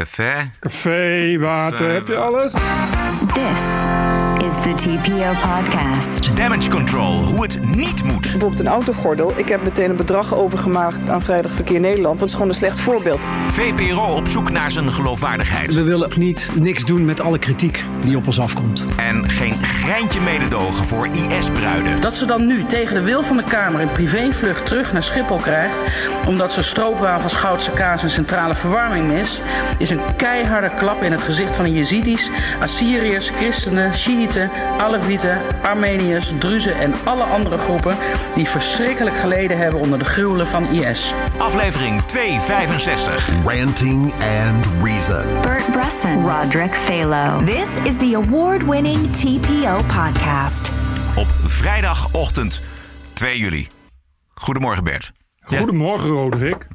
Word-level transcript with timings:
café. 0.00 0.50
Café, 0.60 1.36
water, 1.38 1.70
Café, 1.70 1.84
heb 1.84 2.06
je 2.06 2.16
alles? 2.16 2.52
This 3.32 3.60
is 4.44 4.54
the 4.54 4.74
TPO 4.74 5.32
podcast. 5.48 6.36
Damage 6.36 6.70
control, 6.70 7.22
hoe 7.22 7.42
het 7.42 7.74
niet 7.76 8.04
moet. 8.04 8.20
Bijvoorbeeld 8.20 8.60
een 8.60 8.66
autogordel. 8.66 9.32
Ik 9.36 9.48
heb 9.48 9.62
meteen 9.62 9.90
een 9.90 9.96
bedrag 9.96 10.34
overgemaakt 10.34 11.08
aan 11.08 11.22
Vrijdag 11.22 11.52
Verkeer 11.52 11.80
Nederland. 11.80 12.18
Dat 12.18 12.28
is 12.28 12.34
gewoon 12.34 12.48
een 12.48 12.54
slecht 12.54 12.80
voorbeeld. 12.80 13.24
VPRO 13.48 14.14
op 14.16 14.26
zoek 14.26 14.50
naar 14.50 14.70
zijn 14.70 14.92
geloofwaardigheid. 14.92 15.74
We 15.74 15.82
willen 15.82 16.10
niet 16.16 16.50
niks 16.54 16.84
doen 16.84 17.04
met 17.04 17.20
alle 17.20 17.38
kritiek 17.38 17.84
die 18.00 18.16
op 18.16 18.26
ons 18.26 18.40
afkomt. 18.40 18.86
En 18.96 19.28
geen 19.30 19.54
greintje 19.62 20.20
mededogen 20.20 20.86
voor 20.86 21.06
IS-bruiden. 21.06 22.00
Dat 22.00 22.16
ze 22.16 22.24
dan 22.24 22.46
nu 22.46 22.64
tegen 22.64 22.94
de 22.94 23.02
wil 23.02 23.22
van 23.22 23.36
de 23.36 23.44
Kamer 23.44 23.80
een 23.80 23.92
privévlucht 23.92 24.66
terug 24.66 24.92
naar 24.92 25.02
Schiphol 25.02 25.36
krijgt. 25.36 25.82
omdat 26.26 26.52
ze 26.52 26.62
stroopwafels, 26.62 27.34
goudse 27.34 27.70
kaas 27.70 28.02
en 28.02 28.10
centrale 28.10 28.54
verwarming 28.54 29.06
mist. 29.06 29.42
is 29.78 29.90
een 29.90 30.00
keiharde 30.16 30.70
klap 30.78 31.02
in 31.02 31.12
het 31.12 31.20
gezicht 31.22 31.56
van 31.56 31.64
de 31.64 31.72
Jezidis, 31.72 32.30
Assyriërs, 32.60 33.30
christenen, 33.30 33.94
Shiiten, 33.94 34.28
Alevieten, 34.78 35.38
Armeniërs, 35.62 36.32
Druzen 36.38 36.74
en 36.74 36.94
alle 37.04 37.22
andere 37.22 37.58
groepen. 37.58 37.96
die 38.34 38.48
verschrikkelijk 38.48 39.16
geleden 39.16 39.58
hebben 39.58 39.80
onder 39.80 39.98
de 39.98 40.04
gruwelen 40.04 40.46
van 40.46 40.68
IS. 40.68 41.12
Aflevering 41.38 42.02
265. 42.02 43.28
Ranting 43.44 44.12
and 44.12 44.66
Reason. 44.82 45.42
Bert 45.42 45.70
Bresson, 45.70 46.30
Roderick 46.30 46.72
Phalo. 46.72 47.44
This 47.44 47.68
is 47.84 47.96
the 47.96 48.20
award 48.24 48.64
winning 48.64 49.10
TPO 49.12 49.76
podcast. 49.76 50.70
Op 51.16 51.26
vrijdagochtend 51.42 52.62
2 53.12 53.38
juli. 53.38 53.68
Goedemorgen 54.34 54.84
Bert. 54.84 55.12
Goedemorgen, 55.40 56.08
Roderick. 56.08 56.66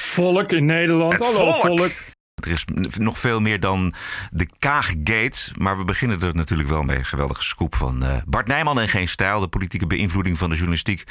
Volk 0.00 0.52
in 0.52 0.64
Nederland. 0.64 1.12
Het 1.12 1.24
Hallo, 1.24 1.52
volk. 1.52 1.78
volk. 1.78 2.11
Er 2.46 2.52
is 2.52 2.64
nog 2.98 3.18
veel 3.18 3.40
meer 3.40 3.60
dan 3.60 3.94
de 4.30 4.46
Kaaggate. 4.58 5.52
Maar 5.58 5.78
we 5.78 5.84
beginnen 5.84 6.20
er 6.20 6.34
natuurlijk 6.34 6.68
wel 6.68 6.82
mee. 6.82 7.04
Geweldige 7.04 7.42
scoop 7.42 7.74
van 7.74 8.04
eh, 8.04 8.16
Bart 8.26 8.46
Nijman 8.46 8.80
en 8.80 8.88
Geen 8.88 9.08
Stijl. 9.08 9.40
De 9.40 9.48
politieke 9.48 9.86
beïnvloeding 9.86 10.38
van 10.38 10.48
de 10.48 10.54
journalistiek. 10.54 11.04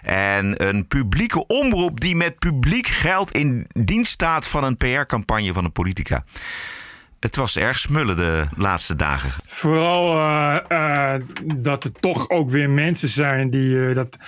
En 0.00 0.68
een 0.68 0.86
publieke 0.86 1.46
omroep 1.46 2.00
die 2.00 2.16
met 2.16 2.38
publiek 2.38 2.86
geld 2.86 3.32
in 3.32 3.66
dienst 3.72 4.12
staat 4.12 4.46
van 4.46 4.64
een 4.64 4.76
PR-campagne 4.76 5.52
van 5.52 5.64
een 5.64 5.72
politica. 5.72 6.24
Het 7.20 7.36
was 7.36 7.56
erg 7.56 7.78
smullen 7.78 8.16
de 8.16 8.46
laatste 8.56 8.96
dagen. 8.96 9.30
Vooral 9.46 10.18
eh, 10.18 11.14
eh, 11.14 11.22
dat 11.56 11.84
er 11.84 11.92
toch 11.92 12.30
ook 12.30 12.50
weer 12.50 12.70
mensen 12.70 13.08
zijn 13.08 13.48
die 13.50 13.94
dat 13.94 14.18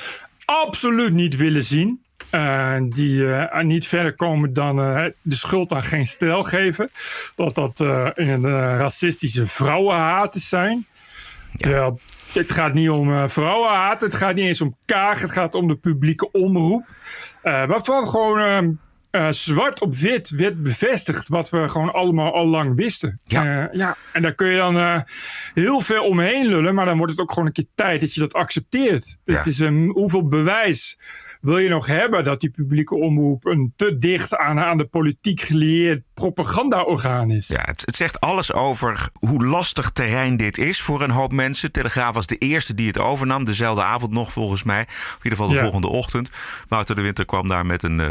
absoluut 0.44 1.12
niet 1.12 1.36
willen 1.36 1.64
zien. 1.64 2.02
Eh, 2.30 2.76
die 2.88 3.34
eh, 3.34 3.64
niet 3.64 3.86
verder 3.86 4.14
komen 4.14 4.52
dan 4.52 4.80
eh, 4.80 5.04
de 5.22 5.34
schuld 5.34 5.72
aan 5.72 5.82
geen 5.82 6.06
stijl 6.06 6.42
geven. 6.42 6.90
Dat 7.36 7.54
dat 7.54 7.80
een 8.14 8.50
racistische 8.76 9.46
vrouwenhaters 9.46 10.48
zijn. 10.48 10.86
Terwijl 11.56 12.00
het 12.32 12.50
gaat 12.50 12.74
niet 12.74 12.90
om 12.90 13.28
vrouwenhaat. 13.28 14.00
Het 14.00 14.14
gaat 14.14 14.34
niet 14.34 14.44
eens 14.44 14.60
om 14.60 14.76
kaag. 14.84 15.20
Het 15.20 15.32
gaat 15.32 15.54
om 15.54 15.68
de 15.68 15.76
publieke 15.76 16.30
omroep. 16.30 16.84
Waarvan 17.42 18.08
gewoon 18.08 18.78
eh, 19.10 19.26
zwart 19.30 19.80
op 19.80 19.94
wit 19.94 20.30
werd 20.30 20.62
bevestigd. 20.62 21.28
Wat 21.28 21.50
we 21.50 21.68
gewoon 21.68 21.92
allemaal 21.92 22.32
al 22.32 22.46
lang 22.46 22.76
wisten. 22.76 23.20
Ja. 23.24 23.68
Eh, 23.68 23.78
ja. 23.78 23.96
En 24.12 24.22
daar 24.22 24.32
kun 24.32 24.48
je 24.48 24.56
dan 24.56 24.76
eh, 24.76 25.00
heel 25.54 25.80
veel 25.80 26.04
omheen 26.04 26.46
lullen. 26.46 26.74
Maar 26.74 26.86
dan 26.86 26.96
wordt 26.96 27.12
het 27.12 27.20
ook 27.20 27.32
gewoon 27.32 27.46
een 27.46 27.52
keer 27.52 27.68
tijd 27.74 28.00
dat 28.00 28.14
je 28.14 28.20
dat 28.20 28.34
accepteert. 28.34 29.18
Ja. 29.24 29.36
Het 29.36 29.46
is 29.46 29.58
een, 29.58 29.90
hoeveel 29.92 30.26
bewijs 30.26 30.98
wil 31.40 31.58
je 31.58 31.68
nog 31.68 31.86
hebben 31.86 32.24
dat 32.24 32.40
die 32.40 32.50
publieke 32.50 32.94
omroep 32.94 33.44
een 33.44 33.72
te 33.76 33.98
dicht 33.98 34.36
aan, 34.36 34.58
aan 34.58 34.78
de 34.78 34.86
politiek 34.86 35.40
gelieerd 35.40 36.02
propagandaorgaan 36.18 37.30
is? 37.30 37.46
Ja, 37.48 37.62
het, 37.64 37.82
het 37.84 37.96
zegt 37.96 38.20
alles 38.20 38.52
over 38.52 39.08
hoe 39.18 39.44
lastig 39.44 39.90
terrein 39.90 40.36
dit 40.36 40.58
is 40.58 40.80
voor 40.80 41.02
een 41.02 41.10
hoop 41.10 41.32
mensen. 41.32 41.72
Telegraaf 41.72 42.14
was 42.14 42.26
de 42.26 42.36
eerste 42.36 42.74
die 42.74 42.86
het 42.86 42.98
overnam. 42.98 43.44
Dezelfde 43.44 43.82
avond 43.82 44.12
nog 44.12 44.32
volgens 44.32 44.62
mij. 44.62 44.80
Of 44.88 44.88
in 45.10 45.16
ieder 45.22 45.30
geval 45.38 45.48
de 45.48 45.54
Ja. 45.54 45.62
volgende 45.62 45.88
ochtend. 45.88 46.30
Wouter 46.68 46.94
de 46.96 47.02
Winter 47.02 47.24
kwam 47.24 47.48
daar 47.48 47.66
met 47.66 47.82
een, 47.82 48.00
eh, 48.00 48.06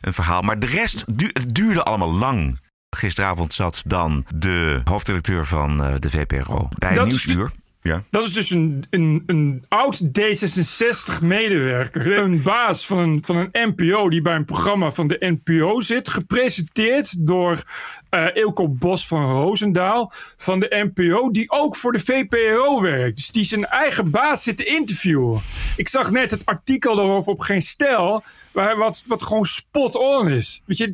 een 0.00 0.12
verhaal. 0.12 0.42
Maar 0.42 0.58
de 0.58 0.66
rest 0.66 1.04
du- 1.16 1.32
duurde 1.46 1.82
allemaal 1.82 2.12
lang. 2.12 2.58
Gisteravond 2.96 3.54
zat 3.54 3.82
dan 3.86 4.24
de 4.34 4.80
hoofddirecteur 4.84 5.46
van 5.46 5.84
eh, 5.84 5.94
de 5.98 6.10
VPRO 6.10 6.68
bij 6.78 6.94
Dat 6.94 7.06
is 7.06 7.12
Nieuwsuur. 7.26 7.50
Ja. 7.82 8.02
Dat 8.10 8.24
is 8.24 8.32
dus 8.32 8.50
een, 8.50 8.84
een, 8.90 9.62
oud 9.68 10.02
D66-medewerker. 10.02 12.18
Een 12.18 12.42
baas 12.42 12.86
van 12.86 12.98
een, 12.98 13.20
van 13.24 13.36
een 13.36 13.48
NPO 13.52 14.08
die 14.08 14.22
bij 14.22 14.34
een 14.34 14.44
programma 14.44 14.90
van 14.90 15.08
de 15.08 15.38
NPO 15.44 15.80
zit. 15.80 16.08
Gepresenteerd 16.08 17.26
door 17.26 17.62
eh 18.08 18.26
Ilko 18.34 18.68
Bos 18.68 19.06
van 19.06 19.30
Roosendaal 19.30 20.12
van 20.36 20.60
de 20.60 20.90
NPO. 20.94 21.30
Die 21.30 21.50
ook 21.50 21.76
voor 21.76 21.92
de 21.92 22.00
VPRO 22.00 22.80
werkt. 22.80 23.16
Dus 23.16 23.30
die 23.30 23.44
zijn 23.44 23.66
eigen 23.66 24.10
baas 24.10 24.42
zit 24.42 24.56
te 24.56 24.64
interviewen. 24.64 25.40
Ik 25.76 25.88
zag 25.88 26.10
net 26.10 26.30
het 26.30 26.46
artikel 26.46 26.94
daarover 26.94 27.32
op 27.32 27.40
Geen 27.40 27.62
Stijl. 27.62 28.22
Wat, 28.52 29.04
wat 29.06 29.22
gewoon 29.22 29.44
spot 29.44 29.96
on 29.96 30.28
is. 30.28 30.62
Weet 30.64 30.76
je, 30.76 30.84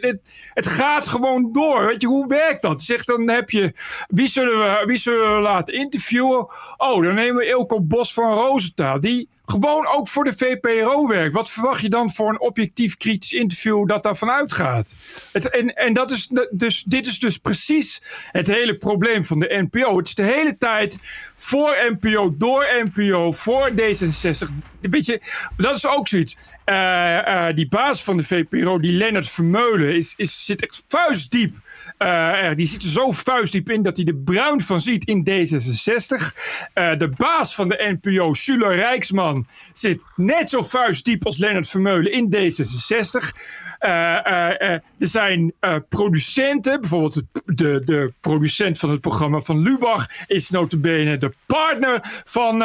het, 0.00 0.50
het 0.54 0.66
gaat 0.66 1.08
gewoon 1.08 1.52
door. 1.52 1.86
Weet 1.86 2.00
je, 2.00 2.06
hoe 2.06 2.26
werkt 2.26 2.62
dat? 2.62 2.82
Zeg, 2.82 3.04
dan 3.04 3.30
heb 3.30 3.50
je. 3.50 3.72
Wie 4.08 4.28
zullen 4.28 4.58
we, 4.58 4.82
wie 4.86 4.98
zullen 4.98 5.34
we 5.34 5.40
laten 5.40 5.74
interviewen? 5.74 6.46
Oh, 6.76 7.02
dan 7.02 7.14
nemen 7.14 7.36
we 7.36 7.46
Ilko 7.46 7.80
Bos 7.80 8.12
van 8.12 8.32
Roosentaal. 8.32 9.00
Die 9.00 9.28
gewoon 9.46 9.86
ook 9.86 10.08
voor 10.08 10.24
de 10.24 10.36
VPRO 10.36 11.06
werkt. 11.06 11.34
Wat 11.34 11.50
verwacht 11.50 11.82
je 11.82 11.88
dan 11.88 12.10
voor 12.10 12.28
een 12.28 12.40
objectief 12.40 12.96
kritisch 12.96 13.32
interview 13.32 13.88
dat 13.88 14.02
daarvan 14.02 14.30
uitgaat? 14.30 14.96
Het, 15.32 15.50
en 15.50 15.74
en 15.74 15.92
dat 15.92 16.10
is, 16.10 16.30
dus, 16.50 16.82
dit 16.82 17.06
is 17.06 17.18
dus 17.18 17.38
precies 17.38 18.00
het 18.30 18.46
hele 18.46 18.76
probleem 18.76 19.24
van 19.24 19.38
de 19.38 19.68
NPO. 19.70 19.96
Het 19.96 20.08
is 20.08 20.14
de 20.14 20.22
hele 20.22 20.56
tijd 20.56 20.98
voor 21.36 21.76
NPO, 21.98 22.34
door 22.36 22.66
NPO, 22.84 23.32
voor 23.32 23.70
D66. 23.70 24.48
Weet 24.80 25.06
je, 25.06 25.20
dat 25.56 25.76
is 25.76 25.86
ook 25.86 26.08
zoiets. 26.08 26.36
Eh, 26.64 27.48
eh, 27.48 27.56
die 27.56 27.68
baas 27.68 28.04
van 28.04 28.16
de 28.16 28.24
VPRO, 28.24 28.78
die 28.78 28.92
Lennart 28.92 29.28
Vermeulen, 29.28 29.96
is, 29.96 30.14
is, 30.16 30.44
zit 30.44 30.62
echt 30.62 30.84
vuistdiep. 30.88 31.54
Eh, 31.98 32.50
die 32.54 32.66
zit 32.66 32.82
er 32.82 32.88
zo 32.88 33.10
vuistdiep 33.10 33.70
in 33.70 33.82
dat 33.82 33.96
hij 33.96 34.06
er 34.06 34.14
bruin 34.14 34.60
van 34.60 34.80
ziet 34.80 35.04
in 35.04 35.28
D66. 35.30 36.34
Eh, 36.72 36.98
de 36.98 37.08
baas 37.16 37.54
van 37.54 37.68
de 37.68 37.98
NPO, 38.00 38.34
Sule 38.34 38.74
Rijksman, 38.74 39.35
zit 39.72 40.06
net 40.16 40.50
zo 40.50 40.62
vuistdiep 40.62 41.26
als 41.26 41.38
Lennart 41.38 41.68
Vermeulen 41.68 42.12
in 42.12 42.34
D66. 42.34 43.32
Eh, 43.78 44.26
eh, 44.26 44.60
eh, 44.60 44.80
er 44.98 45.08
zijn 45.08 45.52
producenten, 45.88 46.80
bijvoorbeeld 46.80 47.22
de, 47.44 47.82
de 47.84 48.12
producent 48.20 48.78
van 48.78 48.90
het 48.90 49.00
programma 49.00 49.40
van 49.40 49.58
Lubach 49.58 50.06
is 50.26 50.50
notabene 50.50 51.16
de 51.18 51.34
partner 51.46 51.98
van, 52.24 52.64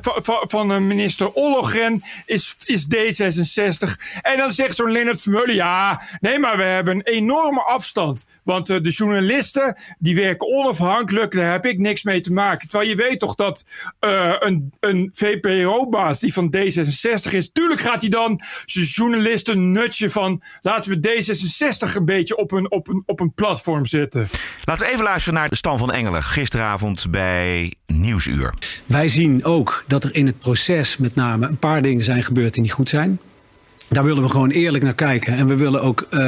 van, 0.00 0.44
van, 0.48 0.86
minister 0.86 1.32
Ollogren, 1.32 2.02
is, 2.26 2.56
is 2.64 2.86
D66. 2.86 4.20
En 4.20 4.36
dan 4.36 4.50
zegt 4.50 4.76
zo'n 4.76 4.90
Lennart 4.90 5.22
Vermeulen, 5.22 5.54
ja, 5.54 6.02
nee, 6.20 6.38
maar 6.38 6.56
we 6.56 6.62
hebben 6.62 6.94
een 6.94 7.14
enorme 7.14 7.62
afstand. 7.62 8.26
Want 8.42 8.66
de 8.66 8.90
journalisten, 8.90 9.76
die 9.98 10.14
werken 10.14 10.48
onafhankelijk, 10.48 11.32
daar 11.32 11.52
heb 11.52 11.66
ik 11.66 11.78
niks 11.78 12.02
mee 12.02 12.20
te 12.20 12.32
maken. 12.32 12.68
Terwijl 12.68 12.90
je 12.90 12.96
weet 12.96 13.18
toch 13.18 13.34
dat 13.34 13.64
een, 14.40 14.72
een 14.80 15.08
Die 15.94 16.32
van 16.32 16.54
D66 16.56 17.30
is, 17.30 17.50
tuurlijk 17.52 17.80
gaat 17.80 18.00
hij 18.00 18.10
dan 18.10 18.40
zijn 18.64 18.84
journalisten 18.84 19.72
nutje 19.72 20.10
van, 20.10 20.42
laten 20.60 21.00
we 21.00 21.08
D66 21.08 21.96
een 21.96 22.04
beetje 22.04 22.36
op 22.36 22.52
een, 22.52 22.70
op 22.70 22.88
een, 22.88 23.02
op 23.06 23.20
een 23.20 23.32
platform 23.34 23.86
zetten. 23.86 24.28
Laten 24.64 24.86
we 24.86 24.92
even 24.92 25.04
luisteren 25.04 25.38
naar 25.38 25.48
de 25.48 25.56
Stan 25.56 25.78
van 25.78 25.92
Engelen. 25.92 26.22
Gisteravond 26.22 27.10
bij 27.10 27.74
Nieuwsuur. 27.86 28.54
Wij 28.86 29.08
zien 29.08 29.44
ook 29.44 29.84
dat 29.86 30.04
er 30.04 30.14
in 30.14 30.26
het 30.26 30.38
proces 30.38 30.96
met 30.96 31.14
name 31.14 31.46
een 31.46 31.58
paar 31.58 31.82
dingen 31.82 32.04
zijn 32.04 32.22
gebeurd 32.22 32.54
die 32.54 32.62
niet 32.62 32.72
goed 32.72 32.88
zijn. 32.88 33.18
Daar 33.88 34.04
willen 34.04 34.22
we 34.22 34.28
gewoon 34.28 34.50
eerlijk 34.50 34.84
naar 34.84 34.94
kijken. 34.94 35.34
En 35.34 35.46
we 35.46 35.54
willen 35.54 35.82
ook 35.82 36.06
eh, 36.10 36.18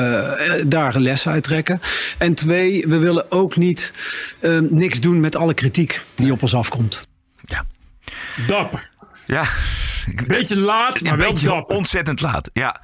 daar 0.66 0.94
een 0.94 1.02
les 1.02 1.28
uit 1.28 1.42
trekken. 1.42 1.80
En 2.18 2.34
twee, 2.34 2.84
we 2.88 2.96
willen 2.96 3.30
ook 3.30 3.56
niet 3.56 3.92
eh, 4.40 4.58
niks 4.58 5.00
doen 5.00 5.20
met 5.20 5.36
alle 5.36 5.54
kritiek 5.54 6.04
die 6.14 6.32
op 6.32 6.42
ons 6.42 6.54
afkomt. 6.54 7.06
Ja. 7.40 7.66
Dapper. 8.46 8.90
Ja. 9.26 9.44
Beetje 10.26 10.56
laat, 10.56 11.02
maar 11.02 11.12
een 11.12 11.18
wel 11.18 11.30
beetje 11.30 11.46
dapper. 11.46 11.76
ontzettend 11.76 12.20
laat. 12.20 12.50
Ja. 12.52 12.80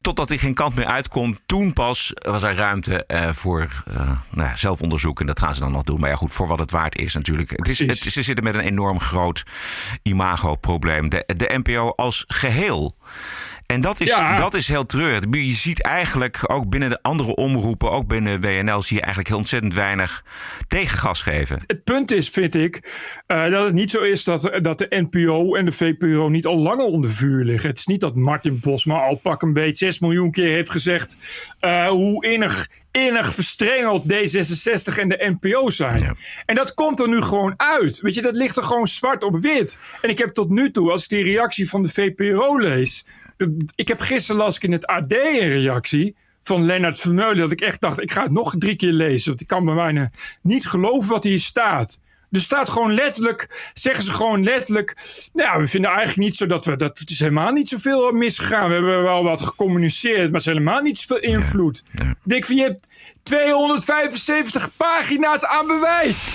Totdat 0.00 0.28
hij 0.28 0.38
geen 0.38 0.54
kant 0.54 0.74
meer 0.74 0.86
uitkomt. 0.86 1.40
Toen 1.46 1.72
pas 1.72 2.12
was 2.14 2.42
er 2.42 2.54
ruimte 2.54 3.06
eh, 3.06 3.32
voor 3.32 3.82
eh, 3.86 4.10
nou 4.30 4.48
ja, 4.48 4.56
zelfonderzoek. 4.56 5.20
En 5.20 5.26
dat 5.26 5.38
gaan 5.40 5.54
ze 5.54 5.60
dan 5.60 5.72
nog 5.72 5.82
doen. 5.82 6.00
Maar 6.00 6.10
ja, 6.10 6.16
goed, 6.16 6.32
voor 6.32 6.46
wat 6.46 6.58
het 6.58 6.70
waard 6.70 6.98
is 6.98 7.14
natuurlijk. 7.14 7.50
Het 7.50 7.68
is, 7.68 7.78
het, 7.78 7.98
ze 7.98 8.22
zitten 8.22 8.44
met 8.44 8.54
een 8.54 8.60
enorm 8.60 9.00
groot 9.00 9.42
imagoprobleem. 10.02 11.08
De, 11.08 11.24
de 11.36 11.60
NPO 11.62 11.90
als 11.90 12.24
geheel. 12.26 12.96
En 13.66 13.80
dat 13.80 14.00
is, 14.00 14.08
Ja. 14.08 14.36
dat 14.36 14.54
is 14.54 14.68
heel 14.68 14.86
treurig. 14.86 15.24
Je 15.30 15.52
ziet 15.52 15.82
eigenlijk 15.82 16.50
ook 16.50 16.68
binnen 16.68 16.90
de 16.90 16.98
andere 17.02 17.34
omroepen, 17.34 17.90
ook 17.90 18.06
binnen 18.06 18.40
WNL, 18.40 18.82
zie 18.82 18.94
je 18.96 19.00
eigenlijk 19.02 19.28
heel 19.28 19.38
ontzettend 19.38 19.74
weinig 19.74 20.24
tegengas 20.68 21.22
geven. 21.22 21.62
Het 21.66 21.84
punt 21.84 22.10
is, 22.10 22.28
vind 22.28 22.54
ik, 22.54 22.92
eh, 23.26 23.50
dat 23.50 23.64
het 23.64 23.74
niet 23.74 23.90
zo 23.90 24.00
is 24.00 24.24
dat, 24.24 24.50
dat 24.62 24.78
de 24.78 24.86
NPO 25.10 25.54
en 25.54 25.64
de 25.64 25.72
VPRO 25.72 26.28
niet 26.28 26.46
al 26.46 26.56
langer 26.58 26.84
onder 26.84 27.10
vuur 27.10 27.44
liggen. 27.44 27.68
Het 27.68 27.78
is 27.78 27.86
niet 27.86 28.00
dat 28.00 28.14
Martin 28.14 28.58
Bosma 28.60 28.98
al 28.98 29.16
pak 29.16 29.42
een 29.42 29.52
beetje 29.52 29.72
6 29.86 30.00
miljoen 30.00 30.30
keer 30.30 30.52
heeft 30.54 30.70
gezegd 30.70 31.16
eh, 31.60 31.86
hoe 31.88 32.26
innig 32.26 32.66
innig 33.02 33.34
verstrengeld 33.34 34.02
D66 34.02 34.98
en 34.98 35.08
de 35.08 35.36
NPO 35.40 35.70
zijn. 35.70 36.02
Ja. 36.02 36.14
En 36.46 36.54
dat 36.54 36.74
komt 36.74 37.00
er 37.00 37.08
nu 37.08 37.22
gewoon 37.22 37.54
uit. 37.56 38.00
Weet 38.00 38.14
je, 38.14 38.22
dat 38.22 38.34
ligt 38.34 38.56
er 38.56 38.62
gewoon 38.62 38.86
zwart 38.86 39.24
op 39.24 39.42
wit. 39.42 39.78
En 40.02 40.10
ik 40.10 40.18
heb 40.18 40.34
tot 40.34 40.50
nu 40.50 40.70
toe, 40.70 40.90
als 40.90 41.02
ik 41.02 41.08
die 41.08 41.24
reactie 41.24 41.68
van 41.68 41.82
de 41.82 41.88
VPRO 41.88 42.58
lees. 42.58 43.04
Ik 43.74 43.88
heb 43.88 44.00
gisteren 44.00 44.40
las 44.40 44.56
ik 44.56 44.62
in 44.62 44.72
het 44.72 44.86
AD 44.86 45.12
een 45.12 45.48
reactie 45.48 46.16
van 46.42 46.64
Lennart 46.64 47.00
Vermeulen. 47.00 47.36
Dat 47.36 47.50
ik 47.50 47.60
echt 47.60 47.80
dacht, 47.80 48.00
ik 48.00 48.12
ga 48.12 48.22
het 48.22 48.32
nog 48.32 48.54
drie 48.58 48.76
keer 48.76 48.92
lezen. 48.92 49.28
Want 49.28 49.40
ik 49.40 49.46
kan 49.46 49.64
bij 49.64 49.74
mij 49.74 50.10
niet 50.42 50.66
geloven 50.66 51.10
wat 51.10 51.24
hier 51.24 51.40
staat. 51.40 52.00
Er 52.34 52.40
staat 52.40 52.68
gewoon 52.68 52.94
letterlijk, 52.94 53.70
zeggen 53.74 54.04
ze 54.04 54.12
gewoon 54.12 54.42
letterlijk. 54.42 54.96
Nou, 55.32 55.60
we 55.60 55.66
vinden 55.66 55.90
eigenlijk 55.90 56.20
niet 56.20 56.36
zo 56.36 56.46
dat 56.46 56.64
we. 56.64 56.76
Dat, 56.76 56.98
het 56.98 57.10
is 57.10 57.18
helemaal 57.18 57.52
niet 57.52 57.68
zoveel 57.68 58.12
misgegaan. 58.12 58.68
We 58.68 58.74
hebben 58.74 59.02
wel 59.02 59.22
wat 59.22 59.40
gecommuniceerd, 59.40 60.16
maar 60.16 60.40
het 60.40 60.40
is 60.40 60.46
helemaal 60.46 60.80
niet 60.80 60.98
zoveel 60.98 61.22
invloed. 61.22 61.82
Ik 61.98 62.16
denk 62.22 62.44
van 62.46 62.56
je 62.56 62.62
hebt 62.62 62.90
275 63.22 64.76
pagina's 64.76 65.44
aan 65.44 65.66
bewijs. 65.66 66.34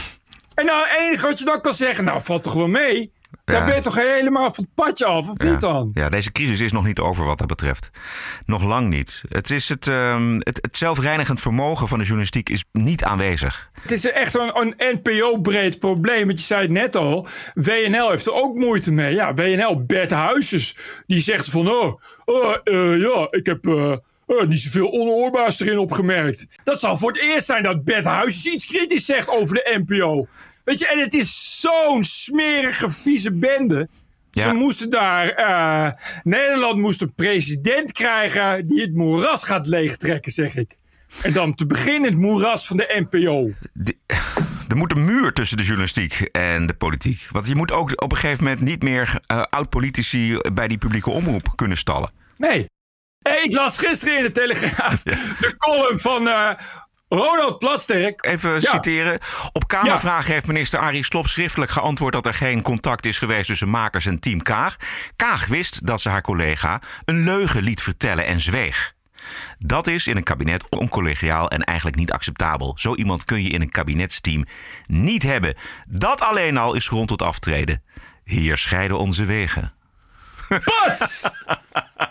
En 0.53 0.65
nou, 0.65 0.87
het 0.87 0.99
enige 0.99 1.27
wat 1.27 1.39
je 1.39 1.45
dan 1.45 1.61
kan 1.61 1.73
zeggen, 1.73 2.03
nou 2.05 2.21
valt 2.21 2.43
toch 2.43 2.53
wel 2.53 2.67
mee. 2.67 3.11
Ja. 3.49 3.57
Dan 3.57 3.65
ben 3.65 3.75
je 3.75 3.81
toch 3.81 3.95
helemaal 3.95 4.53
van 4.53 4.63
het 4.63 4.73
padje 4.73 5.05
af, 5.05 5.29
of 5.29 5.37
niet 5.37 5.61
dan? 5.61 5.91
Ja, 5.93 6.09
deze 6.09 6.31
crisis 6.31 6.59
is 6.59 6.71
nog 6.71 6.85
niet 6.85 6.99
over 6.99 7.25
wat 7.25 7.37
dat 7.37 7.47
betreft. 7.47 7.89
Nog 8.45 8.63
lang 8.63 8.87
niet. 8.89 9.21
Het, 9.29 9.49
is 9.49 9.69
het, 9.69 9.87
ehm, 9.87 10.35
het, 10.39 10.59
het 10.61 10.77
zelfreinigend 10.77 11.41
vermogen 11.41 11.87
van 11.87 11.97
de 11.97 12.03
journalistiek 12.03 12.49
is 12.49 12.65
niet 12.71 13.03
aanwezig. 13.03 13.69
Het 13.81 13.91
is 13.91 14.11
echt 14.11 14.35
een, 14.35 14.51
een 14.59 14.75
NPO-breed 14.77 15.79
probleem. 15.79 16.25
Want 16.25 16.39
je 16.39 16.45
zei 16.45 16.61
het 16.61 16.71
net 16.71 16.95
al. 16.95 17.27
WNL 17.53 18.09
heeft 18.09 18.25
er 18.25 18.33
ook 18.33 18.55
moeite 18.57 18.91
mee. 18.91 19.13
Ja, 19.13 19.33
WNL, 19.33 19.83
Bert 19.85 20.11
Huisjes. 20.11 20.77
Die 21.07 21.21
zegt 21.21 21.49
van... 21.49 21.67
Oh, 21.69 22.01
oh 22.25 22.55
eh, 22.63 23.01
ja, 23.01 23.27
ik 23.29 23.45
heb... 23.45 23.65
eh, 23.65 23.91
eh, 24.37 24.47
niet 24.47 24.61
zoveel 24.61 24.91
onoorbaars 24.91 25.59
erin 25.59 25.77
opgemerkt. 25.77 26.47
Dat 26.63 26.79
zal 26.79 26.97
voor 26.97 27.11
het 27.11 27.21
eerst 27.21 27.45
zijn 27.45 27.63
dat 27.63 27.83
Bert 27.83 28.05
Huisjes 28.05 28.45
iets 28.53 28.65
kritisch 28.65 29.05
zegt 29.05 29.29
over 29.29 29.55
de 29.55 29.83
NPO. 29.85 30.27
Weet 30.69 30.79
je, 30.79 30.87
en 30.87 30.99
het 30.99 31.13
is 31.13 31.59
zo'n 31.61 32.03
smerige, 32.03 32.89
vieze 32.89 33.33
bende. 33.33 33.87
Ja. 34.31 34.41
Ze 34.41 34.53
moesten 34.53 34.89
daar... 34.89 35.29
eh, 35.29 35.91
Nederland 36.23 36.77
moest 36.77 37.01
een 37.01 37.13
president 37.13 37.91
krijgen... 37.91 38.67
die 38.67 38.81
het 38.81 38.93
moeras 38.93 39.43
gaat 39.43 39.67
leegtrekken, 39.67 40.31
zeg 40.31 40.55
ik. 40.55 40.77
En 41.21 41.33
dan 41.33 41.55
te 41.55 41.65
beginnen 41.65 42.09
het 42.09 42.19
moeras 42.19 42.67
van 42.67 42.77
de 42.77 43.05
NPO. 43.09 43.51
De- 43.73 43.97
er 44.67 44.77
moet 44.77 44.91
een 44.95 45.05
muur 45.05 45.33
tussen 45.33 45.57
de 45.57 45.63
journalistiek 45.63 46.13
en 46.31 46.67
de 46.67 46.73
politiek. 46.73 47.27
Want 47.31 47.47
je 47.47 47.55
moet 47.55 47.71
ook 47.71 48.01
op 48.03 48.11
een 48.11 48.17
gegeven 48.17 48.43
moment 48.43 48.61
niet 48.61 48.83
meer 48.83 49.19
eh, 49.25 49.41
oud-politici 49.41 50.37
bij 50.53 50.67
die 50.67 50.77
publieke 50.77 51.09
omroep 51.09 51.51
kunnen 51.55 51.77
stallen. 51.77 52.11
Nee. 52.37 52.65
Hey, 53.19 53.43
ik 53.43 53.53
las 53.53 53.77
gisteren 53.77 54.17
in 54.17 54.23
de 54.23 54.31
Telegraaf 54.31 55.03
de 55.03 55.53
column 55.57 55.99
van 55.99 56.27
eh, 56.27 56.49
Ronald 57.09 57.57
Plasterk. 57.57 58.25
Even 58.25 58.53
Ja. 58.53 58.59
citeren. 58.59 59.19
Op 59.51 59.67
Kamervraag 59.67 60.27
heeft 60.27 60.47
minister 60.47 60.79
Arie 60.79 61.03
Slob 61.03 61.27
schriftelijk 61.27 61.71
geantwoord 61.71 62.13
dat 62.13 62.25
er 62.25 62.33
geen 62.33 62.61
contact 62.61 63.05
is 63.05 63.17
geweest 63.17 63.47
tussen 63.47 63.69
makers 63.69 64.05
en 64.05 64.19
team 64.19 64.41
Kaag. 64.41 64.75
Kaag 65.15 65.47
wist 65.47 65.85
dat 65.87 66.01
ze 66.01 66.09
haar 66.09 66.21
collega 66.21 66.81
een 67.05 67.23
leugen 67.23 67.63
liet 67.63 67.81
vertellen 67.81 68.25
en 68.25 68.39
zweeg. 68.41 68.93
Dat 69.59 69.87
is 69.87 70.07
in 70.07 70.17
een 70.17 70.23
kabinet 70.23 70.69
oncollegiaal 70.69 71.49
en 71.49 71.63
eigenlijk 71.63 71.97
niet 71.97 72.11
acceptabel. 72.11 72.73
Zo 72.75 72.95
iemand 72.95 73.25
kun 73.25 73.43
je 73.43 73.49
in 73.49 73.61
een 73.61 73.71
kabinetsteam 73.71 74.45
niet 74.87 75.23
hebben. 75.23 75.55
Dat 75.87 76.21
alleen 76.21 76.57
al 76.57 76.73
is 76.73 76.87
grond 76.87 77.07
tot 77.07 77.21
aftreden. 77.21 77.83
Hier 78.23 78.57
scheiden 78.57 78.97
onze 78.99 79.25
wegen. 79.25 79.73
Pats! 80.63 81.29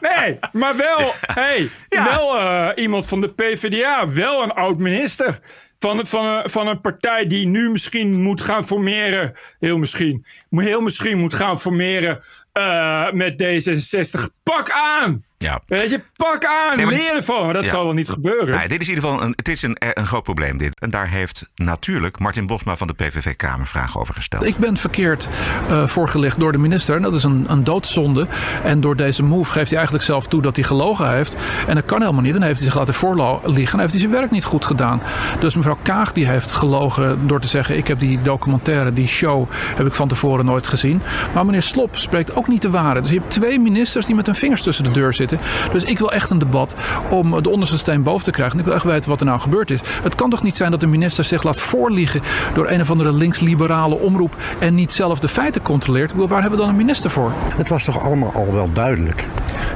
Nee, 0.01 0.39
maar 0.53 0.77
wel, 0.77 1.13
hey, 1.21 1.71
Ja. 1.89 2.05
wel 2.05 2.39
eh, 2.39 2.83
iemand 2.83 3.07
van 3.07 3.21
de 3.21 3.33
PvdA. 3.33 4.09
Wel 4.09 4.43
een 4.43 4.51
oud-minister. 4.53 5.39
Van, 5.79 6.07
van, 6.07 6.25
een, 6.25 6.51
van 6.51 6.67
een 6.67 6.81
partij 6.81 7.27
die 7.27 7.47
nu 7.47 7.71
misschien 7.71 8.23
moet 8.23 8.41
gaan 8.41 8.65
formeren. 8.65 9.33
Heel 9.59 9.79
misschien. 9.79 10.25
Heel 10.51 10.81
misschien 10.81 11.19
moet 11.19 11.35
gaan 11.35 11.61
formeren 11.61 12.23
eh, 12.53 13.11
met 13.13 13.43
D66. 13.43 14.21
Pak 14.43 14.71
aan! 14.71 15.25
Ja. 15.39 15.61
Weet 15.67 15.91
je, 15.91 16.03
pak 16.17 16.45
aan! 16.45 16.77
Nee, 16.77 16.87
maar- 16.87 16.95
Leer 16.95 17.15
ervan. 17.17 17.45
Maar 17.45 17.55
dat 17.55 17.65
Ja. 17.65 17.71
zal 17.71 17.85
wel 17.85 17.93
niet 17.93 18.09
gebeuren. 18.09 18.49
Nou, 18.55 18.69
dit 18.69 18.81
is 18.81 18.89
in 18.89 18.95
ieder 18.95 19.11
geval 19.11 19.27
een, 19.27 19.33
het 19.37 19.49
is 19.49 19.63
een, 19.63 19.77
een 19.79 20.07
groot 20.07 20.23
probleem. 20.23 20.57
Dit. 20.57 20.81
En 20.81 20.91
daar 20.91 21.09
heeft 21.11 21.47
natuurlijk 21.55 22.19
Martin 22.19 22.47
Bosma 22.47 22.77
van 22.77 22.87
de 22.87 22.93
PVV 22.95 23.37
Kamer 23.37 23.67
vragen 23.67 24.01
over 24.01 24.15
gesteld. 24.15 24.45
Ik 24.45 24.57
ben 24.57 24.77
verkeerd 24.77 25.29
eh, 25.69 25.87
voorgelegd 25.87 26.39
door 26.41 26.53
de 26.53 26.59
minister. 26.59 26.97
En 26.97 27.03
dat 27.03 27.15
is 27.15 27.25
een, 27.25 27.45
een 27.49 27.65
doodzonde. 27.65 28.27
En 28.65 28.81
door 28.81 28.97
deze 28.97 29.23
move 29.23 29.53
geeft 29.53 29.67
hij 29.69 29.77
eigenlijk 29.77 30.07
zelf 30.07 30.27
toe 30.27 30.43
dat 30.43 30.57
hij 30.57 30.65
gelogen 30.65 31.11
heeft. 31.11 31.37
En 31.67 31.75
dat 31.75 31.85
kan 31.85 32.01
helemaal 32.01 32.23
niet. 32.23 32.33
En 32.35 32.39
dan 32.39 32.49
heeft 32.49 32.61
hij 32.61 32.69
zich 32.69 32.79
laten 32.79 32.95
voorliggen. 32.95 33.73
En 33.73 33.79
heeft 33.79 33.91
hij 33.93 34.01
zijn 34.01 34.13
werk 34.13 34.31
niet 34.31 34.45
goed 34.45 34.65
gedaan. 34.65 35.03
Dus 35.41 35.55
mevrouw 35.55 35.79
Kaag 35.83 36.13
die 36.13 36.27
heeft 36.27 36.53
gelogen 36.53 37.27
door 37.27 37.41
te 37.41 37.49
zeggen... 37.49 37.77
ik 37.77 37.89
heb 37.89 38.01
die 38.01 38.23
documentaire, 38.23 38.93
die 38.93 39.07
show, 39.09 39.51
heb 39.77 39.87
ik 39.87 39.95
van 39.95 40.09
tevoren 40.09 40.45
nooit 40.45 40.67
gezien. 40.67 41.01
Maar 41.35 41.45
meneer 41.47 41.63
Slop 41.63 41.97
spreekt 41.97 42.35
ook 42.37 42.49
niet 42.49 42.63
de 42.63 42.71
waarheid. 42.71 43.03
Dus 43.05 43.13
je 43.13 43.19
hebt 43.19 43.31
twee 43.31 43.59
ministers 43.61 44.07
die 44.07 44.15
met 44.15 44.27
hun 44.27 44.35
vingers 44.35 44.63
tussen 44.63 44.85
de 44.85 44.93
deur 44.93 45.13
zitten. 45.15 45.27
Dus 45.73 45.85
ik 45.85 45.99
wil 45.99 46.13
echt 46.13 46.31
een 46.31 46.39
debat 46.39 46.75
om 47.11 47.43
de 47.43 47.51
onderste 47.51 47.79
steen 47.79 48.03
boven 48.03 48.25
te 48.25 48.31
krijgen. 48.31 48.55
En 48.55 48.61
ik 48.61 48.67
wil 48.67 48.75
echt 48.75 48.85
weten 48.85 49.11
wat 49.11 49.21
er 49.21 49.27
nou 49.27 49.41
gebeurd 49.41 49.71
is. 49.71 49.81
Het 50.03 50.15
kan 50.15 50.31
toch 50.31 50.43
niet 50.43 50.57
zijn 50.57 50.71
dat 50.71 50.81
de 50.81 50.87
minister 50.87 51.25
zich 51.25 51.43
laat 51.43 51.61
voorliegen... 51.61 52.23
door 52.55 52.69
een 52.69 52.81
of 52.81 52.91
andere 52.91 53.13
linksliberale 53.13 53.99
omroep... 53.99 54.37
en 54.59 54.75
niet 54.75 54.93
zelf 54.93 55.19
de 55.19 55.29
feiten 55.29 55.63
controleert. 55.63 56.13
Waar 56.15 56.41
hebben 56.41 56.51
we 56.51 56.65
dan 56.65 56.69
een 56.69 56.77
minister 56.77 57.11
voor? 57.11 57.33
Het 57.55 57.69
was 57.69 57.85
toch 57.85 58.05
allemaal 58.05 58.33
al 58.33 58.53
wel 58.53 58.71
duidelijk. 58.73 59.27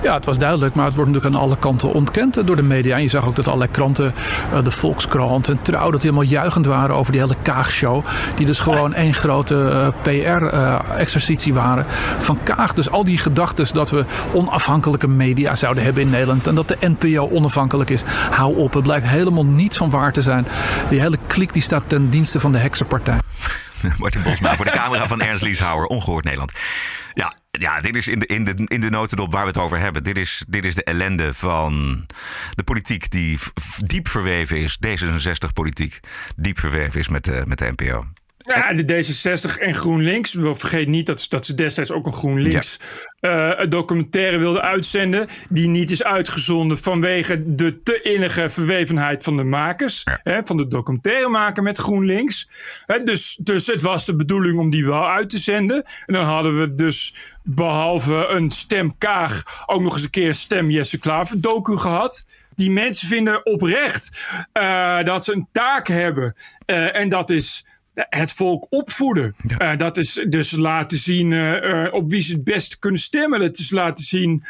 Ja, 0.02 0.14
het 0.14 0.26
was 0.26 0.38
duidelijk, 0.38 0.74
maar 0.74 0.84
het 0.84 0.94
wordt 0.94 1.10
natuurlijk 1.10 1.36
aan 1.36 1.42
alle 1.42 1.56
kanten 1.56 1.92
ontkend 1.92 2.36
eh, 2.36 2.46
door 2.46 2.56
de 2.56 2.62
media. 2.62 2.96
En 2.96 3.02
je 3.02 3.08
zag 3.08 3.26
ook 3.26 3.36
dat 3.36 3.46
allerlei 3.46 3.70
kranten, 3.70 4.14
eh, 4.52 4.64
de 4.64 4.70
Volkskrant 4.70 5.48
en 5.48 5.62
Trouw, 5.62 5.90
dat 5.90 6.02
helemaal 6.02 6.22
juichend 6.22 6.66
waren 6.66 6.96
over 6.96 7.12
die 7.12 7.20
hele 7.20 7.36
Kaagshow. 7.42 8.04
Die 8.36 8.46
dus 8.46 8.60
gewoon 8.60 8.94
één 8.94 9.14
grote 9.14 9.92
PR-exercitie 10.02 11.54
waren 11.54 11.86
van 12.18 12.38
Kaag. 12.42 12.74
Dus 12.74 12.90
al 12.90 13.04
die 13.04 13.18
gedachten 13.18 13.66
dat 13.72 13.90
we 13.90 14.04
onafhankelijke 14.32 15.08
media 15.08 15.54
zouden 15.54 15.84
hebben 15.84 16.02
in 16.02 16.10
Nederland 16.10 16.46
en 16.46 16.54
dat 16.54 16.68
de 16.68 16.76
NPO 16.80 17.28
onafhankelijk 17.30 17.90
is. 17.90 18.02
Hou 18.30 18.56
op, 18.56 18.72
het 18.74 18.82
blijkt 18.82 19.06
helemaal 19.06 19.44
niet 19.44 19.76
van 19.76 19.90
waar 19.90 20.12
te 20.12 20.22
zijn. 20.22 20.46
Die 20.88 21.00
hele 21.00 21.18
klik 21.26 21.52
die 21.52 21.62
staat 21.62 21.82
ten 21.86 22.10
dienste 22.10 22.40
van 22.40 22.52
de 22.52 22.58
heksenpartij. 22.58 23.18
Martin 23.98 24.22
Bosma 24.22 24.56
voor 24.56 24.64
de 24.64 24.70
camera 24.70 25.06
van 25.06 25.20
Ernst 25.20 25.42
Lieshouwer, 25.42 25.86
Ongehoord 25.86 26.24
Nederland. 26.24 26.52
Ja, 27.14 27.32
ja 27.58 27.80
dit 27.80 27.96
is 27.96 28.08
in 28.08 28.18
de, 28.18 28.26
in, 28.26 28.44
de, 28.44 28.64
in 28.66 28.80
de 28.80 28.90
notendop 28.90 29.32
waar 29.32 29.42
we 29.42 29.48
het 29.48 29.58
over 29.58 29.78
hebben. 29.78 30.04
Dit 30.04 30.18
is, 30.18 30.44
dit 30.48 30.64
is 30.64 30.74
de 30.74 30.84
ellende 30.84 31.34
van 31.34 32.06
de 32.54 32.62
politiek 32.62 33.10
die 33.10 33.38
diep 33.84 34.08
verweven 34.08 34.58
is. 34.58 34.78
D66-politiek 34.86 36.00
diep 36.36 36.58
verweven 36.58 37.00
is 37.00 37.08
met 37.08 37.24
de, 37.24 37.42
met 37.46 37.58
de 37.58 37.72
NPO. 37.76 38.06
Ja, 38.44 38.72
de 38.72 39.04
D66 39.04 39.58
en 39.60 39.74
GroenLinks. 39.74 40.32
We 40.32 40.54
vergeet 40.54 40.88
niet 40.88 41.06
dat, 41.06 41.24
dat 41.28 41.46
ze 41.46 41.54
destijds 41.54 41.90
ook 41.90 42.06
een 42.06 42.12
GroenLinks 42.12 42.78
eh, 43.20 43.50
een 43.56 43.70
documentaire 43.70 44.38
wilden 44.38 44.62
uitzenden. 44.62 45.26
Die 45.48 45.68
niet 45.68 45.90
is 45.90 46.04
uitgezonden 46.04 46.78
vanwege 46.78 47.54
de 47.54 47.82
te 47.82 48.00
innige 48.02 48.50
verwevenheid 48.50 49.22
van 49.22 49.36
de 49.36 49.44
makers. 49.44 50.04
Hè, 50.22 50.44
van 50.44 50.56
de 50.56 50.68
documentairemaker 50.68 51.62
met 51.62 51.78
GroenLinks. 51.78 52.48
Hè, 52.86 53.02
dus, 53.02 53.38
dus 53.40 53.66
het 53.66 53.82
was 53.82 54.04
de 54.04 54.16
bedoeling 54.16 54.58
om 54.58 54.70
die 54.70 54.86
wel 54.86 55.08
uit 55.08 55.30
te 55.30 55.38
zenden. 55.38 55.84
En 56.06 56.14
dan 56.14 56.24
hadden 56.24 56.60
we 56.60 56.74
dus 56.74 57.14
behalve 57.42 58.26
een 58.26 58.50
stem 58.50 58.98
Kaag 58.98 59.64
ook 59.66 59.82
nog 59.82 59.94
eens 59.94 60.02
een 60.02 60.10
keer 60.10 60.28
een 60.28 60.34
stem 60.34 60.70
Jesse 60.70 60.98
Klaver 60.98 61.40
docu 61.40 61.76
gehad. 61.76 62.24
Die 62.54 62.70
mensen 62.70 63.08
vinden 63.08 63.46
oprecht 63.46 64.34
eh, 64.52 65.02
dat 65.02 65.24
ze 65.24 65.32
een 65.32 65.48
taak 65.52 65.86
hebben. 65.86 66.34
Eh, 66.66 66.96
en 66.96 67.08
dat 67.08 67.30
is 67.30 67.64
het 67.94 68.32
volk 68.32 68.66
opvoeden. 68.70 69.36
Eh, 69.58 69.76
dat 69.76 69.96
is 69.96 70.24
dus 70.28 70.50
laten 70.50 70.98
zien 70.98 71.32
eh, 71.32 71.84
eh, 71.86 71.94
op 71.94 72.10
wie 72.10 72.20
ze 72.20 72.32
het 72.32 72.44
beste 72.44 72.78
kunnen 72.78 73.00
stemmen. 73.00 73.40
Dat 73.40 73.58
is 73.58 73.70
laten 73.70 74.04
zien 74.04 74.44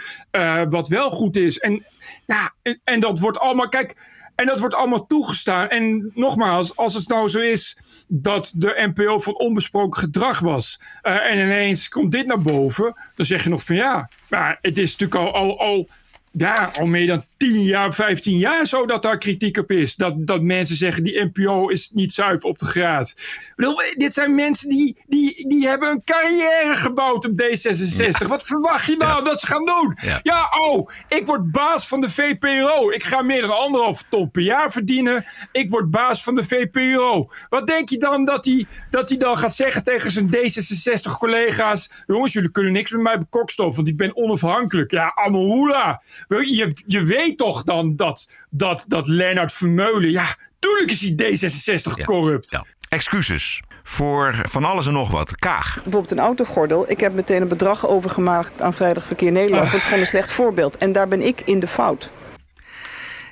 wat 0.69 0.89
wel 0.89 1.11
goed 1.11 1.37
is. 1.37 1.59
En, 1.59 1.85
ja, 2.27 2.53
en, 2.63 2.81
en 2.85 3.01
dat 3.01 3.19
wordt 3.19 3.39
allemaal, 3.39 3.69
kijk, 3.69 3.97
en 4.35 4.47
dat 4.47 4.61
wordt 4.61 4.75
allemaal 4.75 5.07
toegestaan. 5.07 5.69
En 5.69 6.11
nogmaals, 6.15 6.77
als 6.77 6.95
het 6.95 7.09
nou 7.09 7.29
zo 7.29 7.39
is 7.39 7.77
dat 8.09 8.53
de 8.57 8.91
NPO 8.95 9.19
van 9.19 9.39
onbesproken 9.39 10.01
gedrag 10.01 10.41
was. 10.41 10.81
en 11.03 11.39
ineens 11.39 11.89
komt 11.89 12.13
dit 12.13 12.27
naar 12.27 12.43
boven. 12.43 12.95
Dan 13.17 13.27
zeg 13.27 13.43
je 13.43 13.51
nog 13.51 13.65
van 13.65 13.77
ja, 13.77 14.09
maar 14.29 14.59
het 14.63 14.79
is 14.79 14.97
natuurlijk 14.97 15.35
al, 15.35 15.35
al, 15.35 15.59
al 15.61 15.89
ja, 16.33 16.71
al 16.79 16.87
meer 16.87 17.07
dan 17.07 17.25
10 17.43 17.63
jaar, 17.63 17.95
15 17.95 18.37
jaar 18.37 18.67
zo 18.67 18.87
dat 18.87 19.03
daar 19.03 19.19
kritiek 19.19 19.59
op 19.59 19.71
is. 19.71 19.97
Dat, 19.97 20.27
dat 20.27 20.43
mensen 20.43 20.77
zeggen 20.77 21.03
die 21.03 21.31
NPO 21.33 21.69
is 21.69 21.91
niet 21.95 22.13
zuiver 22.13 22.49
op 22.49 22.59
de 22.59 22.65
graad. 22.65 23.15
Bedoel, 23.57 23.83
dit 23.97 24.15
zijn 24.15 24.35
mensen 24.35 24.69
die, 24.69 24.97
die, 25.07 25.49
die 25.49 25.69
hebben 25.69 25.91
een 25.91 26.05
carrière 26.05 26.75
gebouwd 26.75 27.25
op 27.25 27.43
D66. 27.43 28.29
Wat 28.29 28.43
verwacht 28.43 28.87
je 28.87 28.97
nou 28.97 29.25
dat 29.25 29.41
ze 29.41 29.47
gaan 29.47 29.65
doen? 29.65 29.97
Ja. 30.01 30.21
Ja. 30.23 30.49
oh, 30.61 30.89
ik 31.09 31.27
word 31.27 31.51
baas 31.51 31.89
van 31.89 32.01
de 32.01 32.11
VPRO. 32.11 32.91
Ik 32.91 33.05
ga 33.05 33.23
meer 33.23 33.41
dan 33.41 33.57
anderhalf 33.57 34.05
ton 34.09 34.31
per 34.31 34.43
jaar 34.43 34.73
verdienen. 34.73 35.25
Ik 35.53 35.71
word 35.71 35.91
baas 35.91 36.23
van 36.23 36.35
de 36.35 36.45
VPRO. 36.45 37.31
Wat 37.49 37.67
denk 37.67 37.89
je 37.89 37.99
dan 37.99 38.25
dat 38.25 38.45
hij 38.45 38.67
dat 38.91 39.15
dan 39.19 39.39
gaat 39.39 39.55
zeggen 39.55 39.83
tegen 39.83 40.11
zijn 40.11 40.27
D66-collega's? 40.37 41.91
Jongens, 42.07 42.33
jullie 42.33 42.51
kunnen 42.51 42.73
niks 42.73 42.91
met 42.91 43.01
mij 43.01 43.19
bekokstoffen, 43.19 43.77
want 43.77 43.89
ik 43.89 43.97
ben 43.97 44.17
onafhankelijk. 44.17 44.91
Ja, 44.91 45.13
Amarula. 45.15 46.03
Je, 46.29 46.83
je 46.87 47.05
weet 47.05 47.32
weet 47.39 47.49
toch 47.49 47.63
dan 47.63 47.97
dat, 47.97 48.45
dat, 48.51 48.85
dat 48.89 49.09
Lennart 49.09 49.53
Vermeulen, 49.53 50.11
ja, 50.11 50.25
tuurlijk 50.59 50.91
is 50.91 50.99
die 50.99 51.15
D66 51.15 52.05
corrupt. 52.05 52.51
Ja. 52.51 52.65
Excuses 52.89 53.61
voor 53.83 54.41
van 54.43 54.65
alles 54.65 54.87
en 54.87 54.93
nog 54.93 55.11
wat. 55.11 55.37
Kaag. 55.37 55.75
Bijvoorbeeld 55.75 56.11
een 56.11 56.19
autogordel. 56.19 56.91
Ik 56.91 57.01
heb 57.01 57.15
meteen 57.15 57.43
een 57.43 57.49
bedrag 57.49 57.89
overgemaakt 57.89 58.61
aan 58.61 58.75
Vrijdag 58.75 59.05
Verkeer 59.05 59.33
Nederland. 59.33 59.65
Dat 59.65 59.75
is 59.75 59.85
gewoon 59.85 60.01
een 60.01 60.07
slecht 60.07 60.33
voorbeeld. 60.33 60.77
En 60.77 60.93
daar 60.93 61.09
ben 61.09 61.23
ik 61.23 61.41
in 61.41 61.61
de 61.61 61.67
fout. 61.67 62.11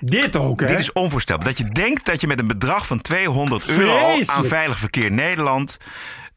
Dit 0.01 0.37
ook, 0.37 0.61
hè? 0.61 0.67
Dit 0.67 0.79
is 0.79 0.93
onvoorstelbaar. 0.93 1.47
Dat 1.47 1.59
je 1.59 1.65
denkt 1.65 2.07
dat 2.07 2.21
je 2.21 2.27
met 2.27 2.39
een 2.39 2.47
bedrag 2.47 2.87
van 2.87 3.01
200 3.01 3.69
euro 3.69 3.99
Vreselijk. 3.99 4.31
aan 4.31 4.45
Veilig 4.45 4.79
Verkeer 4.79 5.13
Nederland 5.13 5.77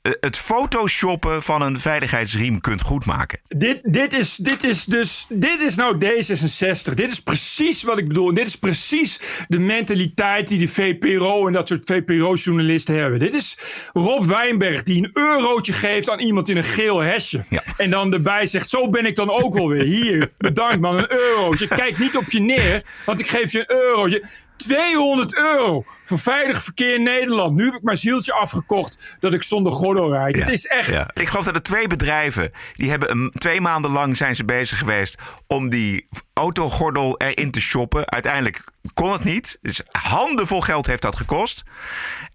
het 0.04 0.38
photoshoppen 0.38 1.44
van 1.44 1.62
een 1.62 1.80
veiligheidsriem 1.80 2.62
kunt 2.62 2.82
goedmaken. 2.82 3.40
Dit, 3.48 3.94
dit, 3.94 4.14
is, 4.14 4.36
dit 4.36 4.64
is 4.64 4.86
dus. 4.86 5.26
Dit 5.30 5.62
is 5.62 5.76
nou 5.76 5.96
D66. 5.96 6.94
Dit 6.94 7.12
is 7.12 7.20
precies 7.20 7.84
wat 7.84 7.98
ik 7.98 8.08
bedoel. 8.08 8.34
Dit 8.34 8.48
is 8.48 8.56
precies 8.56 9.20
de 9.48 9.60
mentaliteit 9.60 10.48
die 10.48 10.60
de 10.60 10.68
VPRO 10.68 11.48
en 11.48 11.54
dat 11.54 11.68
soort 11.68 11.92
VPRO-journalisten 11.92 12.96
hebben. 12.96 13.20
Dit 13.20 13.34
is 13.34 13.58
Rob 13.94 14.26
Wijnberg 14.26 14.84
die 14.84 14.98
een 14.98 15.12
eurotje 15.14 15.74
geeft 15.74 16.10
aan 16.10 16.20
iemand 16.20 16.50
in 16.50 16.58
een 16.58 16.64
geel 16.64 17.00
hesje. 17.00 17.44
Ja. 17.50 17.64
En 17.78 17.90
dan 17.90 18.14
erbij 18.14 18.46
zegt: 18.46 18.70
Zo 18.70 18.90
ben 18.90 19.06
ik 19.06 19.16
dan 19.16 19.30
ook 19.30 19.54
wel 19.54 19.68
weer. 19.68 19.84
Hier, 19.84 20.32
bedankt 20.38 20.80
man, 20.80 20.98
een 20.98 21.12
eurotje. 21.12 21.68
Kijk 21.68 21.98
niet 21.98 22.18
op 22.18 22.32
je 22.32 22.40
neer, 22.40 22.84
want 23.06 23.20
ik 23.20 23.28
geef 23.28 23.52
je 23.52 23.60
een 23.60 23.76
eurotje. 23.76 24.24
200 24.64 25.36
euro 25.36 25.84
voor 26.04 26.20
veilig 26.20 26.64
verkeer 26.64 26.96
in 26.96 27.04
Nederland. 27.04 27.56
Nu 27.56 27.66
heb 27.66 27.74
ik 27.74 27.82
mijn 27.82 27.98
zieltje 27.98 28.34
afgekocht 28.34 29.18
dat 29.20 29.34
ik 29.34 29.44
zonder 29.44 29.72
gordel 29.72 30.12
rijd. 30.12 30.36
Het 30.36 30.50
is 30.50 30.68
echt. 30.68 30.92
Ja. 30.92 31.10
Ik 31.14 31.28
geloof 31.28 31.46
dat 31.46 31.56
er 31.56 31.62
twee 31.62 31.88
bedrijven, 31.88 32.52
die 32.76 32.90
hebben 32.90 33.12
een, 33.12 33.32
twee 33.38 33.62
maanden 33.62 33.92
lang 33.92 34.18
zijn 34.18 34.36
ze 34.36 34.46
bezig 34.46 34.78
geweest 34.78 35.16
om 35.48 35.70
die 35.70 36.08
autogordel 36.34 37.18
erin 37.18 37.52
te 37.52 37.62
shoppen. 37.62 38.12
Uiteindelijk 38.12 38.64
kon 38.94 39.12
het 39.12 39.24
niet. 39.24 39.58
Dus 39.62 39.82
handenvol 39.92 40.62
geld 40.62 40.88
heeft 40.88 41.02
dat 41.02 41.16
gekost. 41.16 41.64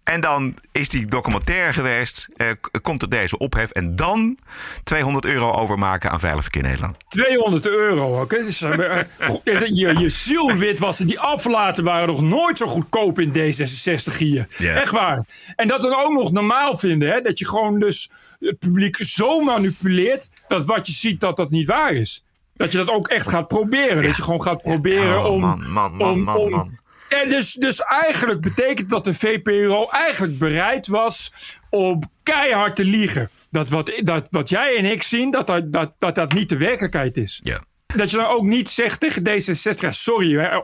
En 0.05 0.21
dan 0.21 0.55
is 0.73 0.89
die 0.89 1.07
documentaire 1.07 1.73
geweest, 1.73 2.29
eh, 2.37 2.49
komt 2.83 3.03
er 3.03 3.09
deze 3.09 3.39
ophef 3.39 3.71
en 3.71 3.97
dan 3.97 4.39
200 4.85 5.25
euro 5.25 5.53
overmaken 5.53 6.11
aan 6.11 6.21
Veilig 6.21 6.43
Verkeer 6.43 6.63
Nederland. 6.63 6.97
200 7.09 7.67
euro. 7.67 8.27
Dus, 8.27 8.63
eh, 8.63 8.99
goed, 9.29 9.41
je, 9.45 9.99
je 9.99 10.09
zielwitwassen, 10.09 11.07
die 11.07 11.21
aflaten 11.21 11.85
waren 11.85 12.07
nog 12.07 12.23
nooit 12.23 12.59
zo 12.59 12.67
goedkoop 12.67 13.19
in 13.21 13.33
D66 13.33 14.17
hier. 14.19 14.47
Echt 14.59 14.91
waar. 14.91 15.25
En 15.57 15.69
dat 15.69 15.83
dan 15.83 15.95
ook 15.95 16.13
nog 16.13 16.33
normaal 16.33 16.77
vinden. 16.77 17.09
Hè? 17.09 17.21
Dat 17.21 17.39
je 17.39 17.47
gewoon 17.47 17.79
dus 17.79 18.11
het 18.39 18.59
publiek 18.59 18.97
zo 18.97 19.41
manipuleert 19.41 20.31
dat 20.47 20.65
wat 20.65 20.87
je 20.87 20.93
ziet 20.93 21.21
dat 21.21 21.37
dat 21.37 21.51
niet 21.51 21.67
waar 21.67 21.93
is. 21.93 22.23
Dat 22.59 22.73
je 22.73 22.79
dat 22.79 22.89
ook 22.91 23.09
echt 23.09 23.29
gaat 23.31 23.49
proberen. 23.49 24.03
Dat 24.03 24.17
je 24.17 24.23
gewoon 24.23 24.43
gaat 24.43 24.63
proberen 24.63 25.19
Oh, 25.19 25.33
om... 25.33 25.41
man, 25.41 25.71
man, 25.71 25.95
man, 25.97 26.11
om, 26.11 26.21
man, 26.21 26.37
om- 26.37 26.51
man. 26.51 26.79
En 27.09 27.29
dus, 27.29 27.53
dus 27.53 27.81
eigenlijk 27.81 28.41
betekent 28.41 28.89
dat 28.89 29.05
de 29.05 29.15
VPRO 29.15 29.89
eigenlijk 29.91 30.39
bereid 30.39 30.87
was 30.87 31.33
om 31.71 32.03
keihard 32.23 32.77
te 32.77 32.85
liegen. 32.85 33.31
Dat 33.51 33.69
wat, 33.69 33.93
dat 34.03 34.27
wat 34.31 34.49
jij 34.49 34.77
en 34.77 34.85
ik 34.85 35.03
zien, 35.03 35.31
dat 35.31 35.47
dat, 35.47 35.73
dat, 35.73 35.93
dat, 35.99 36.15
dat 36.15 36.33
niet 36.33 36.49
de 36.49 36.57
werkelijkheid 36.57 37.17
is. 37.17 37.41
Ja. 37.43 37.61
Dat 37.87 38.11
je 38.11 38.17
dan 38.17 38.27
ook 38.27 38.43
niet 38.43 38.69
zegt 38.69 39.01
tegen 39.01 39.23
D66, 39.29 39.81
ja, 39.81 39.91
sorry, 39.91 40.35
hè, 40.39 40.57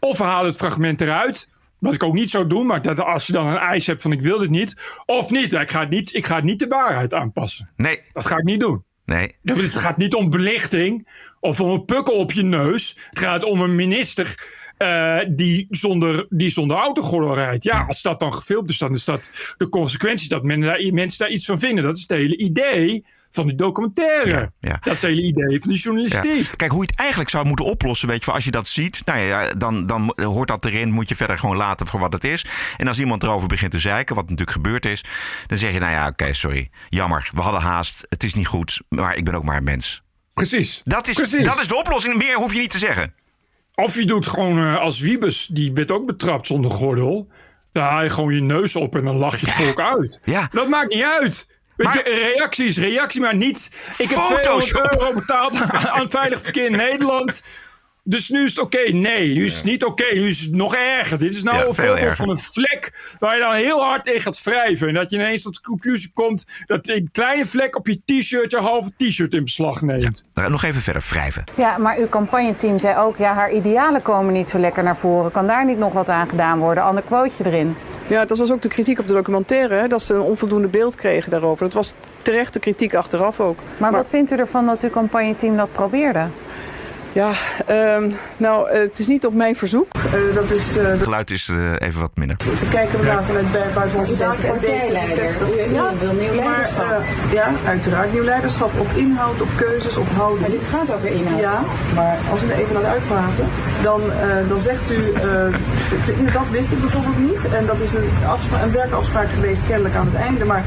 of 0.00 0.18
we 0.18 0.24
halen 0.24 0.46
het 0.50 0.56
fragment 0.58 1.00
eruit. 1.00 1.48
Wat 1.78 1.94
ik 1.94 2.02
ook 2.02 2.14
niet 2.14 2.30
zou 2.30 2.46
doen, 2.46 2.66
maar 2.66 2.82
dat 2.82 3.00
als 3.00 3.26
je 3.26 3.32
dan 3.32 3.46
een 3.46 3.56
eis 3.58 3.86
hebt 3.86 4.02
van 4.02 4.12
ik 4.12 4.20
wil 4.22 4.38
dit 4.38 4.50
niet. 4.50 5.00
Of 5.04 5.30
niet, 5.30 5.52
ik 5.52 5.70
ga 5.70 5.80
het 5.80 5.90
niet, 5.90 6.14
ik 6.14 6.26
ga 6.26 6.34
het 6.34 6.44
niet 6.44 6.58
de 6.58 6.66
waarheid 6.66 7.14
aanpassen. 7.14 7.70
Nee, 7.76 8.02
Dat 8.12 8.26
ga 8.26 8.36
ik 8.36 8.44
niet 8.44 8.60
doen. 8.60 8.84
Nee. 9.08 9.36
Het 9.42 9.74
gaat 9.74 9.96
niet 9.96 10.14
om 10.14 10.30
belichting 10.30 11.08
of 11.40 11.60
om 11.60 11.70
een 11.70 11.84
pukkel 11.84 12.14
op 12.14 12.32
je 12.32 12.42
neus. 12.42 12.94
Het 13.08 13.18
gaat 13.18 13.44
om 13.44 13.60
een 13.60 13.74
minister 13.74 14.34
eh, 14.78 15.18
die, 15.28 15.66
zonder, 15.70 16.26
die 16.28 16.50
zonder 16.50 16.76
autogordel 16.76 17.34
rijdt. 17.34 17.64
Ja, 17.64 17.84
als 17.88 18.02
dat 18.02 18.20
dan 18.20 18.34
gefilmd 18.34 18.70
is, 18.70 18.78
dan 18.78 18.92
is 18.94 19.04
dat 19.04 19.54
de 19.56 19.68
consequentie 19.68 20.28
dat 20.28 20.42
men 20.42 20.60
daar, 20.60 20.80
mensen 20.92 21.18
daar 21.18 21.30
iets 21.30 21.44
van 21.44 21.58
vinden. 21.58 21.84
Dat 21.84 21.96
is 21.96 22.02
het 22.02 22.10
hele 22.10 22.36
idee 22.36 23.04
van 23.30 23.46
die 23.46 23.56
documentaire. 23.56 24.30
Ja, 24.30 24.50
ja. 24.60 24.78
Dat 24.80 24.94
is 24.94 25.02
het 25.02 25.10
hele 25.10 25.22
idee 25.22 25.60
van 25.60 25.70
die 25.70 25.72
Ja. 25.72 25.82
journalistiek. 25.82 26.56
Kijk, 26.56 26.70
hoe 26.70 26.82
je 26.82 26.90
het 26.90 26.98
eigenlijk 26.98 27.30
zou 27.30 27.46
moeten 27.46 27.64
oplossen, 27.64 28.08
weet 28.08 28.24
je, 28.24 28.32
als 28.32 28.44
je 28.44 28.50
dat 28.50 28.68
ziet, 28.68 29.02
nou 29.04 29.20
ja, 29.20 29.54
dan, 29.54 29.86
dan 29.86 30.12
hoort 30.16 30.48
dat 30.48 30.64
erin, 30.64 30.90
moet 30.90 31.08
je 31.08 31.14
verder 31.16 31.38
gewoon 31.38 31.56
laten 31.56 31.86
voor 31.86 32.00
wat 32.00 32.12
het 32.12 32.24
is. 32.24 32.44
En 32.76 32.88
als 32.88 32.98
iemand 32.98 33.22
erover 33.22 33.48
begint 33.48 33.70
te 33.70 33.78
zeiken, 33.78 34.14
wat 34.14 34.24
natuurlijk 34.24 34.56
gebeurd 34.56 34.84
is, 34.86 35.04
dan 35.46 35.58
zeg 35.58 35.72
je, 35.72 35.78
nou 35.78 35.92
ja, 35.92 36.06
oké, 36.06 36.32
sorry, 36.32 36.68
jammer, 36.88 37.30
we 37.34 37.40
hadden 37.40 37.60
haast, 37.60 38.06
het 38.08 38.22
is 38.24 38.34
niet 38.34 38.46
goed, 38.46 38.80
maar 38.88 39.16
ik 39.16 39.24
ben 39.24 39.34
ook 39.34 39.44
maar 39.44 39.56
een 39.56 39.64
mens. 39.64 40.02
Precies. 40.34 40.80
Dat 40.84 41.08
is, 41.08 41.14
Precies. 41.16 41.44
dat 41.44 41.60
is 41.60 41.68
de 41.68 41.76
oplossing, 41.76 42.16
meer 42.16 42.36
hoef 42.36 42.52
je 42.52 42.60
niet 42.60 42.70
te 42.70 42.78
zeggen. 42.78 43.14
Of 43.84 43.94
je 43.94 44.04
doet 44.04 44.26
gewoon 44.26 44.58
eh, 44.58 44.78
als 44.78 45.00
Wiebes, 45.00 45.46
die 45.46 45.72
werd 45.72 45.90
ook 45.90 46.06
betrapt 46.06 46.46
zonder 46.46 46.70
gordel. 46.70 47.28
Dan 47.72 47.82
haal 47.82 48.02
je 48.02 48.10
gewoon 48.10 48.34
je 48.34 48.40
neus 48.40 48.76
op 48.76 48.96
en 48.96 49.04
dan 49.04 49.16
lach 49.16 49.40
je 49.40 49.46
het 49.46 49.54
volk 49.54 49.80
uit. 49.80 50.20
Ja. 50.24 50.48
Dat 50.52 50.68
maakt 50.68 50.94
niet 50.94 51.02
uit. 51.02 51.46
Maar- 51.76 51.96
je, 51.96 52.02
reactie 52.78 53.20
maar 53.20 53.36
niet. 53.36 53.70
Ik 53.98 54.08
heb 54.08 54.18
Photoshop. 54.18 54.68
200 54.68 55.00
euro 55.00 55.14
betaald 55.14 55.62
aan, 55.62 55.88
aan 55.88 56.10
veilig 56.10 56.42
verkeer 56.42 56.64
in 56.64 56.76
Nederland. 56.76 57.42
Dus 58.08 58.28
nu 58.28 58.44
is 58.44 58.50
het 58.50 58.60
oké. 58.64 58.92
Nee, 58.92 59.34
nu 59.34 59.44
is 59.44 59.54
het 59.54 59.64
niet 59.64 59.84
oké. 59.84 60.04
Nu 60.14 60.26
is 60.26 60.40
het 60.40 60.54
nog 60.54 60.74
erger. 60.74 61.18
Dit 61.18 61.34
is 61.34 61.42
nou 61.42 61.56
Ja, 61.56 61.64
een 61.66 61.74
veel 61.74 61.84
voorbeeld 61.84 62.06
erger. 62.06 62.16
van 62.16 62.30
een 62.30 62.36
vlek 62.38 63.14
waar 63.18 63.34
je 63.34 63.40
dan 63.40 63.54
heel 63.54 63.80
hard 63.84 64.06
in 64.06 64.20
gaat 64.20 64.42
wrijven. 64.42 64.88
En 64.88 64.94
dat 64.94 65.10
je 65.10 65.16
ineens 65.16 65.42
tot 65.42 65.54
de 65.54 65.60
conclusie 65.60 66.10
komt 66.14 66.44
dat 66.66 66.88
een 66.88 67.08
kleine 67.12 67.46
vlek 67.46 67.76
op 67.76 67.86
je 67.86 68.00
t-shirt 68.04 68.50
je 68.50 68.58
halve 68.58 68.90
t-shirt 68.96 69.34
in 69.34 69.44
beslag 69.44 69.80
neemt. 69.80 70.24
Nog 70.34 70.62
even 70.64 70.82
verder 70.82 71.02
wrijven. 71.10 71.44
Ja, 71.56 71.78
maar 71.78 71.96
uw 71.98 72.08
campagneteam 72.08 72.78
zei 72.78 72.96
ook, 72.98 73.16
ja, 73.16 73.32
haar 73.34 73.52
idealen 73.52 74.02
komen 74.02 74.32
niet 74.32 74.50
zo 74.50 74.58
lekker 74.58 74.82
naar 74.82 74.96
voren. 74.96 75.30
Kan 75.30 75.46
daar 75.46 75.64
niet 75.64 75.78
nog 75.78 75.92
wat 75.92 76.08
aan 76.08 76.28
gedaan 76.28 76.58
worden? 76.58 76.82
Ander 76.82 77.02
quoteje 77.04 77.44
erin. 77.46 77.76
Ja, 78.06 78.24
dat 78.24 78.38
was 78.38 78.50
ook 78.52 78.62
de 78.62 78.68
kritiek 78.68 78.98
op 78.98 79.06
de 79.06 79.12
documentaire. 79.12 79.74
Hè, 79.74 79.88
dat 79.88 80.02
ze 80.02 80.14
een 80.14 80.20
onvoldoende 80.20 80.68
beeld 80.68 80.94
kregen 80.94 81.30
daarover. 81.30 81.64
Dat 81.64 81.74
was 81.74 81.94
terechte 82.22 82.58
kritiek 82.58 82.94
achteraf 82.94 83.40
ook. 83.40 83.58
Maar, 83.76 83.92
wat 83.92 84.08
vindt 84.08 84.32
u 84.32 84.36
ervan 84.36 84.66
dat 84.66 84.82
uw 84.82 84.90
campagneteam 84.90 85.56
dat 85.56 85.72
probeerde? 85.72 86.26
Ja, 87.18 87.30
ehm, 87.66 88.10
nou, 88.36 88.70
het 88.70 88.98
is 88.98 89.06
niet 89.08 89.26
op 89.26 89.34
mijn 89.34 89.56
verzoek. 89.56 89.86
Eh, 89.94 90.34
dat 90.34 90.50
is, 90.50 90.76
eh, 90.76 90.86
Het 90.86 90.98
geluid 91.02 91.30
is 91.30 91.48
eh, 91.48 91.72
even 91.88 92.00
wat 92.00 92.10
minder. 92.14 92.36
Ze 92.58 92.66
kijken 92.66 92.98
we 93.00 93.04
daar 93.06 93.24
vanuit 93.24 93.52
bij- 93.52 93.70
buitenlandse 93.74 94.16
zaken 94.16 94.44
en 94.48 94.58
D66. 94.60 95.72
Ja, 95.72 95.92
wil 96.00 96.12
nieuw 96.12 96.34
leiderschap. 96.34 96.86
Maar, 96.86 97.06
ja, 97.32 97.50
uiteraard. 97.66 98.12
Nieuw 98.12 98.22
leiderschap 98.24 98.80
op 98.80 98.86
inhoud, 98.94 99.40
op 99.40 99.48
keuzes, 99.56 99.96
op 99.96 100.08
houding. 100.16 100.46
dit 100.50 100.64
gaat 100.70 100.92
over 100.94 101.08
inhoud. 101.08 101.40
Ja, 101.40 101.60
maar 101.94 102.16
als 102.30 102.42
u 102.42 102.50
er 102.50 102.58
even 102.58 102.74
naar 102.74 102.84
uitpraten, 102.90 103.44
dan, 103.82 104.00
eh, 104.12 104.48
dan 104.48 104.60
zegt 104.60 104.90
u... 104.90 105.12
eh, 105.12 106.32
dat 106.32 106.48
wist 106.50 106.72
ik 106.72 106.80
bijvoorbeeld 106.80 107.18
niet. 107.18 107.48
En 107.52 107.66
dat 107.66 107.80
is 107.80 107.94
een, 107.94 108.08
afspraak, 108.28 108.62
een 108.62 108.72
werkafspraak 108.72 109.28
geweest 109.34 109.60
kennelijk 109.66 109.94
aan 109.94 110.06
het 110.06 110.14
einde. 110.14 110.44
Maar 110.44 110.62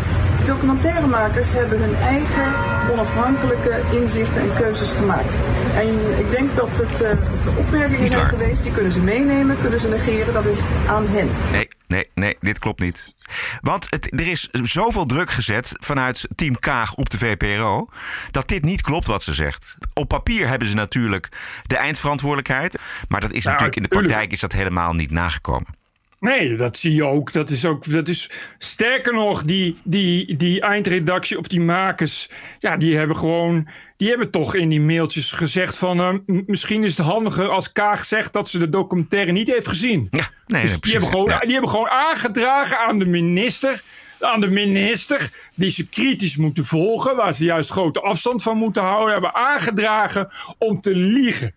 documentairemakers 0.46 1.52
hebben 1.52 1.80
hun 1.80 1.96
eigen 1.96 2.54
onafhankelijke 2.92 3.82
inzichten 3.92 4.42
en 4.42 4.54
keuzes 4.56 4.92
gemaakt. 4.92 5.34
En 5.76 6.20
ik 6.20 6.32
denk 6.32 6.56
dat 6.56 6.78
het, 6.78 7.02
eh, 7.02 7.10
het 7.10 7.58
opmerkingen 7.58 8.12
zijn 8.12 8.26
geweest, 8.26 8.64
die 8.64 8.72
kunnen 8.72 8.94
ze 8.94 9.00
meenemen, 9.00 9.60
kunnen 9.62 9.80
ze 9.80 9.90
negeren. 9.90 10.34
Dat 10.34 10.46
is 10.46 10.60
aan 10.88 11.08
hen. 11.08 11.30
Nee, 11.52 11.68
nee, 11.88 12.10
nee, 12.14 12.38
dit 12.40 12.60
klopt 12.60 12.80
niet. 12.80 13.16
Want 13.62 13.88
het, 13.90 14.20
er 14.20 14.28
is 14.28 14.50
zoveel 14.52 15.06
druk 15.06 15.30
gezet 15.30 15.72
vanuit 15.80 16.28
Team 16.36 16.60
Kaag 16.60 16.94
op 16.94 17.10
de 17.10 17.18
VPRO... 17.18 17.88
dat 18.32 18.48
dit 18.48 18.64
niet 18.64 18.82
klopt 18.82 19.08
wat 19.08 19.24
ze 19.24 19.34
zegt. 19.34 19.76
Op 19.94 20.08
papier 20.08 20.48
hebben 20.48 20.68
ze 20.68 20.76
natuurlijk 20.76 21.30
de 21.68 21.78
eindverantwoordelijkheid... 21.78 22.80
maar 23.08 23.22
dat 23.22 23.32
is 23.32 23.44
Nou, 23.44 23.58
natuurlijk 23.58 23.76
in 23.76 23.84
de 23.84 24.02
praktijk 24.02 24.32
is 24.32 24.40
dat 24.40 24.52
helemaal 24.52 24.94
niet 24.94 25.12
nagekomen. 25.12 25.81
Nee, 26.22 26.56
dat 26.56 26.78
zie 26.78 26.94
je 26.94 27.06
ook. 27.06 27.34
Dat 27.34 27.50
is 27.50 27.66
ook. 27.66 27.90
Dat 27.92 28.08
is, 28.08 28.30
sterker 28.58 29.14
nog, 29.14 29.44
die, 29.44 29.78
die, 29.84 30.36
die 30.36 30.62
eindredactie 30.62 31.38
of 31.38 31.48
die 31.48 31.62
makers. 31.62 32.30
Ja, 32.60 32.78
die 32.78 32.96
hebben 32.98 33.16
gewoon. 33.18 33.68
Die 33.98 34.10
hebben 34.10 34.30
toch 34.32 34.56
in 34.56 34.70
die 34.70 34.82
mailtjes 34.82 35.32
gezegd 35.32 35.78
van. 35.78 36.00
eh, 36.00 36.14
misschien 36.46 36.84
is 36.84 36.98
het 36.98 37.06
handiger 37.06 37.50
als 37.50 37.72
Kaag 37.72 38.06
zegt 38.06 38.34
dat 38.34 38.50
ze 38.50 38.60
de 38.60 38.70
documentaire 38.70 39.32
niet 39.32 39.48
heeft 39.54 39.68
gezien. 39.68 40.08
Ja, 40.12 40.30
nee, 40.48 40.62
Dus 40.62 40.72
nee, 40.72 40.80
die, 40.80 40.92
hebben 40.92 41.10
gewoon, 41.10 41.30
Ja. 41.30 41.40
die 41.40 41.52
hebben 41.52 41.70
gewoon 41.70 41.90
aangedragen 41.90 42.78
aan 42.78 43.00
de 43.00 43.06
minister. 43.06 43.82
Aan 44.20 44.42
de 44.42 44.50
minister, 44.50 45.30
die 45.56 45.70
ze 45.70 45.88
kritisch 45.88 46.38
moeten 46.38 46.64
volgen, 46.66 47.16
waar 47.16 47.34
ze 47.34 47.46
juist 47.46 47.70
grote 47.70 48.02
afstand 48.02 48.44
van 48.44 48.58
moeten 48.58 48.84
houden, 48.84 49.14
hebben 49.14 49.34
aangedragen 49.36 50.30
om 50.58 50.82
te 50.82 50.96
liegen. 50.96 51.54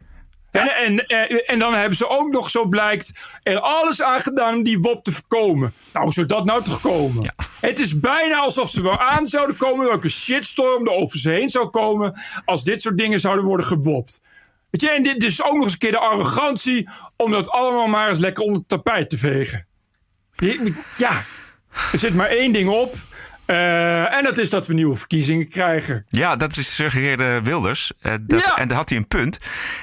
En, 0.60 0.76
en, 0.76 1.06
en, 1.06 1.46
en 1.46 1.58
dan 1.58 1.74
hebben 1.74 1.96
ze 1.96 2.08
ook 2.08 2.32
nog, 2.32 2.50
zo 2.50 2.66
blijkt, 2.66 3.38
er 3.42 3.60
alles 3.60 4.02
aan 4.02 4.20
gedaan 4.20 4.54
om 4.54 4.62
die 4.62 4.78
WOP 4.78 5.04
te 5.04 5.12
voorkomen. 5.12 5.74
Nou, 5.92 6.04
hoe 6.04 6.14
zou 6.14 6.26
dat 6.26 6.44
nou 6.44 6.62
toch 6.62 6.80
komen? 6.80 7.34
Het 7.60 7.78
is 7.78 8.00
bijna 8.00 8.38
alsof 8.38 8.70
ze 8.70 8.82
wel 8.82 8.98
aan 8.98 9.26
zouden 9.26 9.56
komen, 9.56 9.86
welke 9.86 10.08
shitstorm 10.08 10.86
er 10.86 10.92
over 10.92 11.18
ze 11.18 11.30
heen 11.30 11.50
zou 11.50 11.68
komen, 11.68 12.20
als 12.44 12.64
dit 12.64 12.82
soort 12.82 12.98
dingen 12.98 13.20
zouden 13.20 13.44
worden 13.44 13.66
gewopt. 13.66 14.22
Weet 14.70 14.80
je, 14.80 14.90
en 14.90 15.02
dit 15.02 15.24
is 15.24 15.42
ook 15.42 15.54
nog 15.54 15.62
eens 15.62 15.72
een 15.72 15.78
keer 15.78 15.90
de 15.90 15.98
arrogantie 15.98 16.88
om 17.16 17.30
dat 17.30 17.50
allemaal 17.50 17.86
maar 17.86 18.08
eens 18.08 18.18
lekker 18.18 18.44
onder 18.44 18.58
het 18.58 18.68
tapijt 18.68 19.10
te 19.10 19.18
vegen. 19.18 19.66
Ja, 20.96 21.24
er 21.92 21.98
zit 21.98 22.14
maar 22.14 22.28
één 22.28 22.52
ding 22.52 22.68
op. 22.68 22.94
Eh, 23.46 24.14
en 24.14 24.24
dat 24.24 24.38
is 24.38 24.50
dat 24.50 24.66
we 24.66 24.74
nieuwe 24.74 24.94
verkiezingen 24.94 25.48
krijgen. 25.48 26.06
Ja, 26.08 26.36
dat 26.36 26.56
is 26.56 26.74
suggereerde 26.74 27.40
Wilders. 27.42 27.92
Uh, 28.02 28.12
dat, 28.20 28.40
Ja. 28.40 28.56
En 28.56 28.68
daar 28.68 28.76
had 28.76 28.88
hij 28.88 28.98
een 28.98 29.08
punt. 29.08 29.38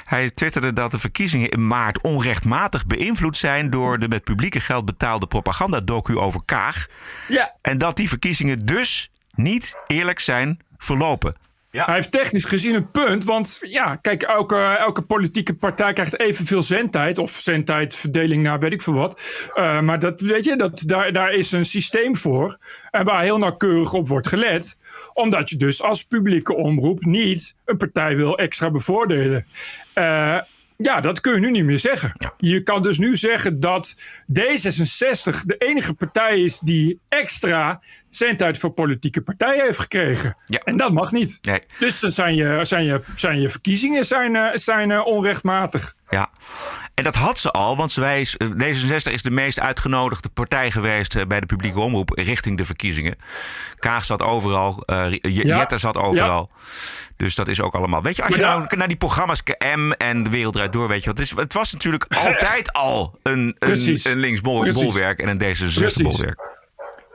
Hij 0.06 0.30
twitterde 0.30 0.74
dat 0.74 0.92
de 0.92 1.00
verkiezingen 1.00 1.50
in 1.50 1.68
maart 1.68 2.02
onrechtmatig 2.02 2.86
beïnvloed 2.86 3.38
zijn 3.38 3.70
door 3.70 4.00
de 4.00 4.08
met 4.08 4.24
publieke 4.24 4.60
geld 4.60 4.86
betaalde 4.86 5.28
propagandadocu 5.28 6.18
over 6.18 6.42
Kaag. 6.46 6.86
Ja. 7.28 7.56
En 7.62 7.78
dat 7.78 7.96
die 7.96 8.10
verkiezingen 8.10 8.66
dus 8.66 9.12
niet 9.36 9.76
eerlijk 9.88 10.20
zijn 10.20 10.60
verlopen. 10.78 11.36
Hij 11.72 11.96
heeft 11.96 12.12
technisch 12.12 12.46
gezien 12.46 12.76
een 12.76 12.92
punt. 12.92 13.24
Want 13.24 13.60
ja, 13.62 13.96
kijk, 13.96 14.24
elke, 14.24 14.56
elke 14.58 15.02
politieke 15.02 15.54
partij 15.54 15.94
krijgt 15.94 16.20
evenveel 16.20 16.64
zendtijd. 16.64 17.18
Of 17.18 17.32
zendtijdverdeling 17.32 18.44
naar 18.44 18.60
weet 18.60 18.74
ik 18.74 18.82
veel 18.82 18.94
wat. 18.94 19.50
Eh, 19.54 19.82
maar 19.82 20.00
dat, 20.00 20.22
weet 20.22 20.46
je, 20.46 20.56
dat, 20.56 20.84
daar, 20.86 21.14
daar 21.14 21.34
is 21.34 21.52
een 21.52 21.66
systeem 21.66 22.16
voor. 22.16 22.58
En 22.92 23.06
waar 23.06 23.22
heel 23.22 23.38
nauwkeurig 23.38 23.94
op 23.94 24.08
wordt 24.08 24.28
gelet. 24.28 24.78
Omdat 25.14 25.50
je 25.50 25.58
dus 25.58 25.82
als 25.82 26.04
publieke 26.04 26.56
omroep 26.56 27.00
niet 27.00 27.56
een 27.66 27.78
partij 27.78 28.16
wil 28.16 28.38
extra 28.38 28.72
bevoordelen. 28.72 29.46
Eh, 29.94 30.38
ja, 30.82 31.02
dat 31.02 31.22
kun 31.22 31.34
je 31.34 31.40
nu 31.40 31.52
niet 31.52 31.66
meer 31.66 31.80
zeggen. 31.80 32.14
Je 32.38 32.64
kan 32.64 32.82
dus 32.84 32.98
nu 32.98 33.16
zeggen 33.16 33.60
dat 33.60 33.96
D66 34.40 35.46
de 35.46 35.56
enige 35.58 35.94
partij 35.94 36.42
is 36.42 36.60
die 36.60 37.00
extra 37.10 37.82
zendtijd 38.10 38.58
voor 38.58 38.72
politieke 38.72 39.22
partijen 39.22 39.66
heeft 39.66 39.80
gekregen. 39.80 40.38
En 40.64 40.78
dat 40.78 40.92
mag 40.92 41.12
niet. 41.12 41.40
Dus 41.80 42.00
dan 42.00 42.12
zijn 42.12 42.36
je, 42.36 42.60
zijn 42.66 42.86
je, 42.86 43.02
zijn 43.16 43.42
je 43.42 43.50
verkiezingen 43.50 44.06
zijn, 44.06 44.36
eh, 44.36 44.50
zijn 44.54 44.92
eh, 44.92 45.06
onrechtmatig. 45.06 45.96
Ja, 46.12 46.30
en 46.94 47.04
dat 47.04 47.16
had 47.16 47.40
ze 47.40 47.52
al, 47.52 47.78
want 47.78 47.94
wij 47.94 48.20
is, 48.20 48.38
D66 48.58 49.12
is 49.12 49.22
de 49.22 49.32
meest 49.32 49.60
uitgenodigde 49.60 50.30
partij 50.30 50.72
geweest 50.72 51.16
eh, 51.16 51.26
bij 51.26 51.40
de 51.40 51.46
publieke 51.46 51.80
omroep 51.80 52.10
richting 52.16 52.58
de 52.58 52.66
verkiezingen. 52.66 53.16
Kaag 53.76 54.06
zat 54.06 54.22
overal, 54.22 54.84
eh, 54.86 55.12
J- 55.12 55.18
Ja. 55.22 55.58
Jette 55.58 55.78
zat 55.78 55.98
overal. 55.98 56.50
Dus 57.16 57.36
dat 57.36 57.48
is 57.48 57.62
ook 57.62 57.74
allemaal. 57.76 58.02
Weet 58.02 58.16
je, 58.16 58.24
als 58.24 58.36
je 58.36 58.42
ja- 58.42 58.58
nou 58.58 58.78
naar 58.78 58.88
die 58.88 58.98
programma's 58.98 59.44
KM 59.44 59.92
en 59.98 60.24
de 60.24 60.30
wereld 60.30 60.54
draait 60.54 60.74
door, 60.74 60.88
weet 60.88 61.04
je 61.04 61.10
wat, 61.10 61.18
het, 61.18 61.28
is, 61.28 61.36
het 61.36 61.54
was 61.54 61.72
natuurlijk 61.74 62.06
altijd 62.26 62.74
al 62.74 63.20
een, 63.24 63.56
een, 63.60 64.00
een 64.04 64.18
linksbolwerk 64.20 65.20
en 65.20 65.28
een 65.30 65.38
Precies. 65.38 65.80
D66-bolwerk. 65.80 66.40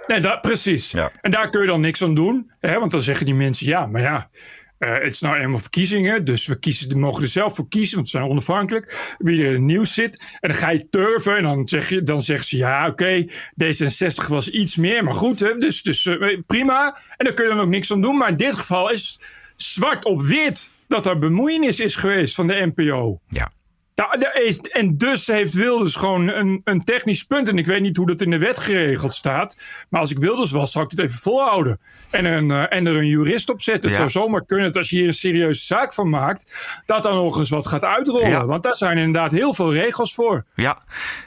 Nee, 0.07 0.21
dat, 0.21 0.41
precies. 0.41 0.95
En 1.21 1.31
daar 1.31 1.51
kun 1.51 1.61
je 1.61 1.67
dan 1.67 1.81
niks 1.81 2.03
aan 2.03 2.15
doen. 2.15 2.51
Hè, 2.61 2.79
want 2.79 2.91
dan 2.91 3.03
zeggen 3.03 3.27
die 3.27 3.35
mensen, 3.35 3.67
ja, 3.67 3.87
maar 3.87 4.01
ja, 4.03 4.31
eh, 4.79 4.93
het 4.93 5.13
is 5.13 5.21
nou 5.21 5.37
eenmaal 5.37 5.59
verkiezingen. 5.59 6.25
Dus 6.25 6.47
we 6.47 6.59
kiezen, 6.59 6.99
mogen 6.99 7.23
er 7.23 7.29
zelf 7.29 7.55
voor 7.55 7.69
kiezen, 7.69 7.95
want 7.97 8.09
ze 8.09 8.19
zijn 8.19 8.31
onafhankelijk. 8.31 9.17
Wie 9.19 9.45
er 9.45 9.61
nieuws 9.61 9.95
zit. 9.95 10.37
En 10.41 10.51
dan 10.51 10.59
ga 10.59 10.71
je 10.71 10.89
turven 10.89 11.37
en 11.37 11.43
dan, 11.43 11.67
zeg 11.67 11.89
je, 11.89 12.03
dan 12.03 12.23
zeggen 12.23 12.47
ze, 12.47 12.57
ja, 12.57 12.87
oké, 12.87 13.25
D66 13.65 14.29
was 14.29 14.49
iets 14.49 14.77
meer. 14.77 15.05
Maar 15.05 15.15
goed, 15.15 15.41
hè, 15.41 15.59
dus, 15.59 15.83
dus 15.83 16.07
eh, 16.07 16.39
prima. 16.47 16.99
En 17.17 17.25
daar 17.25 17.35
kun 17.35 17.45
je 17.45 17.51
dan 17.51 17.61
ook 17.61 17.69
niks 17.69 17.93
aan 17.93 18.01
doen. 18.01 18.17
Maar 18.17 18.29
in 18.29 18.37
dit 18.37 18.55
geval 18.55 18.91
is 18.91 19.19
zwart 19.57 20.05
op 20.05 20.23
wit 20.23 20.73
dat 20.89 21.07
er 21.07 21.19
bemoeienis 21.19 21.81
is 21.81 21.95
geweest 21.95 22.35
van 22.35 22.47
de 22.47 22.73
NPO. 22.75 23.21
Ja. 23.29 23.53
Nou, 23.97 24.19
daar 24.19 24.41
is, 24.43 24.59
en 24.59 24.97
dus 24.97 25.27
heeft 25.27 25.55
Wilders 25.55 25.95
gewoon 25.95 26.29
een, 26.29 26.61
een 26.65 26.81
technisch 26.81 27.23
punt. 27.25 27.49
En 27.49 27.59
ik 27.59 27.67
weet 27.67 27.81
niet 27.81 27.97
hoe 27.97 28.07
dat 28.07 28.21
in 28.23 28.31
de 28.31 28.39
wet 28.39 28.59
geregeld 28.59 29.13
staat. 29.15 29.57
Maar 29.91 30.01
als 30.01 30.11
ik 30.11 30.19
Wilders 30.19 30.51
was, 30.51 30.73
zou 30.73 30.85
ik 30.85 30.91
het 30.91 31.01
even 31.01 31.19
volhouden. 31.19 31.81
En, 32.11 32.25
een, 32.25 32.51
eh, 32.51 32.77
en 32.79 32.87
er 32.87 32.97
een 32.97 33.07
jurist 33.07 33.51
op 33.51 33.61
zetten. 33.61 33.91
Het 33.91 33.99
Ja. 33.99 34.09
zou 34.09 34.25
zomaar 34.25 34.45
kunnen 34.45 34.67
dat 34.67 34.77
als 34.77 34.91
je 34.91 34.97
hier 34.97 35.07
een 35.07 35.13
serieuze 35.13 35.65
zaak 35.65 35.95
van 35.95 36.09
maakt. 36.11 36.55
dat 36.87 37.03
dan 37.03 37.15
nog 37.15 37.39
eens 37.39 37.51
wat 37.51 37.67
gaat 37.67 37.85
uitrollen. 37.85 38.29
Ja. 38.29 38.47
Want 38.47 38.63
daar 38.63 38.77
zijn 38.77 38.99
inderdaad 38.99 39.33
heel 39.33 39.55
veel 39.55 39.73
regels 39.73 40.15
voor. 40.15 40.45
Ja, 40.55 40.79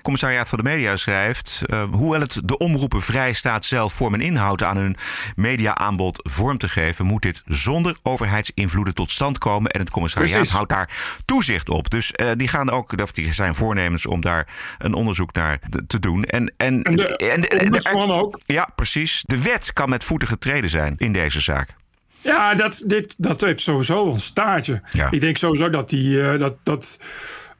commissariaat 0.01 0.49
van 0.49 0.57
de 0.57 0.63
media 0.63 0.95
schrijft... 0.95 1.61
eh, 1.65 1.83
hoewel 1.91 2.21
het 2.21 2.41
de 2.43 2.57
omroepen 2.57 3.01
vrij 3.01 3.33
staat 3.33 3.65
zelf 3.65 3.93
vorm 3.93 4.13
en 4.13 4.21
inhoud 4.21 4.63
aan 4.63 4.77
hun 4.77 4.95
mediaaanbod 5.35 6.19
vorm 6.29 6.57
te 6.57 6.67
geven... 6.69 7.05
moet 7.05 7.21
dit 7.21 7.41
zonder 7.45 7.97
overheidsinvloeden 8.03 8.93
tot 8.93 9.11
stand 9.11 9.37
komen. 9.37 9.71
En 9.71 9.79
het 9.79 9.89
commissariaat 9.89 10.33
Precies. 10.35 10.53
houdt 10.53 10.69
daar 10.69 10.89
toezicht 11.25 11.69
op. 11.69 11.89
Dus 11.89 12.11
eh, 12.11 12.27
die 12.35 12.47
gaan 12.59 12.69
ook, 12.69 13.01
of 13.01 13.11
die 13.11 13.33
zijn 13.33 13.55
voornemens 13.55 14.05
om 14.05 14.21
daar 14.21 14.47
een 14.77 14.93
onderzoek 14.93 15.33
naar 15.33 15.59
te- 15.87 15.99
doen. 15.99 16.23
En, 16.23 16.53
en, 16.57 16.83
En 16.83 17.41
de 17.41 17.59
ombudsman 17.63 18.11
ook. 18.11 18.41
Ja, 18.45 18.69
precies. 18.75 19.23
De 19.25 19.41
wet 19.41 19.73
kan 19.73 19.89
met 19.89 20.03
voeten 20.03 20.27
getreden 20.27 20.69
zijn 20.69 20.93
in 20.97 21.13
deze 21.13 21.41
zaak. 21.41 21.75
Ja, 22.21 22.55
dat, 22.55 22.83
dit, 22.85 23.15
dat 23.17 23.41
heeft 23.41 23.59
sowieso 23.59 24.11
een 24.11 24.19
staartje. 24.19 24.81
Ja. 24.91 25.11
Ik 25.11 25.21
denk 25.21 25.37
sowieso 25.37 25.69
dat 25.69 25.89
die, 25.89 26.21
eh, 26.21 26.39
dat, 26.39 26.55
dat, 26.63 26.99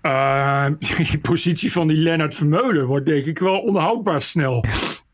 eh, 0.02 0.66
die 0.98 1.20
positie 1.20 1.72
van 1.72 1.88
die 1.88 1.98
Lennart 1.98 2.36
Vermeulen 2.36 2.86
wordt 2.86 3.06
denk 3.06 3.26
ik 3.26 3.40
wel 3.40 3.60
onhoudbaar 3.60 4.22
snel. 4.22 4.66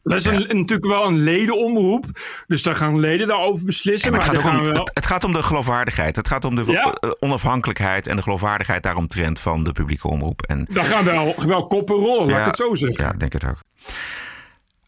Dat 0.08 0.20
is 0.20 0.26
een, 0.26 0.40
natuurlijk 0.58 0.86
wel 0.86 1.06
een 1.06 1.18
ledenomroep. 1.24 2.06
Dus 2.48 2.64
daar 2.64 2.76
gaan 2.76 3.00
leden 3.00 3.28
daarover 3.28 3.66
beslissen. 3.66 4.12
Maar 4.12 4.24
het, 4.24 4.32
maar 4.34 4.42
gaat 4.42 4.52
om, 4.60 4.66
we 4.66 4.72
wel... 4.72 4.80
het, 4.84 4.92
het 4.96 5.06
gaat 5.06 5.24
om 5.24 5.34
de 5.34 5.44
geloofwaardigheid. 5.44 6.16
Het 6.16 6.28
gaat 6.28 6.46
om 6.46 6.56
de 6.56 6.64
Ja. 6.72 6.94
eh, 6.94 7.10
onafhankelijkheid 7.20 8.08
en 8.08 8.16
de 8.16 8.22
geloofwaardigheid 8.22 8.84
daaromtrent 8.84 9.40
van 9.40 9.64
de 9.64 9.72
publieke 9.72 10.08
omroep. 10.08 10.42
En 10.42 10.68
Daar 10.72 10.86
gaan 10.86 11.04
wel, 11.04 11.36
wel 11.38 11.68
koppen 11.68 11.96
rollen, 11.96 12.26
laat 12.28 12.30
ik 12.36 12.40
Ja, 12.42 12.46
het 12.46 12.58
zo 12.58 12.76
zeggen. 12.76 13.06
Ja, 13.06 13.12
ik 13.14 13.20
denk 13.20 13.34
het 13.34 13.46
ook. 13.46 13.58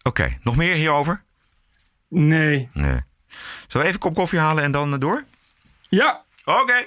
Oké, 0.04 0.38
nog 0.44 0.56
meer 0.56 0.74
hierover? 0.74 1.24
Nee. 2.10 2.70
Nee. 2.74 2.86
Zullen 2.88 3.02
we 3.72 3.80
even 3.80 3.94
een 3.94 4.00
kop 4.00 4.16
koffie 4.16 4.40
halen 4.40 4.64
en 4.64 4.72
dan 4.72 4.94
eh, 4.94 5.00
door? 5.00 5.24
Ja. 5.90 6.22
Oké. 6.46 6.86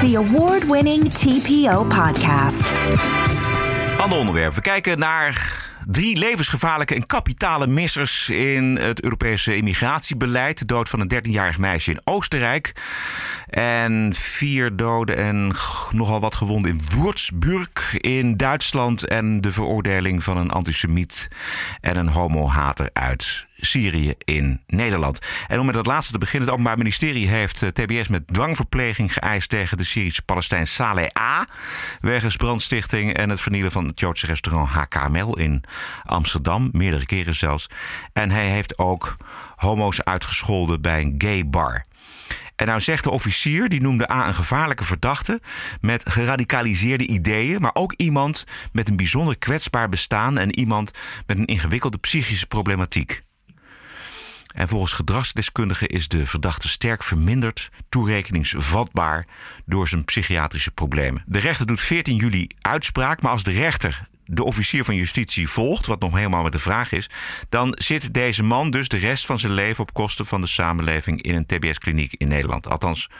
The 0.00 0.16
award 0.26 0.70
winning 0.70 1.12
TPO 1.12 1.84
podcast. 1.84 2.64
Ander. 4.12 4.52
We 4.52 4.60
kijken 4.60 4.98
naar 4.98 5.64
drie 5.86 6.16
levensgevaarlijke 6.18 6.94
en 6.94 7.06
kapitale 7.06 7.66
missers 7.66 8.28
in 8.28 8.76
het 8.76 9.02
Europese 9.02 9.56
immigratiebeleid. 9.56 10.58
De 10.58 10.64
dood 10.64 10.88
van 10.88 11.00
een 11.00 11.12
13-jarig 11.14 11.58
meisje 11.58 11.90
in 11.90 12.00
Oostenrijk. 12.04 12.72
En 13.48 14.14
vier 14.14 14.76
doden 14.76 15.16
en 15.16 15.54
nogal 15.90 16.20
wat 16.20 16.34
gewonden 16.34 16.70
in 16.70 16.80
Würzburg 16.98 17.96
in 17.96 18.36
Duitsland. 18.36 19.06
En 19.06 19.40
de 19.40 19.52
veroordeling 19.52 20.24
van 20.24 20.36
een 20.36 20.50
antisemiet 20.50 21.28
en 21.80 21.96
een 21.96 22.08
homohater 22.08 22.90
uit 22.92 23.45
Syrië 23.56 24.14
in 24.24 24.60
Nederland. 24.66 25.18
En 25.46 25.58
om 25.58 25.66
met 25.66 25.74
dat 25.74 25.86
laatste 25.86 26.12
te 26.12 26.18
beginnen, 26.18 26.48
het 26.48 26.58
Openbaar 26.58 26.78
Ministerie 26.78 27.28
heeft 27.28 27.62
eh, 27.62 27.68
TBS 27.68 28.08
met 28.08 28.26
dwangverpleging 28.26 29.12
geëist 29.12 29.48
tegen 29.48 29.76
de 29.76 29.84
Syrische 29.84 30.22
Palestijn 30.22 30.66
Saleh 30.66 31.08
A. 31.18 31.46
Wegens 32.00 32.36
brandstichting 32.36 33.14
en 33.14 33.30
het 33.30 33.40
vernielen 33.40 33.72
van 33.72 33.86
het 33.86 34.00
Joodse 34.00 34.26
restaurant 34.26 34.68
HKML 34.68 35.38
in 35.38 35.64
Amsterdam, 36.04 36.68
meerdere 36.72 37.06
keren 37.06 37.34
zelfs. 37.34 37.66
En 38.12 38.30
hij 38.30 38.46
heeft 38.46 38.78
ook 38.78 39.16
homo's 39.56 40.02
uitgescholden 40.02 40.80
bij 40.80 41.00
een 41.00 41.14
gay 41.18 41.48
bar. 41.48 41.86
En 42.56 42.66
nou 42.66 42.80
zegt 42.80 43.04
de 43.04 43.10
officier, 43.10 43.68
die 43.68 43.80
noemde 43.80 44.10
A 44.10 44.26
een 44.26 44.34
gevaarlijke 44.34 44.84
verdachte 44.84 45.40
met 45.80 46.10
geradicaliseerde 46.10 47.06
ideeën, 47.06 47.60
maar 47.60 47.74
ook 47.74 47.92
iemand 47.96 48.44
met 48.72 48.88
een 48.88 48.96
bijzonder 48.96 49.38
kwetsbaar 49.38 49.88
bestaan 49.88 50.38
en 50.38 50.58
iemand 50.58 50.90
met 51.26 51.38
een 51.38 51.44
ingewikkelde 51.44 51.98
psychische 51.98 52.46
problematiek. 52.46 53.24
En 54.56 54.68
volgens 54.68 54.92
gedragsdeskundigen 54.92 55.88
is 55.88 56.08
de 56.08 56.26
verdachte 56.26 56.68
sterk 56.68 57.02
verminderd, 57.02 57.70
toerekeningsvatbaar 57.88 59.26
door 59.64 59.88
zijn 59.88 60.04
psychiatrische 60.04 60.70
problemen. 60.70 61.22
De 61.26 61.38
rechter 61.38 61.66
doet 61.66 61.80
14 61.80 62.16
juli 62.16 62.48
uitspraak, 62.60 63.22
maar 63.22 63.30
als 63.30 63.42
de 63.42 63.50
rechter 63.50 64.08
de 64.26 64.44
officier 64.44 64.84
van 64.84 64.94
justitie 64.94 65.48
volgt, 65.48 65.86
wat 65.86 66.00
nog 66.00 66.14
helemaal 66.14 66.42
met 66.42 66.52
de 66.52 66.58
vraag 66.58 66.92
is, 66.92 67.10
dan 67.48 67.72
zit 67.78 68.14
deze 68.14 68.42
man 68.42 68.70
dus 68.70 68.88
de 68.88 68.96
rest 68.96 69.26
van 69.26 69.38
zijn 69.38 69.52
leven 69.52 69.82
op 69.82 69.92
kosten 69.92 70.26
van 70.26 70.40
de 70.40 70.46
samenleving 70.46 71.22
in 71.22 71.34
een 71.34 71.46
TBS-kliniek 71.46 72.12
in 72.12 72.28
Nederland. 72.28 72.68
Althans, 72.68 73.10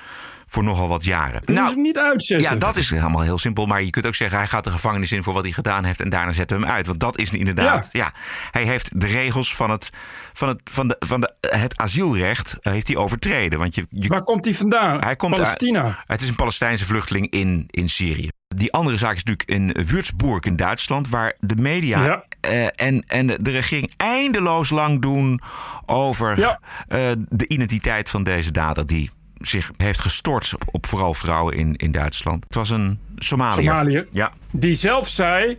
voor 0.47 0.65
nogal 0.65 0.89
wat 0.89 1.05
jaren. 1.05 1.45
Kunnen 1.45 1.67
ze 1.67 1.73
hem 1.73 1.83
niet 1.83 1.99
uitzetten? 1.99 2.49
Ja, 2.51 2.57
dat 2.57 2.77
is 2.77 2.91
helemaal 2.91 3.21
heel 3.23 3.39
simpel. 3.39 3.67
Maar 3.67 3.83
je 3.83 3.91
kunt 3.91 4.07
ook 4.07 4.15
zeggen, 4.15 4.39
hij 4.39 4.47
gaat 4.47 4.65
de 4.65 4.71
gevangenis 4.71 5.13
in 5.13 5.23
voor 5.23 5.33
wat 5.33 5.43
hij 5.43 5.53
gedaan 5.53 5.85
heeft 5.85 6.01
en 6.01 6.09
daarna 6.09 6.33
zetten 6.33 6.59
we 6.59 6.65
hem 6.67 6.75
uit. 6.75 6.87
Want 6.87 7.01
dat 7.01 7.19
is 7.19 7.31
inderdaad. 7.31 7.89
Ja. 7.93 8.13
hij 8.51 8.63
heeft 8.65 9.01
de 9.01 9.07
regels 9.07 9.55
van 9.55 9.71
het, 9.71 9.91
van 10.33 10.49
het, 10.49 10.61
van 10.71 10.89
de, 10.89 10.97
van 10.99 11.21
de, 11.21 11.35
het 11.51 11.77
asielrecht 11.77 12.57
eh, 12.61 12.73
heeft 12.73 12.87
hij 12.87 12.97
overtreden. 12.97 13.59
Want 13.59 13.75
je, 13.75 13.87
je, 13.91 14.09
Waar 14.09 14.23
komt 14.23 14.45
hij 14.45 14.55
vandaan? 14.55 15.01
hij 15.01 15.17
komt 15.17 15.33
Palestina. 15.35 15.83
uit- 15.85 15.97
het 16.07 16.21
is 16.21 16.29
een 16.29 16.35
Palestijnse 16.37 16.85
vluchteling 16.85 17.31
in, 17.31 17.65
in 17.71 17.89
Syrië. 17.89 18.29
Die 18.55 18.73
andere 18.73 18.99
zaak 18.99 19.15
is 19.15 19.25
natuurlijk 19.25 19.51
in 19.77 19.85
Würzburg 19.87 20.45
in 20.45 20.57
Duitsland, 20.57 21.09
waar 21.09 21.35
de 21.41 21.57
media 21.57 22.05
Ja. 22.05 22.25
eh, 22.41 22.67
en, 22.87 23.05
en 23.07 23.27
de 23.27 23.51
regering 23.51 23.93
eindeloos 23.97 24.71
lang 24.71 25.03
doen 25.03 25.41
over 25.87 26.39
Ja. 26.39 26.61
eh, 26.89 27.01
de 27.29 27.49
identiteit 27.49 28.09
van 28.11 28.23
deze 28.25 28.51
dader 28.53 28.87
die 28.87 29.11
zich 29.39 29.71
heeft 29.77 30.01
gestort 30.01 30.55
op, 30.55 30.63
op 30.75 30.87
vooral 30.87 31.15
vrouwen 31.15 31.55
in, 31.57 31.77
in 31.77 31.93
Duitsland. 31.93 32.45
Het 32.45 32.55
was 32.55 32.71
een 32.71 32.99
Somaliër. 33.17 33.63
Somaliër. 33.65 34.07
Ja. 34.11 34.33
Die 34.53 34.75
zelf 34.75 35.09
zei 35.09 35.59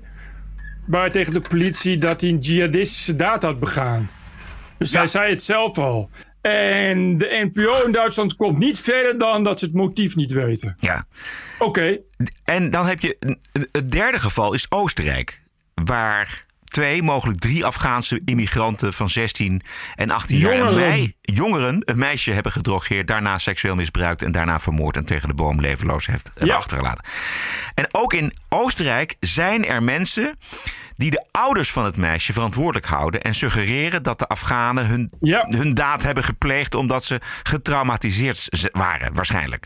bij, 0.85 1.09
tegen 1.09 1.33
de 1.33 1.41
politie 1.49 1.97
dat 1.97 2.21
hij 2.21 2.29
een 2.29 2.39
jihadistische 2.39 3.15
daad 3.15 3.43
had 3.43 3.59
begaan. 3.59 4.09
Dus 4.77 4.93
hij 4.93 5.07
zei 5.07 5.29
het 5.29 5.43
zelf 5.43 5.77
al. 5.77 6.09
En 6.47 7.17
de 7.17 7.49
NPO 7.53 7.85
in 7.85 7.91
Duitsland 7.91 8.35
komt 8.35 8.57
niet 8.57 8.79
verder 8.79 9.17
dan 9.17 9.43
dat 9.43 9.59
ze 9.59 9.65
het 9.65 9.73
motief 9.73 10.15
niet 10.15 10.31
weten. 10.31 10.75
Ja. 10.77 11.07
Oké. 11.59 11.97
En 12.43 12.69
dan 12.69 12.85
heb 12.87 12.99
je 12.99 13.37
het 13.71 13.91
derde 13.91 14.19
geval 14.19 14.53
is 14.53 14.71
Oostenrijk. 14.71 15.41
Waar 15.73 16.45
twee, 16.77 17.03
mogelijk 17.03 17.39
drie 17.39 17.65
Afghaanse 17.65 18.21
immigranten 18.25 18.93
van 18.93 19.09
16 19.09 19.61
en 19.95 20.09
18 20.09 20.37
jaar. 20.37 20.51
Een 20.51 20.57
Jongeren. 20.57 20.89
mei- 20.89 21.13
jongeren 21.21 21.81
een 21.85 21.97
meisje 21.97 22.31
hebben 22.31 22.51
gedrogeerd, 22.51 23.07
daarna 23.07 23.37
seksueel 23.37 23.75
misbruikt 23.75 24.23
en 24.23 24.31
daarna 24.31 24.59
vermoord 24.59 24.97
en 24.97 25.05
tegen 25.05 25.27
de 25.27 25.33
boom 25.33 25.61
levenloos 25.61 26.05
heeft 26.05 26.31
Ja. 26.39 26.55
achtergelaten. 26.55 27.03
En 27.73 27.85
ook 27.91 28.13
in 28.13 28.33
Oostenrijk 28.49 29.15
zijn 29.19 29.65
er 29.65 29.83
mensen 29.83 30.37
die 30.95 31.11
de 31.11 31.25
ouders 31.31 31.71
van 31.71 31.85
het 31.85 31.97
meisje 31.97 32.33
verantwoordelijk 32.33 32.85
houden 32.85 33.21
en 33.21 33.33
suggereren 33.33 34.03
dat 34.03 34.19
de 34.19 34.27
Afghanen 34.27 34.87
hun, 34.87 35.11
Ja. 35.19 35.45
hun 35.49 35.73
daad 35.73 36.03
hebben 36.03 36.23
gepleegd 36.23 36.75
omdat 36.75 37.05
ze 37.05 37.21
getraumatiseerd 37.43 38.47
waren, 38.71 39.13
waarschijnlijk. 39.13 39.65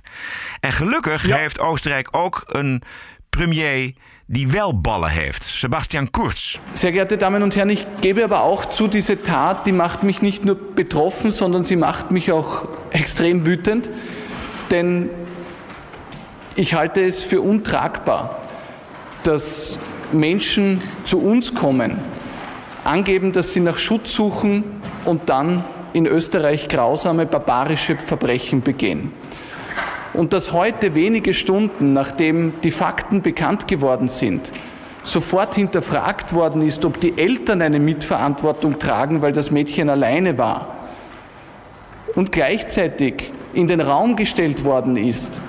En 0.60 0.72
gelukkig 0.72 1.28
Ja. 1.28 1.38
heeft 1.38 1.60
Oostenrijk 1.60 2.08
ook 2.12 2.44
een 2.46 2.82
premier 3.30 3.94
die 4.32 4.54
wel 4.54 4.74
ballen 4.74 5.10
heeft, 5.10 5.44
Sebastian 5.44 6.10
Kurz. 6.14 6.62
Sehr 6.74 6.94
geehrte 6.94 7.18
Damen 7.18 7.44
und 7.44 7.58
Herren, 7.58 7.70
ich 7.70 7.86
gebe 8.00 8.24
aber 8.24 8.44
auch 8.44 8.64
zu, 8.64 8.88
diese 8.88 9.22
Tat, 9.22 9.68
die 9.68 9.74
macht 9.74 10.04
mich 10.04 10.22
nicht 10.22 10.46
nur 10.46 10.56
betroffen, 10.56 11.32
sondern 11.32 11.66
sie 11.66 11.76
macht 11.76 12.12
mich 12.12 12.32
auch 12.32 12.64
extrem 12.92 13.46
wütend, 13.46 13.92
denn 14.72 15.10
ich 16.56 16.76
halte 16.76 17.02
es 17.02 17.24
für 17.24 17.42
untragbar, 17.42 18.42
dass 19.24 19.80
Menschen 20.14 20.80
zu 21.04 21.20
uns 21.20 21.54
kommen, 21.54 21.98
angeben, 22.86 23.34
dass 23.34 23.52
sie 23.52 23.60
nach 23.60 23.78
Schutz 23.78 24.14
suchen 24.14 24.64
und 25.04 25.28
dann 25.28 25.62
in 25.92 26.06
Österreich 26.06 26.70
grausame, 26.70 27.26
barbarische 27.26 27.98
Verbrechen 27.98 28.62
begehen. 28.62 29.12
Und 30.14 30.34
dass 30.34 30.52
heute, 30.52 30.94
wenige 30.94 31.34
Stunden 31.34 31.94
nachdem 31.94 32.54
die 32.64 32.72
Fakten 32.72 33.22
bekannt 33.22 33.68
geworden 33.68 34.10
sind, 34.10 34.52
sofort 35.04 35.56
hinterfragt 35.56 36.34
worden 36.34 36.62
ist, 36.62 36.86
ob 36.86 37.00
die 37.00 37.18
Eltern 37.18 37.62
eine 37.62 37.80
Mitverantwortung 37.80 38.78
tragen, 38.78 39.22
weil 39.22 39.32
das 39.32 39.52
Mädchen 39.52 39.90
alleine 39.90 40.38
war. 40.38 40.76
Und 42.16 42.32
gleichzeitig 42.32 43.32
in 43.54 43.68
den 43.68 43.82
Raum 43.82 44.16
gestellt 44.16 44.64
worden 44.64 44.98
ist, 44.98 45.42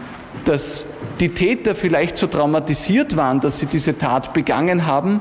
dass 0.45 0.87
die 1.21 1.31
Täter 1.31 1.75
vielleicht 1.75 2.17
so 2.17 2.27
traumatisiert 2.27 3.17
waren, 3.17 3.41
dass 3.41 3.61
sie 3.61 3.67
diese 3.67 3.99
Tat 3.99 4.33
begangen 4.33 4.87
haben, 4.87 5.21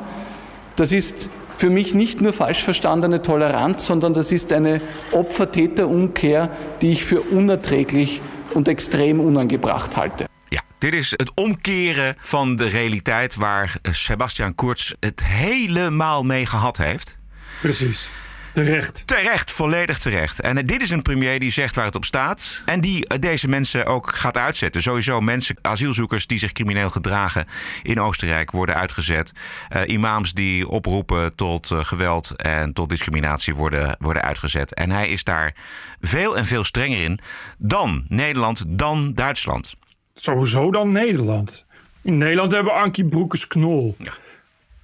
das 0.76 0.92
ist 0.92 1.30
für 1.56 1.70
mich 1.70 1.94
nicht 1.94 2.22
nur 2.22 2.34
falsch 2.34 2.64
verstandene 2.64 3.22
Toleranz, 3.22 3.86
sondern 3.86 4.14
das 4.14 4.32
ist 4.32 4.52
eine 4.52 4.82
Opfer-Täter-Umkehr, 5.12 6.50
die 6.82 6.92
ich 6.92 7.06
für 7.06 7.22
unerträglich 7.22 8.22
und 8.54 8.68
extrem 8.68 9.20
unangebracht 9.20 9.96
halte. 9.96 10.28
Ja, 10.50 10.62
dit 10.78 10.94
is 10.94 11.12
het 11.12 11.32
omkeren 11.34 12.16
van 12.20 12.56
de 12.56 12.68
realiteit 12.68 13.36
waar 13.36 13.78
eh, 13.82 13.94
Sebastian 13.94 14.56
Kurz 14.56 14.94
het 15.00 15.26
helemaal 15.26 16.24
mee 16.24 16.46
gehad 16.46 16.78
heeft. 16.78 17.18
Precies. 17.62 18.12
Terecht. 18.54 19.08
Terecht, 19.08 19.52
volledig 19.52 19.98
terecht. 19.98 20.42
En 20.42 20.58
eh, 20.58 20.64
dit 20.66 20.82
is 20.82 20.90
een 20.90 21.02
premier 21.02 21.40
die 21.40 21.52
zegt 21.52 21.76
waar 21.76 21.86
het 21.86 21.96
op 21.96 22.06
staat. 22.06 22.62
En 22.66 22.82
die 22.82 23.08
eh, 23.08 23.20
deze 23.20 23.48
mensen 23.48 23.86
ook 23.86 24.16
gaat 24.16 24.38
uitzetten. 24.38 24.82
Sowieso 24.82 25.22
mensen, 25.22 25.56
asielzoekers 25.62 26.28
die 26.28 26.40
zich 26.40 26.52
crimineel 26.52 26.90
gedragen 26.90 27.46
in 27.84 28.00
Oostenrijk 28.00 28.52
worden 28.52 28.76
uitgezet. 28.76 29.32
Eh, 29.70 29.82
imams 29.86 30.34
die 30.34 30.68
oproepen 30.68 31.36
tot 31.36 31.70
geweld 31.72 32.36
en 32.36 32.74
tot 32.74 32.90
discriminatie 32.90 33.56
worden, 33.56 33.96
worden 34.00 34.22
uitgezet. 34.22 34.74
En 34.74 34.92
hij 34.92 35.10
is 35.10 35.24
daar 35.24 35.56
veel 36.02 36.38
en 36.38 36.46
veel 36.46 36.64
strenger 36.64 37.04
in 37.04 37.20
dan 37.58 38.06
Nederland, 38.08 38.64
dan 38.68 39.14
Duitsland. 39.14 39.76
Sowieso 40.16 40.72
dan 40.72 40.92
Nederland. 40.92 41.68
In 42.02 42.18
Nederland 42.18 42.52
hebben 42.52 42.74
we 42.74 42.80
Ankie 42.80 43.06
Broekers-Knol. 43.06 43.96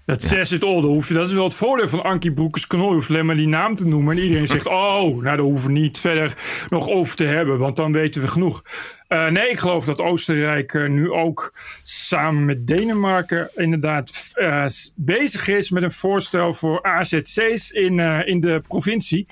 Dat 0.08 0.24
says 0.24 0.52
it 0.52 0.64
all. 0.64 0.82
Dat, 0.82 0.90
hoef 0.90 1.08
je, 1.08 1.14
dat 1.14 1.28
is 1.28 1.34
wel 1.34 1.44
het 1.44 1.56
voordeel 1.56 1.88
van 1.88 2.04
Ankie 2.04 2.34
Broekers-Knol. 2.34 2.88
Je 2.88 2.94
hoeft 2.94 3.10
alleen 3.10 3.26
maar 3.26 3.36
die 3.36 3.48
naam 3.48 3.76
te 3.76 3.88
noemen. 3.88 4.18
En 4.18 4.24
iedereen 4.24 4.48
zegt, 4.48 4.68
oh, 4.92 5.04
nou 5.04 5.24
daar 5.24 5.38
hoeven 5.38 5.74
we 5.74 5.80
niet 5.80 6.00
verder 6.00 6.34
nog 6.70 6.90
over 6.90 7.16
te 7.16 7.24
hebben. 7.24 7.58
Want 7.58 7.76
dan 7.76 7.92
weten 7.92 8.22
we 8.22 8.28
genoeg. 8.28 8.64
Eh, 9.08 9.28
nee, 9.28 9.50
ik 9.50 9.60
geloof 9.60 9.86
dat 9.86 10.02
Oostenrijk 10.02 10.74
eh, 10.74 10.90
nu 10.90 11.12
ook 11.12 11.52
samen 11.84 12.46
met 12.46 12.68
Denemarken 12.68 13.50
inderdaad 13.56 14.32
eh, 14.34 14.66
bezig 14.96 15.48
is 15.48 15.72
met 15.72 15.84
een 15.84 15.92
voorstel 15.92 16.54
voor 16.54 16.84
AZC's 16.84 17.72
in, 17.72 18.00
in 18.26 18.40
de 18.40 18.62
provincie. 18.68 19.26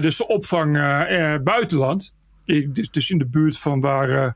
Dus 0.00 0.16
de 0.16 0.26
opvang 0.26 0.72
buitenland. 1.44 2.14
Dus, 2.44 2.90
dus 2.90 3.10
in 3.10 3.18
de 3.18 3.26
buurt 3.26 3.58
van 3.58 3.80
waar, 3.80 4.08
eh, 4.08 4.30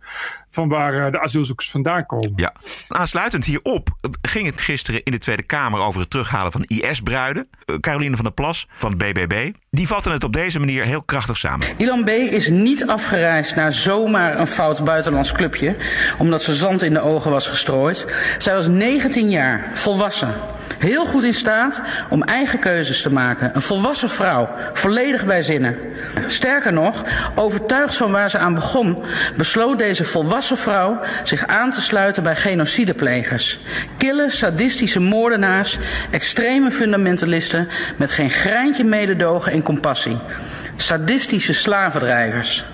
van 0.49 0.69
waar 0.69 1.07
eh, 1.07 1.13
de 1.13 1.21
asielzoekers 1.21 1.71
vandaan 1.71 2.07
komen. 2.07 2.33
Ja. 2.37 2.53
Aansluitend 2.89 3.45
hierop 3.45 3.89
ging 4.23 4.47
het 4.47 4.61
gisteren 4.61 5.03
in 5.03 5.13
de 5.13 5.19
Tweede 5.19 5.43
Kamer 5.43 5.81
over 5.81 6.01
het 6.01 6.11
terughalen 6.11 6.53
van 6.53 6.65
IS-bruiden. 6.67 7.49
Eh, 7.65 7.75
Caroline 7.81 8.17
van 8.17 8.25
der 8.25 8.35
Plas 8.35 8.69
van 8.77 8.91
het 8.91 8.99
BBB. 8.99 9.53
Die 9.71 9.87
vatten 9.87 10.13
het 10.13 10.25
op 10.25 10.33
deze 10.33 10.59
manier 10.59 10.85
heel 10.85 11.03
krachtig 11.03 11.37
samen. 11.37 11.67
Ilan 11.77 12.05
B. 12.05 12.09
is 12.09 12.49
niet 12.49 12.87
afgereisd 12.87 13.57
naar 13.57 13.73
zomaar 13.73 14.39
een 14.39 14.47
fout 14.47 14.85
buitenlands 14.85 15.33
clubje, 15.33 15.77
omdat 16.19 16.43
ze 16.43 16.55
zand 16.55 16.83
in 16.83 16.93
de 16.93 17.01
ogen 17.01 17.31
was 17.31 17.47
gestrooid. 17.47 18.07
Zij 18.39 18.55
was 18.55 18.69
19 18.69 19.31
jaar, 19.31 19.71
volwassen. 19.75 20.35
Heel 20.79 21.07
goed 21.07 21.25
in 21.25 21.35
staat 21.35 21.81
om 22.09 22.23
eigen 22.23 22.59
keuzes 22.59 23.03
te 23.03 23.13
maken. 23.13 23.51
Een 23.55 23.63
volwassen 23.63 24.11
vrouw, 24.11 24.49
volledig 24.73 25.27
bij 25.27 25.43
zinnen. 25.43 25.79
Sterker 26.27 26.73
nog, 26.73 27.05
overtuigd 27.35 27.97
van 27.97 28.11
waar 28.11 28.31
ze 28.31 28.39
aan 28.39 28.55
begon, 28.55 29.03
besloot 29.37 29.79
deze 29.79 30.05
volwassen 30.05 30.57
vrouw 30.57 31.01
zich 31.25 31.47
aan 31.47 31.71
te 31.71 31.81
sluiten 31.81 32.23
bij 32.23 32.37
genocideplegers. 32.37 33.59
Kille, 33.97 34.31
sadistische 34.31 35.01
moordenaars, 35.01 35.79
extreme 36.11 36.71
fundamentalisten 36.71 37.69
met 37.97 38.11
geen 38.11 38.31
greintje 38.31 38.85
mededogen 38.85 39.53
en 39.53 39.63
compassie. 39.63 40.17
Sadistische 40.77 41.53
slavendrijvers. 41.53 42.65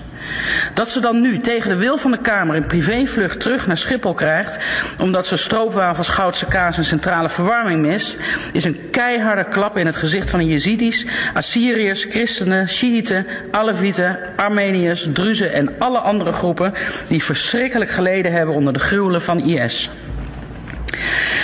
Dat 0.73 0.89
ze 0.89 0.99
dan 0.99 1.21
nu 1.21 1.39
tegen 1.39 1.69
de 1.69 1.75
wil 1.75 1.97
van 1.97 2.11
de 2.11 2.17
Kamer 2.17 2.55
een 2.55 2.67
privévlucht 2.67 3.39
terug 3.39 3.67
naar 3.67 3.77
Schiphol 3.77 4.13
krijgt, 4.13 4.57
omdat 4.99 5.25
ze 5.25 5.37
stroopwafels, 5.37 6.09
goudse 6.09 6.45
kaas 6.45 6.77
en 6.77 6.85
centrale 6.85 7.29
verwarming 7.29 7.81
mist, 7.81 8.17
is 8.53 8.63
een 8.63 8.89
keiharde 8.91 9.47
klap 9.47 9.77
in 9.77 9.85
het 9.85 9.95
gezicht 9.95 10.29
van 10.29 10.39
de 10.39 10.45
Jezidis, 10.45 11.05
Assyriërs, 11.33 12.03
christenen, 12.03 12.69
Shiiten, 12.69 13.25
Alevieten, 13.51 14.17
Armeniërs, 14.35 15.07
Druzen 15.13 15.53
en 15.53 15.79
alle 15.79 15.99
andere 15.99 16.31
groepen 16.31 16.73
die 17.07 17.23
verschrikkelijk 17.23 17.91
geleden 17.91 18.31
hebben 18.31 18.55
onder 18.55 18.73
de 18.73 18.79
gruwelen 18.79 19.21
van 19.21 19.39
IS. 19.39 19.89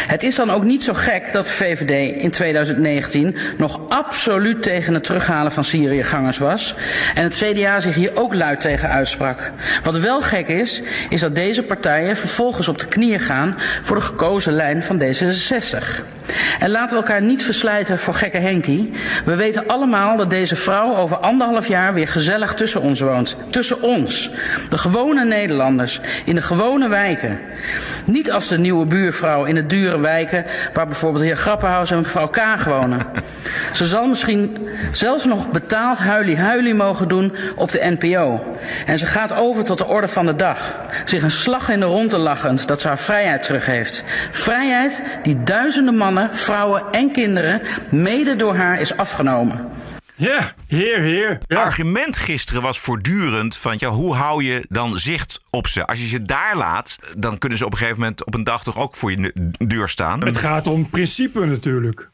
Het 0.08 0.24
is 0.24 0.36
dan 0.36 0.52
ook 0.52 0.64
niet 0.64 0.84
zo 0.84 0.94
gek 0.94 1.32
dat 1.32 1.46
de 1.46 1.52
VVD 1.52 2.16
in 2.16 2.32
2019 2.32 3.36
nog 3.58 3.80
absoluut 3.90 4.64
tegen 4.64 4.94
het 4.94 5.04
terughalen 5.04 5.52
van 5.52 5.64
Syriëgangers 5.64 6.38
was. 6.38 6.76
En 7.16 7.24
het 7.24 7.36
CDA 7.36 7.80
zich 7.80 7.96
hier 7.96 8.12
ook 8.14 8.34
luid 8.34 8.62
tegen 8.62 8.90
uitsprak. 8.90 9.52
Wat 9.84 10.00
wel 10.00 10.22
gek 10.22 10.48
is, 10.48 10.82
is 11.10 11.22
dat 11.22 11.36
deze 11.36 11.64
partijen 11.64 12.18
vervolgens 12.18 12.68
op 12.68 12.80
de 12.80 12.88
knieën 12.88 13.20
gaan 13.20 13.56
voor 13.82 13.96
de 13.96 14.02
gekozen 14.02 14.54
lijn 14.54 14.84
van 14.84 15.02
D66. 15.02 16.02
En 16.60 16.70
laten 16.70 16.96
we 16.96 17.02
elkaar 17.02 17.22
niet 17.22 17.44
verslijten 17.44 18.00
voor 18.00 18.14
gekke 18.14 18.38
Henkie. 18.38 18.94
We 19.26 19.36
weten 19.36 19.68
allemaal 19.68 20.18
dat 20.18 20.30
deze 20.30 20.56
vrouw 20.56 20.96
over 20.96 21.18
anderhalf 21.18 21.68
jaar 21.68 21.94
weer 21.94 22.08
gezellig 22.08 22.54
tussen 22.54 22.82
ons 22.82 23.00
woont. 23.00 23.36
Tussen 23.50 23.82
ons. 23.82 24.30
De 24.70 24.78
gewone 24.78 25.26
Nederlanders. 25.26 26.00
In 26.26 26.36
de 26.36 26.42
gewone 26.42 26.88
wijken. 26.88 27.40
Niet 28.06 28.32
als 28.32 28.48
de 28.48 28.60
nieuwe 28.60 28.86
buurvrouw 28.86 29.46
in 29.46 29.56
de 29.56 29.64
dure 29.64 30.00
wijken 30.00 30.46
waar 30.74 30.86
bijvoorbeeld 30.86 31.24
heer 31.24 31.36
Grappenhuis 31.36 31.92
en 31.92 31.98
mevrouw 31.98 32.28
Kaag 32.28 32.64
wonen. 32.64 33.00
Ze 33.72 33.86
zal 33.86 34.08
misschien 34.08 34.68
zelfs 34.92 35.26
nog 35.26 35.52
betaald 35.52 36.00
huilie-huilie 36.00 36.74
mogen 36.74 37.08
doen 37.08 37.36
op 37.56 37.72
de 37.72 37.96
NPO. 38.00 38.44
En 38.86 39.00
ze 39.00 39.06
gaat 39.06 39.36
over 39.36 39.64
tot 39.64 39.78
de 39.78 39.86
orde 39.86 40.08
van 40.08 40.26
de 40.26 40.36
dag. 40.36 40.76
Zich 41.06 41.24
een 41.24 41.32
slag 41.32 41.70
in 41.70 41.80
de 41.80 41.86
ronde 41.86 42.18
lachend 42.18 42.68
dat 42.68 42.82
ze 42.82 42.88
haar 42.88 43.00
vrijheid 43.00 43.42
terug 43.42 43.66
heeft. 43.66 44.04
Vrijheid 44.32 45.02
die 45.24 45.44
duizenden 45.44 45.98
mannen, 45.98 46.21
vrouwen 46.32 46.84
en 46.92 47.12
kinderen 47.12 47.62
mede 47.92 48.36
door 48.36 48.56
haar 48.56 48.82
is 48.82 48.98
afgenomen. 48.98 49.70
Ja, 50.16 50.52
heer, 50.68 51.00
heer. 51.02 51.42
Argument 51.48 52.18
gisteren 52.18 52.62
was 52.62 52.80
voortdurend 52.80 53.58
van 53.58 53.76
ja, 53.78 53.90
hoe 53.90 54.16
hou 54.16 54.44
je 54.44 54.66
dan 54.70 54.98
zicht 54.98 55.40
op 55.50 55.68
ze? 55.68 55.86
Als 55.88 56.00
je 56.00 56.08
ze 56.08 56.22
daar 56.22 56.58
laat, 56.58 56.96
dan 57.18 57.38
kunnen 57.38 57.58
ze 57.58 57.66
op 57.66 57.72
een 57.72 57.78
gegeven 57.78 58.00
moment 58.00 58.26
op 58.26 58.34
een 58.34 58.44
dag 58.44 58.64
toch 58.64 58.78
ook 58.78 58.96
voor 58.96 59.12
je 59.12 59.34
deur 59.68 59.90
staan. 59.90 60.24
Het 60.26 60.38
gaat 60.38 60.68
om 60.68 60.90
principe 60.90 61.46
natuurlijk. 61.46 62.10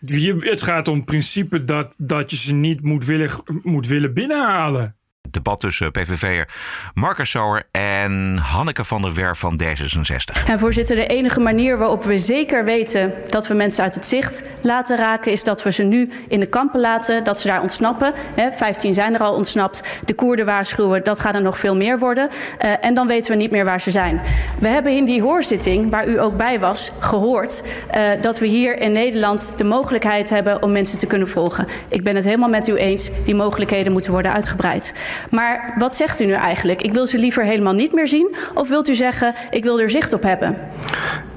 Je- 0.00 0.34
Het 0.50 0.62
gaat 0.62 0.88
om 0.88 1.04
principe 1.04 1.64
dat, 1.64 1.94
dat 1.98 2.30
je 2.30 2.36
ze 2.36 2.54
niet 2.54 2.82
moet 2.82 3.04
willen, 3.04 3.30
moet 3.62 3.86
willen 3.86 4.14
binnenhalen. 4.14 4.95
Debat 5.30 5.60
tussen 5.60 5.92
PVV'er 5.92 6.48
Marcus 6.94 7.30
Sauer 7.30 7.62
en 7.70 8.36
Hanneke 8.36 8.84
van 8.84 9.02
der 9.02 9.14
Werf 9.14 9.38
van 9.38 9.60
D66. 9.62 10.46
En 10.48 10.58
voorzitter, 10.58 10.96
de 10.96 11.06
enige 11.06 11.40
manier 11.40 11.78
waarop 11.78 12.04
we 12.04 12.18
zeker 12.18 12.64
weten 12.64 13.12
dat 13.28 13.46
we 13.46 13.54
mensen 13.54 13.84
uit 13.84 13.94
het 13.94 14.06
zicht 14.06 14.42
laten 14.60 14.96
raken, 14.96 15.32
is 15.32 15.44
dat 15.44 15.62
we 15.62 15.72
ze 15.72 15.82
nu 15.82 16.10
in 16.28 16.40
de 16.40 16.46
kampen 16.46 16.80
laten, 16.80 17.24
dat 17.24 17.40
ze 17.40 17.48
daar 17.48 17.62
ontsnappen. 17.62 18.12
15 18.56 18.94
zijn 18.94 19.14
er 19.14 19.20
al 19.20 19.34
ontsnapt. 19.34 19.82
De 20.04 20.14
Koerden 20.14 20.46
waarschuwen, 20.46 21.04
dat 21.04 21.20
gaat 21.20 21.34
er 21.34 21.42
nog 21.42 21.58
veel 21.58 21.76
meer 21.76 21.98
worden. 21.98 22.28
Uh, 22.64 22.84
en 22.84 22.94
dan 22.94 23.06
weten 23.06 23.30
we 23.30 23.36
niet 23.36 23.50
meer 23.50 23.64
waar 23.64 23.80
ze 23.80 23.90
zijn. 23.90 24.20
We 24.58 24.68
hebben 24.68 24.96
in 24.96 25.04
die 25.04 25.22
hoorzitting, 25.22 25.90
waar 25.90 26.08
u 26.08 26.20
ook 26.20 26.36
bij 26.36 26.58
was, 26.58 26.90
gehoord 27.00 27.62
uh, 27.96 28.02
dat 28.20 28.38
we 28.38 28.46
hier 28.46 28.80
in 28.80 28.92
Nederland 28.92 29.54
de 29.56 29.64
mogelijkheid 29.64 30.30
hebben 30.30 30.62
om 30.62 30.72
mensen 30.72 30.98
te 30.98 31.06
kunnen 31.06 31.28
volgen. 31.28 31.66
Ik 31.88 32.02
ben 32.02 32.14
het 32.14 32.24
helemaal 32.24 32.48
met 32.48 32.68
u 32.68 32.74
eens, 32.74 33.10
die 33.24 33.34
mogelijkheden 33.34 33.92
moeten 33.92 34.12
worden 34.12 34.32
uitgebreid. 34.32 34.94
Maar 35.30 35.74
wat 35.78 35.96
zegt 35.96 36.20
u 36.20 36.24
nu 36.24 36.32
eigenlijk? 36.32 36.82
Ik 36.82 36.92
wil 36.92 37.06
ze 37.06 37.18
liever 37.18 37.44
helemaal 37.44 37.74
niet 37.74 37.92
meer 37.92 38.08
zien? 38.08 38.36
Of 38.54 38.68
wilt 38.68 38.88
u 38.88 38.94
zeggen, 38.94 39.34
ik 39.50 39.62
wil 39.62 39.80
er 39.80 39.90
zicht 39.90 40.12
op 40.12 40.22
hebben? 40.22 40.58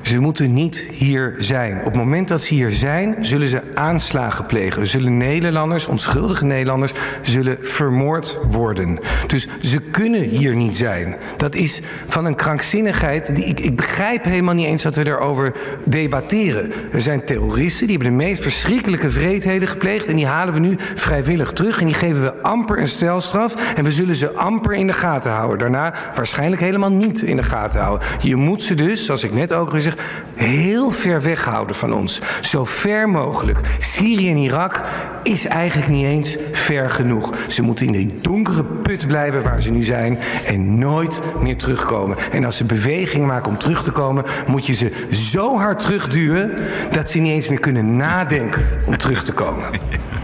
Ze 0.10 0.20
moeten 0.20 0.54
niet 0.54 0.88
hier 0.94 1.36
zijn. 1.38 1.78
Op 1.78 1.86
het 1.86 1.96
moment 1.96 2.28
dat 2.28 2.42
ze 2.42 2.54
hier 2.54 2.72
zijn, 2.72 3.16
zullen 3.20 3.48
ze 3.48 3.62
aanslagen 3.74 4.46
plegen. 4.46 4.88
Zullen 4.88 5.18
Nederlanders, 5.18 5.88
onschuldige 5.88 6.46
Nederlanders, 6.46 6.92
zullen 7.22 7.58
vermoord 7.62 8.38
worden. 8.48 9.00
Dus 9.28 9.48
ze 9.62 9.80
kunnen 9.80 10.22
hier 10.22 10.56
niet 10.56 10.78
zijn. 10.78 11.16
Dat 11.38 11.56
is 11.56 11.82
van 12.08 12.26
een 12.26 12.36
krankzinnigheid. 12.36 13.36
Die, 13.36 13.46
ik, 13.46 13.60
ik 13.60 13.76
begrijp 13.76 14.24
helemaal 14.24 14.54
niet 14.54 14.66
eens 14.66 14.82
dat 14.82 14.96
we 14.96 15.04
daarover 15.04 15.54
debatteren. 15.84 16.72
Er 16.92 17.02
zijn 17.02 17.26
terroristen 17.26 17.88
die 17.88 17.98
hebben 17.98 18.18
de 18.18 18.24
meest 18.24 18.42
verschrikkelijke 18.42 19.10
vreedheden 19.10 19.68
gepleegd. 19.68 20.08
En 20.08 20.16
die 20.16 20.28
halen 20.28 20.54
we 20.54 20.60
nu 20.60 20.76
vrijwillig 20.96 21.52
terug. 21.52 21.80
En 21.80 21.86
die 21.86 21.96
geven 21.96 22.22
we 22.22 22.42
amper 22.42 22.80
een 22.80 22.88
stelstraf. 22.88 23.76
En 23.76 23.84
we 23.84 23.92
zullen 23.92 24.16
ze 24.16 24.32
amper 24.32 24.74
in 24.74 24.88
de 24.88 24.94
gaten 24.94 25.32
houden. 25.32 25.60
Daarna 25.60 25.94
waarschijnlijk 26.16 26.62
helemaal 26.62 26.92
niet 26.92 27.22
in 27.22 27.36
de 27.36 27.44
gaten 27.44 27.82
houden. 27.82 28.08
Je 28.22 28.36
moet 28.36 28.64
ze 28.64 28.76
dus, 28.76 29.06
zoals 29.06 29.24
ik 29.24 29.34
net 29.34 29.54
ook 29.54 29.70
gezegd, 29.70 29.98
heel 30.36 30.92
ver 30.92 31.22
weghouden 31.22 31.76
van 31.76 31.94
ons. 31.94 32.22
Zo 32.42 32.66
ver 32.66 33.10
mogelijk. 33.10 33.60
Syrië 33.80 34.30
en 34.30 34.38
Irak 34.38 34.86
is 35.24 35.46
eigenlijk 35.46 35.92
niet 35.92 36.06
eens 36.06 36.38
ver 36.52 36.90
genoeg. 36.90 37.34
Ze 37.48 37.62
moeten 37.62 37.86
in 37.86 37.92
die 37.92 38.20
donkere 38.22 38.64
put 38.64 39.08
blijven 39.08 39.44
waar 39.44 39.62
ze 39.62 39.72
nu 39.72 39.84
zijn 39.84 40.18
en 40.46 40.78
nooit 40.78 41.22
meer 41.42 41.58
terugkomen. 41.58 42.18
En 42.32 42.46
als 42.46 42.58
ze 42.58 42.64
beweging 42.64 43.26
maken 43.26 43.52
om 43.52 43.58
terug 43.58 43.84
te 43.84 43.92
komen, 43.92 44.26
moet 44.48 44.66
je 44.66 44.74
ze 44.74 45.08
zo 45.12 45.58
hard 45.58 45.80
terugduwen 45.80 46.52
dat 46.92 47.10
ze 47.10 47.20
niet 47.20 47.32
eens 47.32 47.50
meer 47.50 47.60
kunnen 47.60 47.96
nadenken 47.96 48.64
om 48.86 48.98
terug 48.98 49.24
te 49.24 49.32
komen. 49.32 49.66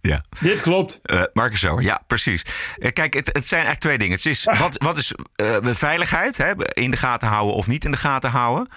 Ja. 0.00 0.22
Dit 0.40 0.60
klopt. 0.60 1.00
Uh, 1.02 1.22
Marcus 1.32 1.60
Sauer, 1.60 1.82
ja, 1.82 2.02
precies. 2.06 2.42
Uh, 2.76 2.92
kijk, 2.92 3.14
het, 3.14 3.26
het, 3.26 3.46
zijn 3.46 3.64
eigenlijk 3.64 3.80
twee 3.80 3.98
dingen. 3.98 4.16
Het 4.16 4.26
is, 4.26 4.44
wat, 4.44 4.82
wat 4.82 4.96
is 4.96 5.14
uh, 5.42 5.56
veiligheid? 5.62 6.36
Hè? 6.36 6.74
In 6.74 6.90
de 6.90 6.96
gaten 6.96 7.28
houden 7.28 7.54
of 7.54 7.66
niet 7.66 7.84
in 7.84 7.90
de 7.90 7.96
gaten 7.96 8.30
houden? 8.30 8.68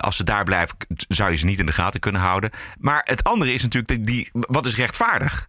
als 0.00 0.16
ze 0.16 0.24
daar 0.24 0.44
blijven, 0.44 0.76
zou 1.08 1.30
je 1.30 1.36
ze 1.36 1.44
niet 1.44 1.58
in 1.58 1.66
de 1.66 1.72
gaten 1.72 2.00
kunnen 2.00 2.20
houden. 2.20 2.50
Maar 2.78 3.00
het 3.04 3.24
andere 3.24 3.52
is 3.52 3.62
natuurlijk, 3.62 4.06
die, 4.06 4.28
wat 4.32 4.66
is 4.66 4.76
rechtvaardig? 4.76 5.48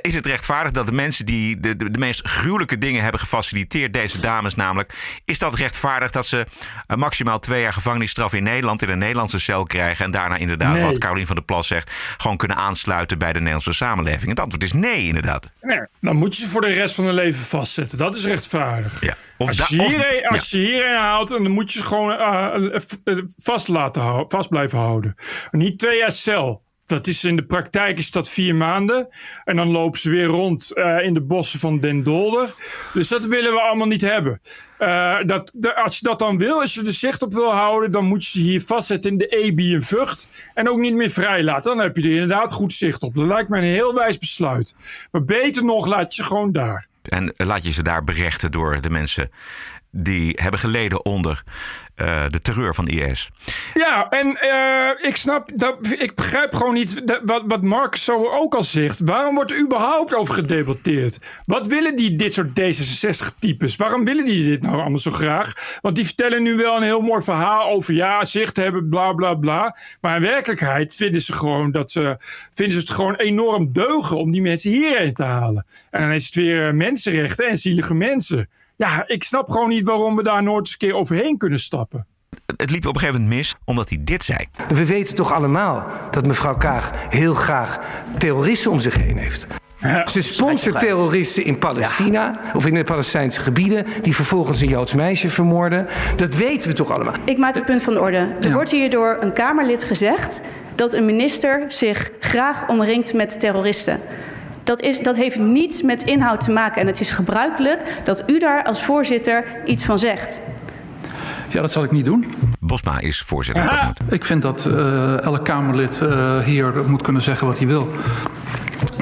Is 0.00 0.14
het 0.14 0.26
rechtvaardig 0.26 0.72
dat 0.72 0.86
de 0.86 0.92
mensen 0.92 1.26
die 1.26 1.60
de, 1.60 1.76
de, 1.76 1.90
de, 1.90 1.98
meest 1.98 2.28
gruwelijke 2.28 2.78
dingen 2.78 3.02
hebben 3.02 3.20
gefaciliteerd, 3.20 3.92
deze 3.92 4.20
dames 4.20 4.54
namelijk, 4.54 5.20
is 5.24 5.38
dat 5.38 5.54
rechtvaardig 5.54 6.10
dat 6.10 6.26
ze 6.26 6.46
maximaal 6.96 7.38
twee 7.38 7.60
jaar 7.62 7.72
gevangenisstraf 7.72 8.32
in 8.32 8.42
Nederland 8.42 8.82
in 8.82 8.88
een 8.88 8.98
Nederlandse 8.98 9.38
cel 9.38 9.64
krijgen 9.64 10.04
en 10.04 10.10
daarna 10.10 10.36
inderdaad, 10.36 10.72
Nee. 10.72 10.82
wat 10.82 10.98
Carolien 10.98 11.26
van 11.26 11.36
der 11.36 11.44
Plas 11.44 11.66
zegt, 11.66 11.90
gewoon 12.16 12.36
kunnen 12.36 12.56
aansluiten 12.56 13.18
bij 13.18 13.28
de 13.32 13.38
Nederlandse 13.38 13.72
samenleving? 13.72 14.28
Het 14.28 14.40
antwoord 14.40 14.62
is 14.62 14.72
nee, 14.72 15.02
inderdaad. 15.06 15.50
Nee, 15.60 15.80
dan 16.00 16.16
moet 16.16 16.36
je 16.36 16.42
ze 16.42 16.48
voor 16.48 16.60
de 16.60 16.72
rest 16.72 16.94
van 16.94 17.04
hun 17.04 17.14
leven 17.14 17.44
vastzetten. 17.44 17.98
Dat 17.98 18.16
is 18.16 18.24
rechtvaardig. 18.24 19.00
Ja. 19.00 19.14
Of 19.36 19.48
als 19.48 19.68
je 19.68 19.80
of- 19.80 19.86
hierheen, 19.86 20.26
als 20.26 20.50
ja. 20.50 20.58
je 20.58 20.64
hierheen 20.64 20.96
haalt, 20.96 21.28
dan 21.28 21.50
moet 21.50 21.72
je 21.72 21.78
ze 21.78 21.84
gewoon 21.84 22.12
eh, 22.12 22.74
eh, 23.04 23.18
vast, 23.36 23.68
laten 23.68 24.02
houden, 24.02 24.30
vast 24.30 24.48
blijven 24.48 24.78
houden. 24.78 25.14
Niet 25.50 25.78
twee 25.78 25.98
jaar 25.98 26.12
cel. 26.12 26.62
Dat 26.86 27.06
is 27.06 27.24
in 27.24 27.36
de 27.36 27.44
praktijk 27.44 27.98
is 27.98 28.10
dat 28.10 28.28
vier 28.28 28.54
maanden. 28.54 29.08
En 29.44 29.56
dan 29.56 29.68
lopen 29.68 30.00
ze 30.00 30.10
weer 30.10 30.26
rond 30.26 30.72
eh, 30.72 31.02
in 31.02 31.14
de 31.14 31.20
bossen 31.20 31.60
van 31.60 31.78
Den 31.78 32.02
Dolder. 32.02 32.54
Dus 32.92 33.08
dat 33.08 33.24
willen 33.24 33.52
we 33.52 33.60
allemaal 33.60 33.86
niet 33.86 34.00
hebben. 34.00 34.40
Eh, 34.78 35.16
dat, 35.24 35.74
als 35.74 35.98
je 35.98 36.04
dat 36.04 36.18
dan 36.18 36.38
wil, 36.38 36.60
als 36.60 36.74
je 36.74 36.80
er 36.80 36.92
zicht 36.92 37.22
op 37.22 37.32
wil 37.32 37.52
houden, 37.52 37.92
dan 37.92 38.04
moet 38.04 38.24
je 38.24 38.30
ze 38.30 38.40
hier 38.40 38.62
vastzetten 38.62 39.10
in 39.10 39.18
de 39.18 39.26
EB 39.28 39.58
in 39.58 39.82
Vught. 39.82 40.50
En 40.54 40.68
ook 40.68 40.78
niet 40.78 40.94
meer 40.94 41.10
vrijlaten. 41.10 41.76
Dan 41.76 41.84
heb 41.84 41.96
je 41.96 42.02
er 42.02 42.10
inderdaad 42.10 42.52
goed 42.52 42.72
zicht 42.72 43.02
op. 43.02 43.14
Dat 43.14 43.26
lijkt 43.26 43.48
me 43.48 43.56
een 43.56 43.64
heel 43.64 43.94
wijs 43.94 44.18
besluit. 44.18 44.76
Maar 45.10 45.24
beter 45.24 45.64
nog, 45.64 45.86
laat 45.86 46.14
je 46.14 46.22
ze 46.22 46.28
gewoon 46.28 46.52
daar. 46.52 46.86
En 47.02 47.32
laat 47.36 47.64
je 47.64 47.72
ze 47.72 47.82
daar 47.82 48.04
berechten 48.04 48.50
door 48.50 48.80
de 48.80 48.90
mensen 48.90 49.30
die 49.96 50.38
hebben 50.40 50.60
geleden 50.60 51.04
onder 51.04 51.42
eh, 51.94 52.24
de 52.28 52.40
terreur 52.40 52.74
van 52.74 52.88
IS. 52.88 53.30
Ja, 53.74 54.08
en 54.08 54.36
eh, 54.36 55.08
ik 55.08 55.16
snap, 55.16 55.50
dat, 55.54 55.76
ik 55.98 56.14
begrijp 56.14 56.54
gewoon 56.54 56.74
niet 56.74 57.02
wat, 57.24 57.42
wat 57.46 57.62
Marcus 57.62 58.04
zo 58.04 58.28
ook 58.28 58.54
al 58.54 58.64
zegt. 58.64 59.00
Waarom 59.04 59.34
wordt 59.34 59.50
er 59.50 59.60
überhaupt 59.60 60.14
over 60.14 60.34
gedebatteerd? 60.34 61.42
Wat 61.46 61.66
willen 61.66 61.96
die, 61.96 62.16
dit 62.16 62.34
soort 62.34 62.60
D66-types? 62.60 63.76
Waarom 63.76 64.04
willen 64.04 64.24
die 64.24 64.44
dit 64.44 64.62
nou 64.62 64.80
allemaal 64.80 64.98
zo 64.98 65.10
graag? 65.10 65.78
Want 65.80 65.96
die 65.96 66.04
vertellen 66.04 66.42
nu 66.42 66.56
wel 66.56 66.76
een 66.76 66.82
heel 66.82 67.00
mooi 67.00 67.22
verhaal 67.22 67.70
over 67.70 67.94
ja, 67.94 68.24
zicht 68.24 68.56
hebben, 68.56 68.88
bla 68.88 69.12
bla 69.12 69.34
bla. 69.34 69.76
Maar 70.00 70.16
in 70.16 70.22
werkelijkheid 70.22 70.94
vinden 70.94 71.20
ze 71.20 71.32
gewoon 71.32 71.70
dat 71.70 71.90
ze, 71.90 72.16
vinden 72.52 72.80
ze 72.80 72.86
het 72.86 72.90
gewoon 72.90 73.14
enorm 73.14 73.72
deugen 73.72 74.18
om 74.18 74.30
die 74.30 74.42
mensen 74.42 74.70
hierheen 74.70 75.14
te 75.14 75.24
halen. 75.24 75.66
En 75.90 76.00
dan 76.00 76.10
is 76.10 76.24
het 76.24 76.34
weer 76.34 76.66
eh, 76.66 76.72
mensenrechten 76.72 77.48
en 77.48 77.56
zielige 77.56 77.94
mensen. 77.94 78.48
Ja, 78.76 79.04
ik 79.06 79.24
snap 79.24 79.50
gewoon 79.50 79.68
niet 79.68 79.86
waarom 79.86 80.16
we 80.16 80.22
daar 80.22 80.42
nooit 80.42 80.60
eens 80.60 80.72
een 80.72 80.78
keer 80.78 80.94
overheen 80.94 81.36
kunnen 81.36 81.58
stappen. 81.58 82.06
Het 82.56 82.70
liep 82.70 82.86
op 82.86 82.94
een 82.94 83.00
gegeven 83.00 83.20
moment 83.20 83.38
mis 83.38 83.54
omdat 83.64 83.88
hij 83.88 83.98
dit 84.00 84.22
zei. 84.22 84.38
We 84.68 84.86
weten 84.86 85.14
toch 85.14 85.32
allemaal 85.32 85.86
dat 86.10 86.26
mevrouw 86.26 86.56
Kaag 86.56 86.90
heel 87.10 87.34
graag 87.34 87.80
terroristen 88.18 88.70
om 88.70 88.80
zich 88.80 88.96
heen 88.96 89.18
heeft. 89.18 89.46
Ze 90.04 90.20
sponsort 90.20 90.80
terroristen 90.80 91.44
in 91.44 91.58
Palestina 91.58 92.40
of 92.54 92.66
in 92.66 92.74
de 92.74 92.84
Palestijnse 92.84 93.40
gebieden, 93.40 93.86
die 94.02 94.14
vervolgens 94.14 94.60
een 94.60 94.68
Joods 94.68 94.94
meisje 94.94 95.28
vermoorden. 95.28 95.86
Dat 96.16 96.34
weten 96.34 96.68
we 96.68 96.74
toch 96.74 96.90
allemaal. 96.90 97.14
Ik 97.24 97.38
maak 97.38 97.54
het 97.54 97.64
punt 97.64 97.82
van 97.82 97.94
de 97.94 98.00
orde. 98.00 98.36
Er 98.40 98.52
wordt 98.52 98.70
hier 98.70 98.90
door 98.90 99.16
een 99.20 99.32
Kamerlid 99.32 99.84
gezegd 99.84 100.42
dat 100.74 100.92
een 100.92 101.04
minister 101.04 101.64
zich 101.68 102.10
graag 102.20 102.68
omringt 102.68 103.14
met 103.14 103.40
terroristen. 103.40 104.00
Dat, 104.64 104.80
is, 104.80 105.00
dat 105.00 105.16
heeft 105.16 105.38
niets 105.38 105.82
met 105.82 106.02
inhoud 106.02 106.40
te 106.40 106.50
maken. 106.50 106.80
En 106.80 106.86
het 106.86 107.00
is 107.00 107.10
gebruikelijk 107.10 108.00
dat 108.04 108.22
u 108.26 108.38
daar 108.38 108.64
als 108.64 108.82
voorzitter 108.82 109.44
iets 109.64 109.84
van 109.84 109.98
zegt. 109.98 110.40
Ja, 111.48 111.60
dat 111.60 111.72
zal 111.72 111.84
ik 111.84 111.90
niet 111.90 112.04
doen. 112.04 112.32
Bosma 112.60 113.00
is 113.00 113.20
voorzitter. 113.20 113.64
moment. 113.64 113.98
Ik 114.08 114.24
vind 114.24 114.42
dat 114.42 114.66
eh, 114.66 115.22
elk 115.22 115.44
Kamerlid 115.44 116.00
eh, 116.00 116.38
hier 116.38 116.72
moet 116.86 117.02
kunnen 117.02 117.22
zeggen 117.22 117.46
wat 117.46 117.58
hij 117.58 117.66
wil. 117.66 117.90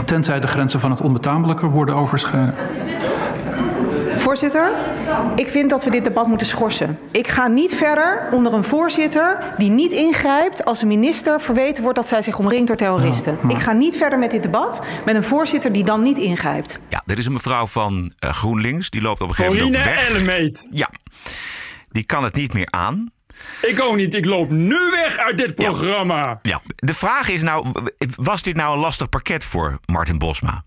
Tenzij 0.04 0.40
de 0.40 0.46
grenzen 0.46 0.80
van 0.80 0.90
het 0.90 1.00
onbetamelijke 1.00 1.66
worden 1.66 1.94
overschreden. 1.94 2.54
Voorzitter, 4.22 4.72
ik 5.36 5.48
vind 5.48 5.70
dat 5.70 5.84
we 5.84 5.90
dit 5.90 6.04
debat 6.04 6.26
moeten 6.26 6.46
schorsen. 6.46 6.98
Ik 7.10 7.28
ga 7.28 7.46
niet 7.46 7.74
verder 7.74 8.28
onder 8.32 8.52
een 8.54 8.64
voorzitter 8.64 9.38
die 9.58 9.70
niet 9.70 9.92
ingrijpt 9.92 10.64
als 10.64 10.82
een 10.82 10.88
minister 10.88 11.40
verweten 11.40 11.82
wordt 11.82 11.98
dat 11.98 12.08
zij 12.08 12.22
zich 12.22 12.38
omringt 12.38 12.66
door 12.66 12.76
terroristen. 12.76 13.38
Ik 13.48 13.58
ga 13.58 13.72
niet 13.72 13.96
verder 13.96 14.18
met 14.18 14.30
dit 14.30 14.42
debat 14.42 14.86
met 15.04 15.14
een 15.14 15.24
voorzitter 15.24 15.72
die 15.72 15.84
dan 15.84 16.02
niet 16.02 16.18
ingrijpt. 16.18 16.80
Ja, 16.88 17.02
dit 17.06 17.18
is 17.18 17.26
een 17.26 17.32
mevrouw 17.32 17.66
van 17.66 18.12
eh, 18.18 18.30
GroenLinks. 18.30 18.90
Die 18.90 19.02
loopt 19.02 19.20
op 19.22 19.28
een 19.28 19.34
gegeven 19.34 19.64
moment 19.64 19.84
weg. 19.84 20.08
Ellemeet. 20.08 20.68
Ja, 20.72 20.90
die 21.90 22.04
kan 22.04 22.24
het 22.24 22.34
niet 22.34 22.52
meer 22.52 22.68
aan. 22.70 23.10
Ik 23.62 23.80
ook 23.80 23.96
niet. 23.96 24.14
Ik 24.14 24.24
loop 24.24 24.50
nu 24.50 24.78
weg 24.90 25.16
uit 25.16 25.38
dit 25.38 25.54
programma. 25.54 26.38
Ja, 26.42 26.60
de 26.76 26.94
vraag 26.94 27.28
is 27.28 27.42
nou, 27.42 27.66
was 28.16 28.42
dit 28.42 28.56
nou 28.56 28.74
een 28.74 28.80
lastig 28.80 29.08
pakket 29.08 29.44
voor 29.44 29.78
Martin 29.86 30.18
Bosma? 30.18 30.64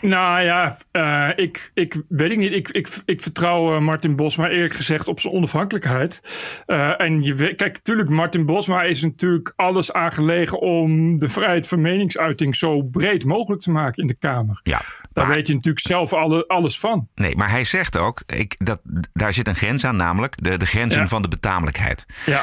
Nou 0.00 0.40
ja, 0.40 0.76
eh, 0.90 1.28
ik, 1.36 1.70
ik 1.74 2.02
weet 2.08 2.30
ik 2.30 2.38
niet. 2.38 2.52
Ik, 2.52 2.68
ik, 2.68 2.88
ik 3.04 3.20
vertrouw 3.22 3.74
eh, 3.74 3.80
Martin 3.80 4.16
Bosma 4.16 4.48
eerlijk 4.48 4.74
gezegd 4.74 5.08
op 5.08 5.20
zijn 5.20 5.34
onafhankelijkheid. 5.34 6.20
Eh, 6.64 7.00
en 7.00 7.22
je 7.22 7.34
weet, 7.34 7.54
kijk, 7.56 7.74
natuurlijk, 7.76 8.08
Martin 8.08 8.46
Bosma 8.46 8.82
is 8.82 9.02
natuurlijk 9.02 9.52
alles 9.56 9.92
aangelegen 9.92 10.60
om 10.60 11.18
de 11.18 11.28
vrijheid 11.28 11.68
van 11.68 11.80
meningsuiting 11.80 12.56
zo 12.56 12.82
breed 12.82 13.24
mogelijk 13.24 13.62
te 13.62 13.70
maken 13.70 14.02
in 14.02 14.08
de 14.08 14.18
Kamer. 14.18 14.60
Ja, 14.62 14.80
Daar 15.12 15.28
weet 15.28 15.46
je 15.46 15.54
natuurlijk 15.54 15.86
zelf 15.86 16.12
alle, 16.12 16.46
alles 16.46 16.78
van. 16.78 17.08
Nee, 17.14 17.36
maar 17.36 17.50
hij 17.50 17.64
zegt 17.64 17.96
ook, 17.96 18.22
ik, 18.26 18.54
dat, 18.58 18.80
daar 19.12 19.34
zit 19.34 19.48
een 19.48 19.56
grens 19.56 19.84
aan, 19.84 19.96
namelijk 19.96 20.34
de, 20.44 20.56
de 20.56 20.66
grenzen 20.66 21.02
Ja. 21.02 21.08
van 21.08 21.22
de 21.22 21.28
betamelijkheid. 21.28 22.06
Ja. 22.26 22.42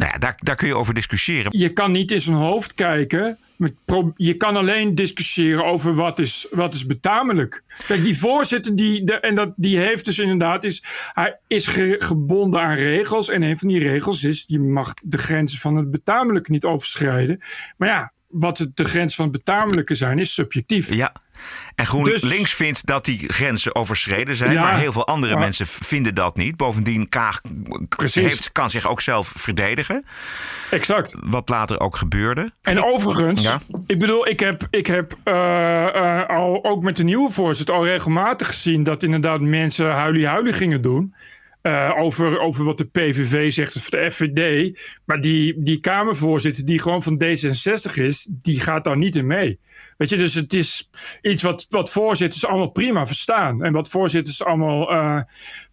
Nou 0.00 0.12
ja, 0.12 0.18
daar, 0.18 0.34
daar 0.38 0.56
kun 0.56 0.66
je 0.68 0.74
over 0.76 0.94
discussiëren. 0.94 1.58
Je 1.58 1.72
kan 1.72 1.92
niet 1.92 2.10
in 2.10 2.20
zijn 2.20 2.36
hoofd 2.36 2.72
kijken. 2.72 3.38
Je 4.16 4.34
kan 4.34 4.56
alleen 4.56 4.94
discussiëren 4.94 5.64
over 5.64 5.94
wat 5.94 6.18
is, 6.18 6.46
wat 6.50 6.74
is 6.74 6.86
betamelijk. 6.86 7.62
Kijk, 7.86 8.04
die 8.04 8.18
voorzitter, 8.18 8.76
die, 8.76 9.04
de, 9.04 9.20
en 9.20 9.34
dat, 9.34 9.52
die 9.56 9.78
heeft 9.78 10.04
dus 10.04 10.18
inderdaad, 10.18 10.64
is, 10.64 10.82
hij 11.12 11.38
is 11.46 11.66
ge- 11.66 11.96
gebonden 11.98 12.60
aan 12.60 12.74
regels. 12.74 13.28
En 13.28 13.42
een 13.42 13.58
van 13.58 13.68
die 13.68 13.78
regels 13.78 14.24
is, 14.24 14.44
je 14.46 14.60
mag 14.60 14.94
de 15.02 15.18
grenzen 15.18 15.58
van 15.58 15.76
het 15.76 15.90
betamelijk 15.90 16.48
niet 16.48 16.64
overschrijden. 16.64 17.40
Maar 17.76 17.88
ja, 17.88 18.12
wat 18.26 18.66
de 18.74 18.84
grens 18.84 19.14
van 19.14 19.24
het 19.24 19.32
betamelijke 19.36 19.94
zijn, 19.94 20.18
is 20.18 20.34
subjectief. 20.34 20.94
Ja. 20.94 21.12
En 21.74 21.86
GroenLinks 21.86 22.22
Dus- 22.22 22.52
vindt 22.54 22.86
dat 22.86 23.04
die 23.04 23.28
grenzen 23.32 23.74
overschreden 23.74 24.34
zijn, 24.36 24.52
Ja. 24.52 24.60
maar 24.62 24.78
heel 24.78 24.92
veel 24.92 25.06
andere 25.06 25.32
Ja. 25.32 25.38
mensen 25.38 25.66
vinden 25.66 26.14
dat 26.14 26.36
niet. 26.36 26.56
Bovendien, 26.56 27.08
Kaag 27.08 27.40
heeft, 28.12 28.52
kan 28.52 28.70
zich 28.70 28.88
ook 28.88 29.00
zelf 29.00 29.32
verdedigen. 29.36 30.04
Exact. 30.70 31.14
Wat 31.20 31.48
later 31.48 31.80
ook 31.80 31.96
gebeurde. 31.96 32.52
En 32.62 32.84
overigens, 32.84 33.42
Ja. 33.42 33.60
ik 33.86 33.98
bedoel, 33.98 34.28
ik 34.28 34.40
heb, 34.40 34.66
ik 34.70 34.86
heb 34.86 35.14
eh, 35.24 35.86
eh, 36.20 36.28
al, 36.28 36.64
ook 36.64 36.82
met 36.82 36.96
de 36.96 37.04
nieuwe 37.04 37.30
voorzitter 37.30 37.74
al 37.74 37.84
regelmatig 37.84 38.46
gezien 38.46 38.82
dat 38.82 39.02
inderdaad 39.02 39.40
mensen 39.40 39.90
huilie-huilie 39.92 40.52
gingen 40.52 40.82
doen. 40.82 41.14
Eh, 41.62 41.90
over, 41.98 42.40
over 42.40 42.64
wat 42.64 42.78
de 42.78 42.84
PVV 42.84 43.52
zegt 43.52 43.76
of 43.76 43.90
de 43.90 44.10
FVD. 44.10 44.72
Maar 45.04 45.20
die, 45.20 45.62
die 45.62 45.80
Kamervoorzitter, 45.80 46.64
die 46.64 46.80
gewoon 46.80 47.02
van 47.02 47.22
D66 47.24 47.94
is, 47.94 48.28
die 48.30 48.60
gaat 48.60 48.84
daar 48.84 48.96
niet 48.96 49.16
in 49.16 49.26
mee. 49.26 49.58
Weet 49.96 50.08
je, 50.08 50.16
dus 50.16 50.34
het 50.34 50.54
is 50.54 50.88
iets 51.22 51.42
wat, 51.42 51.66
wat 51.68 51.90
voorzitters 51.90 52.46
allemaal 52.46 52.70
prima 52.70 53.06
verstaan. 53.06 53.64
En 53.64 53.72
wat 53.72 53.88
voorzitters 53.88 54.44
allemaal 54.44 54.90
eh, 54.90 55.20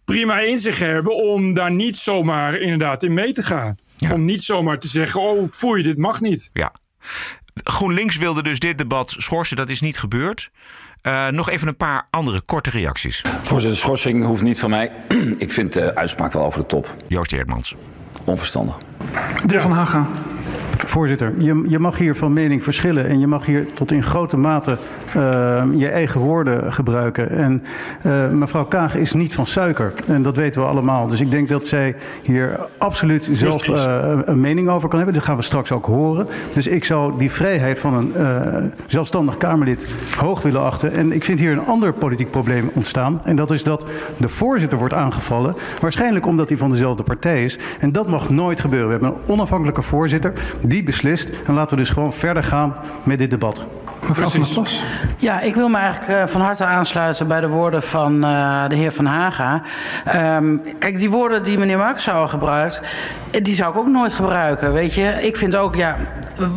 prima 0.04 0.40
in 0.40 0.58
zich 0.58 0.78
hebben 0.78 1.14
om 1.14 1.54
daar 1.54 1.72
niet 1.72 1.98
zomaar 1.98 2.60
inderdaad 2.60 3.02
in 3.02 3.14
mee 3.14 3.32
te 3.32 3.42
gaan. 3.42 3.76
Om 4.12 4.24
niet 4.24 4.44
zomaar 4.44 4.78
te 4.78 4.88
zeggen, 4.88 5.20
oh 5.22 5.48
foei, 5.50 5.82
dit 5.82 5.98
mag 5.98 6.20
niet. 6.20 6.50
Ja. 6.52 6.72
GroenLinks 7.54 8.16
wilde 8.16 8.42
dus 8.42 8.58
dit 8.58 8.78
debat 8.78 9.14
schorsen, 9.18 9.56
dat 9.56 9.68
is 9.68 9.80
niet 9.80 9.98
gebeurd. 9.98 10.50
Eh, 11.02 11.28
nog 11.28 11.50
even 11.50 11.68
een 11.68 11.76
paar 11.76 12.06
andere 12.10 12.40
korte 12.40 12.70
reacties. 12.70 13.24
Voorzitter, 13.42 13.78
schorsing 13.78 14.24
hoeft 14.24 14.42
niet 14.42 14.60
van 14.60 14.70
mij. 14.70 14.90
Ik 15.38 15.52
vind 15.52 15.72
de 15.72 15.94
uitspraak 15.94 16.32
wel 16.32 16.44
over 16.44 16.60
de 16.60 16.66
top. 16.66 16.96
Joost 17.06 17.32
Eerdmans. 17.32 17.74
Onverstandig. 18.24 18.76
De 19.46 19.52
heer 19.52 19.60
Van 19.60 19.72
Haga. 19.72 20.06
Voorzitter, 20.84 21.32
je, 21.38 21.64
je 21.68 21.78
mag 21.78 21.98
hier 21.98 22.14
van 22.14 22.32
mening 22.32 22.64
verschillen 22.64 23.06
en 23.06 23.18
je 23.18 23.26
mag 23.26 23.46
hier 23.46 23.66
tot 23.74 23.92
in 23.92 24.02
grote 24.02 24.36
mate 24.36 24.76
uh, 25.16 25.62
je 25.76 25.88
eigen 25.88 26.20
woorden 26.20 26.72
gebruiken. 26.72 27.30
En 27.30 27.62
uh, 28.06 28.28
mevrouw 28.30 28.64
Kaag 28.64 28.96
is 28.96 29.12
niet 29.12 29.34
van 29.34 29.46
suiker 29.46 29.92
en 30.06 30.22
dat 30.22 30.36
weten 30.36 30.60
we 30.60 30.66
allemaal. 30.66 31.06
Dus 31.06 31.20
ik 31.20 31.30
denk 31.30 31.48
dat 31.48 31.66
zij 31.66 31.96
hier 32.22 32.60
absoluut 32.78 33.28
zelf 33.32 33.68
uh, 33.68 34.18
een 34.24 34.40
mening 34.40 34.68
over 34.68 34.88
kan 34.88 34.98
hebben. 34.98 35.16
Dat 35.16 35.24
gaan 35.24 35.36
we 35.36 35.42
straks 35.42 35.72
ook 35.72 35.86
horen. 35.86 36.26
Dus 36.52 36.66
ik 36.66 36.84
zou 36.84 37.18
die 37.18 37.30
vrijheid 37.30 37.78
van 37.78 37.94
een 37.94 38.72
zelfstandig 38.86 39.36
Kamerlid 39.36 39.86
hoog 40.16 40.42
willen 40.42 40.62
achten. 40.62 40.92
En 40.92 41.12
ik 41.12 41.24
vind 41.24 41.38
hier 41.38 41.52
een 41.52 41.66
ander 41.66 41.92
politiek 41.92 42.30
probleem 42.30 42.70
ontstaan. 42.74 43.20
En 43.24 43.36
dat 43.36 43.50
is 43.50 43.62
dat 43.62 43.84
de 44.16 44.28
voorzitter 44.28 44.78
wordt 44.78 44.94
aangevallen. 44.94 45.54
Waarschijnlijk 45.80 46.26
omdat 46.26 46.48
hij 46.48 46.58
van 46.58 46.70
dezelfde 46.70 47.02
partij 47.02 47.44
is. 47.44 47.58
En 47.78 47.92
dat 47.92 48.08
mag 48.08 48.30
nooit 48.30 48.60
gebeuren. 48.60 48.86
We 48.86 48.92
hebben 48.92 49.10
een 49.10 49.32
onafhankelijke 49.32 49.82
voorzitter 49.82 50.32
die 50.68 50.82
beslist. 50.82 51.30
En 51.46 51.54
laten 51.54 51.76
we 51.76 51.82
dus 51.82 51.90
gewoon 51.90 52.12
verder 52.12 52.42
gaan 52.42 52.74
met 53.02 53.18
dit 53.18 53.30
debat. 53.30 53.66
Mevrouw 54.08 54.28
van 54.28 54.40
der 54.40 54.52
Plas. 54.52 54.82
Ja, 55.16 55.40
ik 55.40 55.54
wil 55.54 55.68
me 55.68 55.78
eigenlijk 55.78 56.10
uh, 56.10 56.26
van 56.26 56.40
harte 56.40 56.64
aansluiten 56.64 57.28
bij 57.28 57.40
de 57.40 57.48
woorden 57.48 57.82
van 57.82 58.24
uh, 58.24 58.68
de 58.68 58.74
heer 58.74 58.92
Van 58.92 59.06
Haga. 59.06 59.62
Um, 60.36 60.62
kijk, 60.78 60.98
die 60.98 61.10
woorden 61.10 61.42
die 61.42 61.58
meneer 61.58 61.78
Mark 61.78 62.00
zou 62.00 62.28
gebruikt, 62.28 62.80
die 63.42 63.54
zou 63.54 63.72
ik 63.72 63.78
ook 63.78 63.88
nooit 63.88 64.12
gebruiken. 64.12 64.72
Weet 64.72 64.94
je, 64.94 65.02
ik 65.02 65.36
vind 65.36 65.56
ook, 65.56 65.74
ja, 65.74 65.96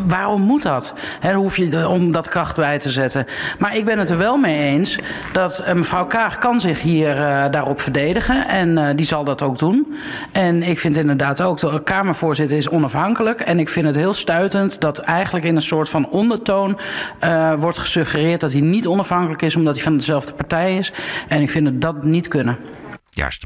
waarom 0.06 0.40
moet 0.40 0.62
dat? 0.62 0.94
He, 1.20 1.32
hoef 1.32 1.56
je 1.56 1.88
om 1.88 2.12
dat 2.12 2.28
kracht 2.28 2.56
bij 2.56 2.78
te 2.78 2.90
zetten. 2.90 3.26
Maar 3.58 3.76
ik 3.76 3.84
ben 3.84 3.98
het 3.98 4.08
er 4.08 4.18
wel 4.18 4.36
mee 4.36 4.58
eens 4.58 4.98
dat 5.32 5.64
uh, 5.66 5.72
mevrouw 5.72 6.06
Kaag 6.06 6.38
kan 6.38 6.60
zich 6.60 6.80
hier 6.80 7.14
daarop 7.50 7.80
verdedigen. 7.80 8.48
En 8.48 8.96
die 8.96 9.06
zal 9.06 9.24
dat 9.24 9.42
ook 9.42 9.58
doen. 9.58 9.96
En 10.32 10.62
ik 10.62 10.78
vind 10.78 10.96
inderdaad 10.96 11.42
ook, 11.42 11.60
de 11.60 11.82
Kamervoorzitter 11.82 12.56
is 12.56 12.68
onafhankelijk. 12.68 13.40
En 13.40 13.58
ik 13.58 13.68
vind 13.68 13.86
het 13.86 13.96
heel 13.96 14.14
stuitend 14.14 14.80
dat 14.80 14.98
eigenlijk 14.98 15.44
in 15.44 15.56
een 15.56 15.62
soort 15.62 15.88
van 15.88 16.08
ondertoon 16.08 16.78
uh, 17.24 17.41
wordt 17.58 17.78
gesuggereerd 17.78 18.40
dat 18.40 18.52
hij 18.52 18.60
niet 18.60 18.86
onafhankelijk 18.86 19.42
is 19.42 19.56
omdat 19.56 19.74
hij 19.74 19.82
van 19.84 19.96
dezelfde 19.96 20.32
partij 20.32 20.76
is. 20.76 20.92
En 21.28 21.42
ik 21.42 21.50
vind 21.50 21.66
het 21.66 21.80
dat 21.80 22.04
niet 22.04 22.28
kunnen. 22.28 22.58
Juist. 23.10 23.44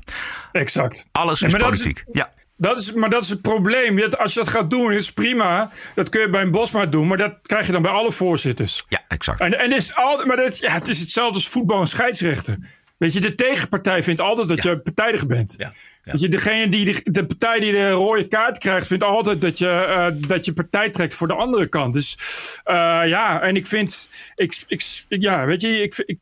Exact. 0.52 1.06
Alles 1.12 1.42
is 1.42 1.52
dat 1.52 1.60
politiek. 1.60 2.04
ja. 2.10 2.34
Dat 2.58 2.78
is, 2.78 2.92
maar 2.92 3.10
dat 3.10 3.22
is 3.22 3.28
het 3.28 3.40
probleem. 3.42 3.96
Dat- 3.96 4.18
Als 4.18 4.32
je 4.34 4.38
dat 4.40 4.48
gaat 4.48 4.70
doen, 4.70 4.92
is 4.92 5.12
prima. 5.12 5.70
Dat 5.94 6.08
kun 6.08 6.20
je 6.20 6.30
bij 6.30 6.42
een 6.42 6.50
Bosma 6.50 6.86
doen, 6.86 7.06
maar 7.06 7.16
dat 7.16 7.34
krijg 7.42 7.66
je 7.66 7.72
dan 7.72 7.82
bij 7.82 7.90
alle 7.90 8.12
voorzitters. 8.12 8.84
Ja, 8.88 9.00
exact. 9.08 9.40
En, 9.40 9.58
en 9.58 9.72
is 9.72 9.94
al, 9.94 10.26
maar 10.26 10.36
dat, 10.36 10.58
ja, 10.58 10.72
het 10.72 10.88
is 10.88 10.98
hetzelfde 10.98 11.34
als 11.34 11.48
voetbal 11.48 11.80
en 11.80 11.86
scheidsrechter. 11.86 12.56
Weet 12.96 13.12
je, 13.12 13.20
de 13.20 13.34
tegenpartij 13.34 14.02
vindt 14.02 14.20
altijd 14.20 14.48
dat 14.48 14.62
je 14.62 14.78
partijdig 14.78 15.26
bent. 15.26 15.56
Weet 16.02 16.20
je, 16.20 16.28
degene 16.28 16.68
die 16.68 16.84
de, 16.84 17.10
de 17.10 17.26
partij 17.26 17.60
die 17.60 17.72
de 17.72 17.90
rode 17.90 18.28
kaart 18.28 18.58
krijgt, 18.58 18.86
vindt 18.86 19.04
altijd 19.04 19.40
dat 19.40 19.58
je, 19.58 19.68
eh, 19.68 20.06
dat 20.28 20.44
je 20.44 20.52
partij 20.52 20.90
trekt 20.90 21.14
voor 21.14 21.26
de 21.26 21.34
andere 21.34 21.66
kant. 21.66 21.94
Dus 21.94 22.16
eh, 22.64 22.74
ja, 23.04 23.40
en 23.40 23.56
ik 23.56 23.66
vind, 23.66 24.08
ik, 24.34 24.64
ik, 24.66 24.82
ja, 25.08 25.46
weet 25.46 25.60
je, 25.60 25.82
ik, 25.82 26.02
ik 26.06 26.18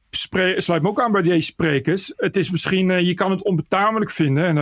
sluit 0.57 0.83
me 0.83 0.89
ook 0.89 1.01
aan 1.01 1.13
bij 1.13 1.23
deze 1.23 1.47
sprekers. 1.47 2.13
Het 2.17 2.37
is 2.37 2.51
misschien, 2.51 2.91
eh, 2.91 3.01
je 3.01 3.15
kan 3.15 3.31
het 3.31 3.45
onbetamelijk 3.45 4.11
vinden. 4.11 4.45
En 4.45 4.57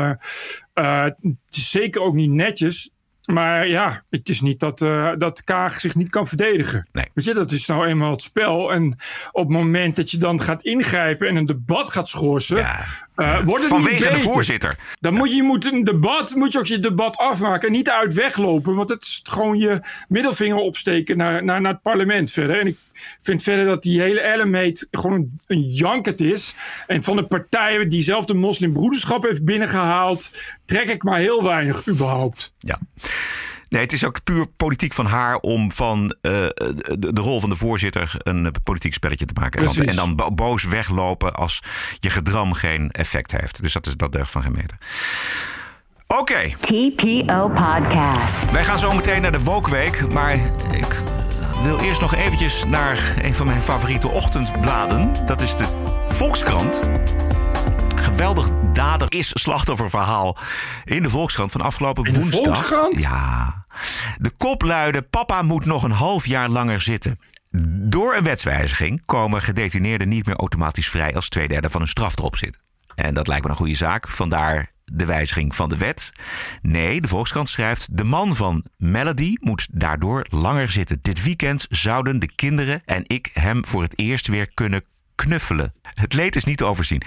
het 0.74 1.56
is 1.56 1.70
zeker 1.70 2.00
ook 2.00 2.14
niet 2.14 2.30
netjes. 2.30 2.90
Maar 3.26 3.68
ja, 3.68 4.02
het 4.10 4.28
is 4.28 4.40
niet 4.40 4.60
dat, 4.60 4.80
eh, 4.80 5.12
dat 5.18 5.44
Kaag 5.44 5.80
zich 5.80 5.94
niet 5.94 6.10
kan 6.10 6.26
verdedigen. 6.26 6.88
Weet 6.92 7.24
je, 7.24 7.34
dat 7.34 7.50
is 7.50 7.66
nou 7.66 7.86
eenmaal 7.86 8.10
het 8.10 8.22
spel. 8.22 8.72
En 8.72 8.96
op 9.32 9.48
het 9.48 9.56
moment 9.56 9.96
dat 9.96 10.10
je 10.10 10.16
dan 10.16 10.40
gaat 10.40 10.62
ingrijpen 10.62 11.28
en 11.28 11.36
een 11.36 11.46
debat 11.46 11.90
gaat 11.90 12.08
schorsen, 12.08 12.56
eh, 13.14 13.44
wordt 13.44 13.62
het 13.62 13.72
Vanwege 13.72 13.94
niet 13.94 14.02
de 14.04 14.10
beter. 14.10 14.32
voorzitter. 14.32 14.78
Dan 15.00 15.14
moet 15.14 15.30
je, 15.30 15.36
je 15.36 15.42
moet 15.42 15.72
een 15.72 15.84
debat, 15.84 16.34
moet 16.34 16.52
je 16.52 16.58
ook 16.58 16.66
je 16.66 16.78
debat 16.80 17.16
afmaken 17.16 17.66
en 17.66 17.74
niet 17.74 17.90
uit 17.90 18.14
weglopen. 18.14 18.74
Want 18.74 18.88
het 18.88 19.02
is 19.02 19.20
gewoon 19.22 19.58
je 19.58 19.80
middelvinger 20.08 20.56
opsteken 20.56 21.16
naar, 21.16 21.44
naar, 21.44 21.60
naar 21.60 21.72
het 21.72 21.82
parlement 21.82 22.30
verder. 22.30 22.60
En 22.60 22.66
ik 22.66 22.78
vind 23.20 23.42
verder 23.42 23.64
dat 23.66 23.82
die 23.82 24.00
hele 24.00 24.20
Ellemeet 24.20 24.88
gewoon 24.90 25.16
een, 25.16 25.40
een 25.46 25.60
jankert 25.62 26.20
is. 26.20 26.54
En 26.86 27.02
van 27.02 27.16
de 27.16 27.26
partijen 27.26 27.88
die 27.88 28.02
zelf 28.02 28.24
de 28.24 28.34
moslimbroederschap 28.34 29.22
heeft 29.22 29.44
binnengehaald, 29.44 30.30
trek 30.64 30.88
ik 30.88 31.02
maar 31.02 31.18
heel 31.18 31.42
weinig 31.42 31.88
überhaupt. 31.88 32.51
Ja. 32.66 32.78
Nee, 33.68 33.82
het 33.82 33.92
is 33.92 34.04
ook 34.04 34.24
puur 34.24 34.46
politiek 34.56 34.92
van 34.92 35.06
haar 35.06 35.36
om 35.36 35.72
van 35.72 36.14
eh, 36.20 36.30
de, 36.30 37.12
de 37.12 37.20
rol 37.20 37.40
van 37.40 37.48
de 37.50 37.56
voorzitter 37.56 38.14
een 38.18 38.52
politiek 38.62 38.94
spelletje 38.94 39.24
te 39.24 39.40
maken. 39.40 39.58
En 39.60 39.66
dan, 39.66 39.74
Precies. 39.74 39.90
en 40.00 40.06
dan 40.06 40.16
bo- 40.16 40.30
boos 40.34 40.64
weglopen 40.64 41.34
als 41.34 41.62
je 41.98 42.10
gedram 42.10 42.52
geen 42.52 42.90
effect 42.90 43.32
heeft. 43.32 43.62
Dus 43.62 43.72
dat, 43.72 43.86
is, 43.86 43.96
dat 43.96 44.12
deugt 44.12 44.30
van 44.30 44.42
geen 44.42 44.52
meter. 44.52 44.76
Oké. 46.06 46.52
TPO 46.60 47.48
Podcast. 47.48 48.50
Wij 48.50 48.64
gaan 48.64 48.78
zo 48.78 48.92
meteen 48.92 49.22
naar 49.22 49.32
de 49.32 49.42
Wokweek, 49.42 50.12
maar 50.12 50.34
ik 50.70 51.02
wil 51.62 51.78
eerst 51.78 52.00
nog 52.00 52.14
eventjes 52.14 52.64
naar 52.64 53.14
een 53.22 53.34
van 53.34 53.46
mijn 53.46 53.62
favoriete 53.62 54.08
ochtendbladen. 54.08 55.12
Dat 55.26 55.40
is 55.40 55.56
de 55.56 55.66
Volkskrant. 56.08 56.80
Geweldig 58.12 58.52
dader 58.72 59.12
is 59.12 59.30
slachtofferverhaal 59.32 60.36
in 60.84 61.02
de 61.02 61.10
Volkskrant 61.10 61.52
van 61.52 61.60
afgelopen 61.60 62.14
woensdag. 62.14 62.56
Volkskrant? 62.56 63.02
Ja. 63.02 63.64
De 64.18 64.30
kop 64.30 64.62
luidde: 64.62 65.02
Papa 65.02 65.42
moet 65.42 65.64
nog 65.64 65.82
een 65.82 65.90
half 65.90 66.26
jaar 66.26 66.48
langer 66.48 66.80
zitten. 66.80 67.18
Door 67.88 68.14
een 68.14 68.24
wetswijziging 68.24 69.02
komen 69.04 69.42
gedetineerden 69.42 70.08
niet 70.08 70.26
meer 70.26 70.36
automatisch 70.36 70.88
vrij 70.88 71.14
als 71.14 71.28
twee 71.28 71.48
derde 71.48 71.70
van 71.70 71.80
hun 71.80 71.88
straf 71.88 72.18
erop 72.18 72.36
zit. 72.36 72.60
En 72.94 73.14
dat 73.14 73.26
lijkt 73.26 73.44
me 73.44 73.50
een 73.50 73.56
goede 73.56 73.74
zaak, 73.74 74.08
vandaar 74.08 74.70
de 74.84 75.04
wijziging 75.04 75.54
van 75.54 75.68
de 75.68 75.76
wet. 75.76 76.12
Nee, 76.62 77.00
de 77.00 77.08
Volkskrant 77.08 77.48
schrijft: 77.48 77.96
de 77.96 78.04
man 78.04 78.36
van 78.36 78.64
Melody 78.76 79.34
moet 79.40 79.68
daardoor 79.70 80.26
langer 80.30 80.70
zitten. 80.70 80.98
Dit 81.02 81.22
weekend 81.22 81.66
zouden 81.70 82.18
de 82.18 82.32
kinderen 82.34 82.82
en 82.84 83.02
ik 83.06 83.30
hem 83.32 83.66
voor 83.66 83.82
het 83.82 83.98
eerst 83.98 84.26
weer 84.26 84.50
kunnen 84.54 84.84
knuffelen. 85.22 85.72
Het 85.94 86.14
leed 86.14 86.36
is 86.36 86.44
niet 86.44 86.56
te 86.56 86.64
overzien. 86.64 87.02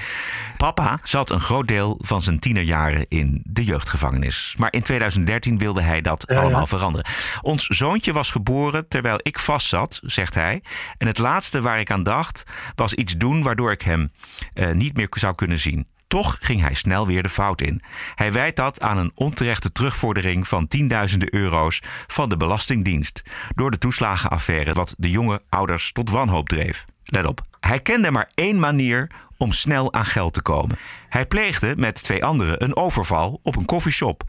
Papa 0.58 1.00
zat 1.04 1.30
een 1.30 1.40
groot 1.40 1.68
deel 1.68 2.00
van 2.02 2.22
zijn 2.22 2.40
tienerjaren 2.40 3.06
in 3.08 3.42
de 3.44 3.64
jeugdgevangenis. 3.64 4.56
Maar 4.58 4.74
in 4.74 4.82
2013 4.82 5.58
wilde 5.58 5.82
hij 5.82 6.02
dat 6.02 6.28
allemaal 6.28 6.68
veranderen. 6.68 7.12
Ons 7.42 7.66
zoontje 7.66 8.14
was 8.14 8.32
geboren 8.32 8.88
terwijl 8.88 9.20
ik 9.22 9.40
vastzat, 9.40 10.00
zegt 10.04 10.34
hij. 10.34 10.64
En 10.98 11.08
het 11.08 11.18
laatste 11.18 11.62
waar 11.62 11.80
ik 11.80 11.92
aan 11.92 12.04
dacht 12.04 12.44
was 12.76 12.94
iets 12.94 13.18
doen 13.18 13.44
waardoor 13.44 13.72
ik 13.72 13.82
hem 13.82 14.12
eh, 14.54 14.72
niet 14.72 14.96
meer 14.96 15.08
zou 15.10 15.36
kunnen 15.36 15.60
zien. 15.60 15.88
Toch 16.08 16.38
ging 16.42 16.62
hij 16.62 16.74
snel 16.74 17.08
weer 17.08 17.24
de 17.24 17.30
fout 17.30 17.62
in. 17.62 17.82
Hij 18.16 18.32
wijt 18.32 18.56
dat 18.56 18.82
aan 18.82 18.98
een 18.98 19.12
onterechte 19.16 19.72
terugvordering 19.72 20.48
van 20.48 20.68
tienduizenden 20.68 21.34
euro's 21.34 21.82
van 22.08 22.30
de 22.30 22.38
Belastingdienst. 22.38 23.22
Door 23.56 23.72
de 23.72 23.78
toeslagenaffaire 23.78 24.74
wat 24.74 24.94
de 24.98 25.10
jonge 25.10 25.42
ouders 25.50 25.92
tot 25.92 26.10
wanhoop 26.10 26.50
dreef. 26.50 26.86
Let 27.04 27.26
op, 27.26 27.42
hij 27.68 27.80
kende 27.80 28.12
maar 28.12 28.30
één 28.34 28.60
manier 28.60 29.08
om 29.38 29.52
snel 29.52 29.94
aan 29.94 30.06
geld 30.06 30.34
te 30.34 30.42
komen. 30.42 30.78
Hij 31.10 31.26
pleegde 31.26 31.74
met 31.78 32.04
twee 32.04 32.26
anderen 32.26 32.64
een 32.64 32.76
overval 32.76 33.40
op 33.44 33.56
een 33.56 33.66
koffieshop. 33.66 34.24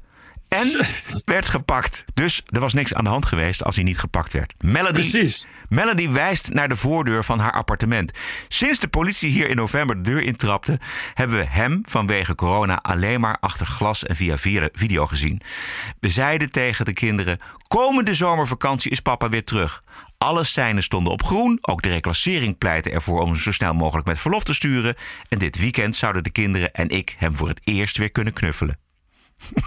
En 0.48 0.84
werd 1.24 1.48
gepakt. 1.48 2.04
Dus 2.14 2.42
er 2.46 2.60
was 2.60 2.72
niks 2.72 2.94
aan 2.94 3.04
de 3.04 3.10
hand 3.10 3.26
geweest 3.26 3.64
als 3.64 3.74
hij 3.74 3.84
niet 3.84 3.98
gepakt 3.98 4.32
werd. 4.32 4.54
Melody, 4.58 4.92
Precies. 4.92 5.46
Melody 5.68 6.08
wijst 6.10 6.52
naar 6.52 6.68
de 6.68 6.76
voordeur 6.76 7.24
van 7.24 7.38
haar 7.38 7.52
appartement. 7.52 8.12
Sinds 8.48 8.78
de 8.78 8.88
politie 8.88 9.30
hier 9.30 9.48
in 9.48 9.56
november 9.56 9.96
de 9.96 10.10
deur 10.10 10.22
intrapte, 10.22 10.78
hebben 11.14 11.36
we 11.36 11.44
hem 11.48 11.80
vanwege 11.88 12.34
corona 12.34 12.78
alleen 12.82 13.20
maar 13.20 13.36
achter 13.40 13.66
glas 13.66 14.04
en 14.04 14.16
via 14.16 14.38
via- 14.38 14.68
video 14.72 15.06
gezien. 15.06 15.40
We 16.00 16.08
zeiden 16.08 16.50
tegen 16.50 16.84
de 16.84 16.92
kinderen: 16.92 17.38
komende 17.68 18.14
zomervakantie 18.14 18.90
is 18.90 19.00
papa 19.00 19.28
weer 19.28 19.44
terug. 19.44 19.82
Alle 20.18 20.44
seinen 20.44 20.82
stonden 20.82 21.12
op 21.12 21.24
groen. 21.24 21.58
Ook 21.60 21.82
de 21.82 21.88
reclassering 21.88 22.58
pleitte 22.58 22.90
ervoor 22.90 23.20
om 23.20 23.26
hem 23.26 23.36
zo 23.36 23.52
snel 23.52 23.74
mogelijk 23.74 24.06
met 24.06 24.20
verlof 24.20 24.44
te 24.44 24.54
sturen. 24.54 24.94
En 25.28 25.38
dit 25.38 25.58
weekend 25.58 25.96
zouden 25.96 26.22
de 26.22 26.30
kinderen 26.30 26.72
en 26.72 26.88
ik 26.88 27.14
hem 27.18 27.36
voor 27.36 27.48
het 27.48 27.60
eerst 27.64 27.96
weer 27.96 28.10
kunnen 28.10 28.32
knuffelen. 28.32 28.78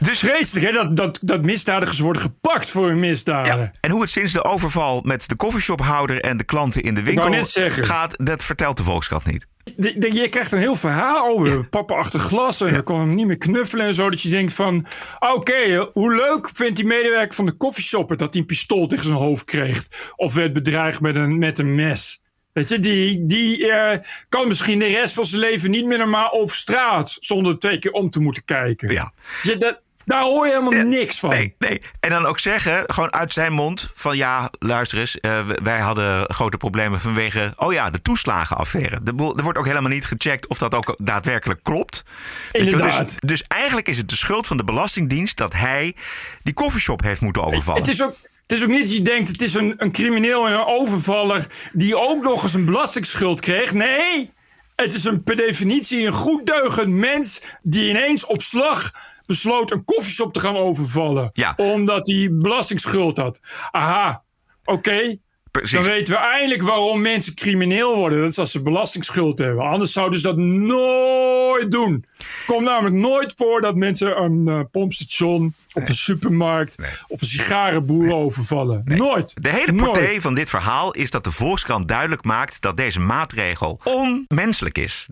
Dus 0.00 0.18
vreselijk 0.18 0.66
hè, 0.66 0.72
dat, 0.72 0.96
dat, 0.96 1.18
dat 1.22 1.44
misdadigers 1.44 1.98
worden 1.98 2.22
gepakt 2.22 2.70
voor 2.70 2.88
hun 2.88 2.98
misdaden. 2.98 3.72
En 3.80 3.90
hoe 3.90 4.00
het 4.00 4.10
sinds 4.10 4.32
de 4.32 4.44
overval 4.44 5.00
met 5.04 5.28
de 5.28 5.36
coffeeshophouder 5.36 6.20
en 6.20 6.36
de 6.36 6.44
klanten 6.44 6.82
in 6.82 6.94
de 6.94 7.02
winkel 7.02 7.44
gaat, 7.84 8.14
dat 8.16 8.44
vertelt 8.44 8.76
de 8.76 8.82
Volkskrant 8.82 9.26
niet. 9.26 9.46
Je 9.76 10.26
krijgt 10.30 10.52
een 10.52 10.58
heel 10.58 10.76
verhaal 10.76 11.26
over 11.26 11.68
papa 11.68 11.94
achter 11.94 12.20
glas 12.20 12.60
en 12.60 12.72
dan 12.72 12.82
kon 12.82 13.00
hem 13.00 13.14
niet 13.14 13.26
meer 13.26 13.38
knuffelen 13.38 13.86
en 13.86 13.94
zo. 13.94 14.10
Dat 14.10 14.22
je 14.22 14.28
denkt 14.28 14.54
van, 14.54 14.86
oké, 15.18 15.90
hoe 15.92 16.14
leuk 16.14 16.50
vindt 16.54 16.76
die 16.76 16.86
medewerker 16.86 17.34
van 17.34 17.46
de 17.46 17.52
koffieshopper 17.52 18.16
dat 18.16 18.32
hij 18.32 18.40
een 18.40 18.48
pistool 18.48 18.86
tegen 18.86 19.06
zijn 19.06 19.18
hoofd 19.18 19.44
kreeg. 19.44 19.86
Of 20.16 20.34
werd 20.34 20.52
bedreigd 20.52 21.00
met 21.00 21.16
een, 21.16 21.38
met 21.38 21.58
een 21.58 21.74
mes. 21.74 22.20
Weet 22.52 22.68
je, 22.68 22.78
die, 22.78 23.22
die 23.22 23.72
eh, 23.72 23.98
kan 24.28 24.48
misschien 24.48 24.78
de 24.78 24.86
rest 24.86 25.14
van 25.14 25.24
zijn 25.24 25.40
leven 25.40 25.70
niet 25.70 25.86
meer 25.86 25.98
normaal 25.98 26.32
over 26.32 26.56
straat 26.56 27.16
zonder 27.20 27.58
twee 27.58 27.78
keer 27.78 27.92
om 27.92 28.10
te 28.10 28.20
moeten 28.20 28.44
kijken. 28.44 28.92
Ja. 28.92 29.12
Je, 29.42 29.56
dat, 29.56 29.80
daar 30.04 30.22
hoor 30.22 30.46
je 30.46 30.52
helemaal 30.52 30.84
niks 30.84 31.18
van. 31.18 31.30
Nee, 31.30 31.54
nee. 31.58 31.82
En 32.00 32.10
dan 32.10 32.26
ook 32.26 32.38
zeggen, 32.38 32.84
gewoon 32.86 33.12
uit 33.12 33.32
zijn 33.32 33.52
mond, 33.52 33.90
van 33.94 34.16
ja, 34.16 34.50
luister 34.58 34.98
eens, 34.98 35.20
eh, 35.20 35.48
wij 35.62 35.78
hadden 35.78 36.32
grote 36.32 36.56
problemen 36.56 37.00
vanwege, 37.00 37.52
oh 37.56 37.72
ja, 37.72 37.90
de 37.90 38.02
toeslagenaffaire. 38.02 39.02
De 39.02 39.12
Er 39.36 39.42
wordt 39.42 39.58
ook 39.58 39.66
helemaal 39.66 39.90
niet 39.90 40.06
gecheckt 40.06 40.46
of 40.46 40.58
dat 40.58 40.74
ook 40.74 40.94
daadwerkelijk 40.98 41.60
klopt. 41.62 42.04
Dus, 42.52 42.62
Inderdaad. 42.62 43.16
dus 43.18 43.44
eigenlijk 43.48 43.88
is 43.88 43.96
het 43.96 44.08
de 44.08 44.16
schuld 44.16 44.46
van 44.46 44.56
de 44.56 44.64
Belastingdienst 44.64 45.36
dat 45.36 45.52
hij 45.52 45.96
die 46.42 46.54
koffieshop 46.54 47.02
heeft 47.02 47.20
moeten 47.20 47.44
overvallen. 47.44 47.80
Het 47.80 47.90
is 47.90 48.02
ook, 48.02 48.16
het 48.42 48.52
is 48.52 48.62
ook 48.62 48.68
niet 48.68 48.80
dat 48.80 48.92
je 48.92 49.02
denkt, 49.02 49.28
het 49.28 49.42
is 49.42 49.54
een, 49.54 49.74
een 49.76 49.92
crimineel 49.92 50.46
en 50.46 50.52
een 50.52 50.64
overvaller 50.64 51.46
die 51.72 51.98
ook 51.98 52.22
nog 52.22 52.42
eens 52.42 52.54
een 52.54 52.64
belastingsschuld 52.64 53.40
kreeg. 53.40 53.72
Nee, 53.72 54.30
het 54.76 54.94
is 54.94 55.04
een, 55.04 55.22
per 55.22 55.36
definitie 55.36 56.06
een 56.06 56.12
goed 56.12 56.46
deugend 56.46 56.88
mens 56.88 57.40
die 57.62 57.88
ineens 57.88 58.26
op 58.26 58.42
slag 58.42 58.90
besloot 59.30 59.70
een 59.70 59.84
koffieshop 59.84 60.32
te 60.32 60.40
gaan 60.40 60.56
overvallen. 60.56 61.32
Omdat 61.56 62.06
hij 62.06 62.28
belastingsschuld 62.32 63.16
had. 63.16 63.40
Aha, 63.70 64.22
oké. 64.64 65.18
Dan 65.50 65.82
weten 65.82 66.14
we 66.14 66.20
eindelijk 66.20 66.62
waarom 66.62 67.00
mensen 67.00 67.34
crimineel 67.34 67.96
worden. 67.96 68.20
Dat 68.20 68.28
is 68.28 68.38
als 68.38 68.50
ze 68.50 68.62
belastingsschuld 68.62 69.38
hebben. 69.38 69.64
Anders 69.64 69.92
zouden 69.92 70.20
ze 70.20 70.26
dat 70.26 70.36
nooit 70.36 71.70
doen. 71.70 72.04
Het 72.16 72.26
komt 72.46 72.64
namelijk 72.64 72.94
nooit 72.94 73.34
voor 73.36 73.60
dat 73.60 73.74
mensen 73.74 74.22
een 74.22 74.48
eh, 74.48 74.60
pompstation 74.70 75.54
of 75.72 75.88
een 75.88 75.94
supermarkt 75.94 77.04
of 77.08 77.20
een 77.20 77.26
sigarenboer 77.26 78.12
overvallen. 78.12 78.82
Nooit. 78.84 79.34
De 79.42 79.48
hele 79.48 79.74
portée 79.74 80.20
van 80.20 80.34
dit 80.34 80.48
verhaal 80.48 80.92
is 80.92 81.10
dat 81.10 81.24
de 81.24 81.30
Volkskrant 81.30 81.88
duidelijk 81.88 82.24
maakt 82.24 82.60
dat 82.60 82.76
deze 82.76 83.00
maatregel 83.00 83.80
onmenselijk 83.84 84.78
is. 84.78 85.08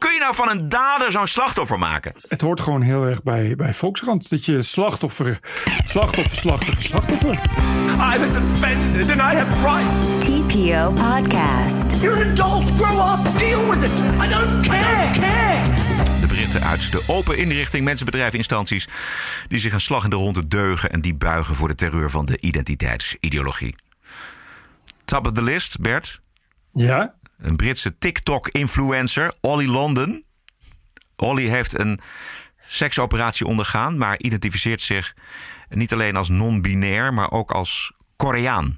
Hoe 0.00 0.08
kun 0.08 0.18
je 0.18 0.24
nou 0.24 0.34
van 0.34 0.50
een 0.50 0.68
dader 0.68 1.12
zo'n 1.12 1.26
slachtoffer 1.26 1.78
maken? 1.78 2.12
Het 2.28 2.40
hoort 2.40 2.60
gewoon 2.60 2.82
heel 2.82 3.04
erg 3.04 3.22
bij, 3.22 3.56
bij 3.56 3.74
Volkskrant. 3.74 4.30
Dat 4.30 4.44
je 4.44 4.62
slachtoffer, 4.62 5.38
slachtoffer, 5.84 6.36
slachtoffer, 6.36 6.82
slachtoffer. 6.82 7.34
I 8.14 8.18
was 8.18 8.36
offended 8.36 9.10
and 9.10 9.20
I 9.20 9.36
have 9.36 9.52
rights. 9.62 10.24
TPO 10.24 10.92
Podcast. 10.92 12.02
You're 12.02 12.24
an 12.24 12.30
adult. 12.30 12.70
Grow 12.78 13.12
up. 13.12 13.38
Deal 13.38 13.68
with 13.68 13.84
it. 13.84 13.90
I 14.24 14.28
don't 14.28 14.68
care. 14.68 15.62
De 16.20 16.26
Britten 16.26 16.62
uit 16.62 16.92
de 16.92 17.02
open 17.06 17.36
inrichting, 17.36 17.84
mensen, 17.84 18.06
bedrijven, 18.06 18.38
instanties 18.38 18.88
die 19.48 19.58
zich 19.58 19.72
een 19.72 19.80
slag 19.80 20.04
in 20.04 20.10
de 20.10 20.16
ronde 20.16 20.48
deugen 20.48 20.90
en 20.90 21.00
die 21.00 21.14
buigen 21.14 21.54
voor 21.54 21.68
de 21.68 21.74
terreur 21.74 22.10
van 22.10 22.24
de 22.24 22.40
identiteitsideologie. 22.40 23.74
Top 25.04 25.26
of 25.26 25.32
the 25.32 25.42
list, 25.42 25.80
Bert. 25.80 26.20
Ja? 26.72 27.14
Een 27.40 27.56
Britse 27.56 27.98
TikTok-influencer, 27.98 29.34
Ollie 29.40 29.68
London. 29.68 30.24
Ollie 31.16 31.50
heeft 31.50 31.78
een 31.78 32.00
seksoperatie 32.66 33.46
ondergaan, 33.46 33.98
maar 33.98 34.18
identificeert 34.18 34.80
zich 34.80 35.14
niet 35.68 35.92
alleen 35.92 36.16
als 36.16 36.28
non-binair, 36.28 37.14
maar 37.14 37.30
ook 37.30 37.50
als 37.50 37.92
Koreaan. 38.16 38.76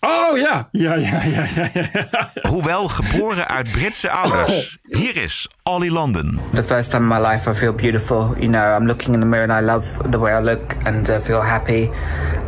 Oh 0.00 0.38
ja, 0.38 0.68
ja, 0.70 0.94
ja, 0.94 1.22
ja, 1.22 1.46
ja. 1.54 1.68
ja. 1.74 2.30
Hoewel 2.48 2.88
geboren 2.88 3.48
uit 3.48 3.70
Britse 3.70 4.10
ouders. 4.10 4.78
Hier 4.82 5.16
is 5.16 5.48
Ollie 5.62 5.90
London. 5.90 6.40
The 6.54 6.62
first 6.62 6.90
time 6.90 7.14
in 7.14 7.22
my 7.22 7.28
life 7.28 7.50
I 7.50 7.54
feel 7.54 7.72
beautiful. 7.72 8.34
You 8.38 8.48
know, 8.48 8.76
I'm 8.76 8.86
looking 8.86 9.14
in 9.14 9.20
the 9.20 9.26
mirror 9.26 9.50
and 9.50 9.62
I 9.62 9.66
love 9.66 10.10
the 10.10 10.18
way 10.18 10.40
I 10.40 10.42
look 10.42 10.74
and 10.84 11.08
uh, 11.08 11.20
feel 11.20 11.42
happy. 11.42 11.90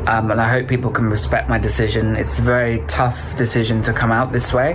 Um, 0.07 0.31
and 0.31 0.41
I 0.41 0.49
hope 0.49 0.69
people 0.69 0.91
can 0.91 1.11
respect 1.11 1.49
my 1.49 1.59
decision. 1.59 2.17
It's 2.17 2.39
a 2.39 2.43
very 2.43 2.83
tough 2.87 3.37
decision 3.37 3.83
to 3.83 3.93
come 3.93 4.13
out 4.13 4.33
this 4.33 4.53
way, 4.53 4.75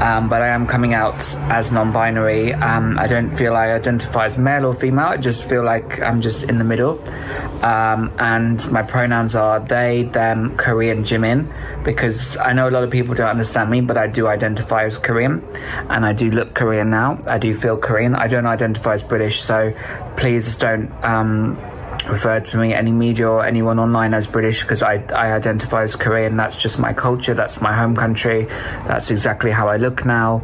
um, 0.00 0.28
but 0.28 0.42
I 0.42 0.48
am 0.48 0.66
coming 0.66 0.94
out 0.94 1.20
as 1.50 1.72
non-binary. 1.72 2.54
Um, 2.54 2.98
I 2.98 3.06
don't 3.06 3.30
feel 3.36 3.54
I 3.54 3.72
identify 3.72 4.26
as 4.26 4.38
male 4.38 4.66
or 4.66 4.74
female. 4.74 5.06
I 5.06 5.16
just 5.16 5.48
feel 5.48 5.62
like 5.62 6.00
I'm 6.00 6.20
just 6.20 6.44
in 6.44 6.58
the 6.58 6.64
middle. 6.64 7.02
Um, 7.62 8.12
and 8.18 8.70
my 8.72 8.82
pronouns 8.82 9.36
are 9.36 9.60
they, 9.60 10.04
them, 10.04 10.56
Korean, 10.56 11.04
Jimin 11.04 11.46
because 11.84 12.36
I 12.36 12.52
know 12.52 12.68
a 12.68 12.70
lot 12.70 12.84
of 12.84 12.90
people 12.90 13.14
don't 13.14 13.28
understand 13.28 13.70
me, 13.70 13.80
but 13.80 13.96
I 13.96 14.06
do 14.06 14.26
identify 14.26 14.84
as 14.84 14.98
Korean 14.98 15.42
and 15.88 16.04
I 16.04 16.12
do 16.12 16.30
look 16.30 16.54
Korean 16.54 16.90
now. 16.90 17.20
I 17.26 17.38
do 17.38 17.52
feel 17.54 17.76
Korean. 17.76 18.14
I 18.14 18.28
don't 18.28 18.46
identify 18.46 18.94
as 18.94 19.02
British, 19.02 19.40
so 19.40 19.72
please 20.16 20.56
don't 20.58 20.92
um, 22.04 22.10
refer 22.10 22.40
to 22.40 22.58
me, 22.58 22.74
any 22.74 22.90
media 22.92 23.28
or 23.28 23.44
anyone 23.44 23.80
online 23.82 24.16
as 24.16 24.26
British 24.30 24.60
because 24.60 24.82
I, 24.82 24.94
I 25.14 25.36
identify 25.36 25.82
as 25.82 25.96
Korean. 25.96 26.36
That's 26.36 26.62
just 26.62 26.78
my 26.78 26.94
culture, 26.94 27.34
that's 27.34 27.60
my 27.60 27.72
home 27.72 27.94
country, 27.94 28.46
that's 28.86 29.10
exactly 29.10 29.50
how 29.50 29.74
I 29.74 29.78
look 29.78 30.04
now. 30.04 30.42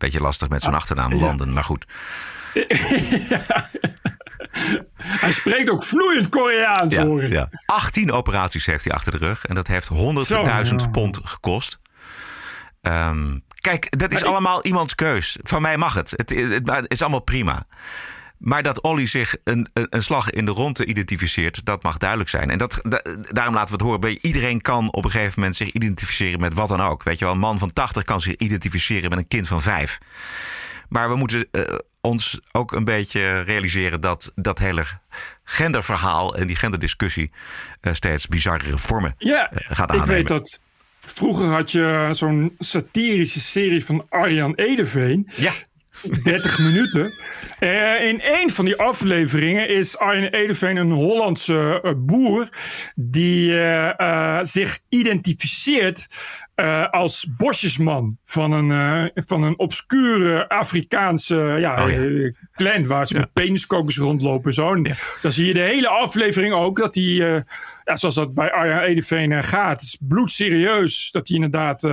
Beetje 0.00 0.20
lastig 0.20 0.48
met 0.48 0.62
zo'n 0.62 0.74
achternaam 0.74 1.14
London, 1.14 1.52
maar 1.52 1.64
goed. 1.64 1.86
Hij 5.20 5.32
spreekt 5.32 5.70
ook 5.70 5.84
vloeiend 5.84 6.28
Koreaans, 6.28 6.94
Ja, 6.94 7.06
hoor 7.06 7.22
ik. 7.22 7.32
ja. 7.32 7.48
18 7.66 8.12
operaties 8.12 8.66
heeft 8.66 8.84
hij 8.84 8.92
achter 8.92 9.12
de 9.12 9.18
rug. 9.18 9.44
En 9.44 9.54
dat 9.54 9.66
heeft 9.66 9.86
Zo, 9.86 9.94
honderdduizend 9.94 10.80
ja. 10.80 10.88
pond 10.88 11.20
gekost. 11.22 11.78
Ehm, 12.80 13.38
kijk, 13.60 13.98
dat 13.98 14.12
is 14.12 14.24
allemaal 14.24 14.64
iemands 14.64 14.94
keus. 14.94 15.36
Van 15.42 15.62
mij 15.62 15.76
mag 15.76 15.94
het. 15.94 16.10
Het, 16.10 16.30
het, 16.30 16.70
het 16.70 16.92
is 16.92 17.00
allemaal 17.00 17.22
prima. 17.22 17.64
Maar 18.40 18.62
dat 18.62 18.80
Olly 18.80 19.06
zich 19.06 19.36
een, 19.44 19.68
een, 19.72 19.86
een 19.90 20.02
slag 20.02 20.30
in 20.30 20.44
de 20.44 20.50
ronde 20.50 20.84
identificeert, 20.84 21.64
dat 21.64 21.82
mag 21.82 21.96
duidelijk 21.98 22.30
zijn. 22.30 22.50
En 22.50 22.58
dat, 22.58 22.78
da- 22.82 23.02
daarom 23.30 23.54
laten 23.54 23.68
we 23.68 23.72
het 23.74 23.82
horen. 23.82 24.00
Bij- 24.00 24.18
Iedereen 24.20 24.60
kan 24.60 24.92
op 24.92 25.04
een 25.04 25.10
gegeven 25.10 25.32
moment 25.36 25.56
zich 25.56 25.70
identificeren 25.70 26.40
met 26.40 26.54
wat 26.54 26.68
dan 26.68 26.80
ook. 26.80 27.02
Weet 27.02 27.18
je 27.18 27.24
wel, 27.24 27.34
een 27.34 27.40
man 27.40 27.58
van 27.58 27.72
80 27.72 28.02
kan 28.04 28.20
zich 28.20 28.34
identificeren 28.36 29.10
met 29.10 29.18
een 29.18 29.28
kind 29.28 29.48
van 29.48 29.62
5. 29.62 29.98
Maar 30.88 31.08
we 31.08 31.16
moeten 31.16 31.48
eh, 31.50 31.62
ons 32.00 32.40
ook 32.52 32.72
een 32.72 32.84
beetje 32.84 33.40
realiseren 33.40 34.00
dat 34.00 34.32
dat 34.34 34.58
hele 34.58 34.84
genderverhaal 35.44 36.36
en 36.36 36.46
die 36.46 36.56
genderdiscussie 36.56 37.30
eh, 37.80 37.92
steeds 37.92 38.26
bizarrere 38.26 38.78
vormen 38.78 39.14
Ja, 39.18 39.50
eh, 39.50 39.58
gaat 39.76 39.88
ik 39.92 40.00
aannemen. 40.00 40.14
weet 40.14 40.28
dat. 40.28 40.60
Vroeger 41.04 41.46
had 41.46 41.70
je 41.72 42.08
zo'n 42.10 42.54
satirische 42.58 43.40
serie 43.40 43.84
van 43.84 44.06
Arjan 44.08 44.54
Edeveen. 44.54 45.28
Ja. 45.36 45.52
30 46.22 46.58
minuten. 46.58 47.12
Eh, 47.58 48.04
in 48.04 48.20
een 48.22 48.50
van 48.50 48.64
die 48.64 48.76
afleveringen 48.76 49.68
is 49.68 49.98
Arjen 49.98 50.32
Edeveen 50.32 50.76
een 50.76 50.90
Hollandse 50.90 51.80
eh, 51.82 51.92
boer 51.96 52.48
die 52.94 53.60
eh, 53.60 54.38
zich 54.42 54.78
identificeert 54.88 56.06
als 56.90 57.26
bosjesman 57.36 58.18
van 58.24 58.52
een, 58.52 59.10
van 59.14 59.42
een 59.42 59.58
obscure 59.58 60.48
Afrikaanse 60.48 61.36
ja, 61.36 61.84
Oh 61.84 61.90
ja. 61.90 62.32
clan 62.54 62.86
waar 62.86 63.06
ze 63.06 63.16
met 63.18 63.32
peniskokers 63.32 63.98
rondlopen. 63.98 64.46
en 64.46 64.52
Zo. 64.52 64.72
En 64.72 64.82
Dan 65.22 65.32
zie 65.32 65.46
je 65.46 65.52
de 65.52 65.60
hele 65.60 65.88
aflevering 65.88 66.54
ook 66.54 66.78
dat 66.78 66.94
hij, 66.94 67.04
ja, 67.84 67.96
zoals 67.96 68.14
dat 68.14 68.34
bij 68.34 68.52
Arjen 68.52 68.80
Edeveen 68.80 69.44
gaat, 69.44 69.80
is 69.80 69.98
bloedserieus. 70.00 71.10
Dat 71.10 71.28
hij 71.28 71.36
inderdaad 71.36 71.88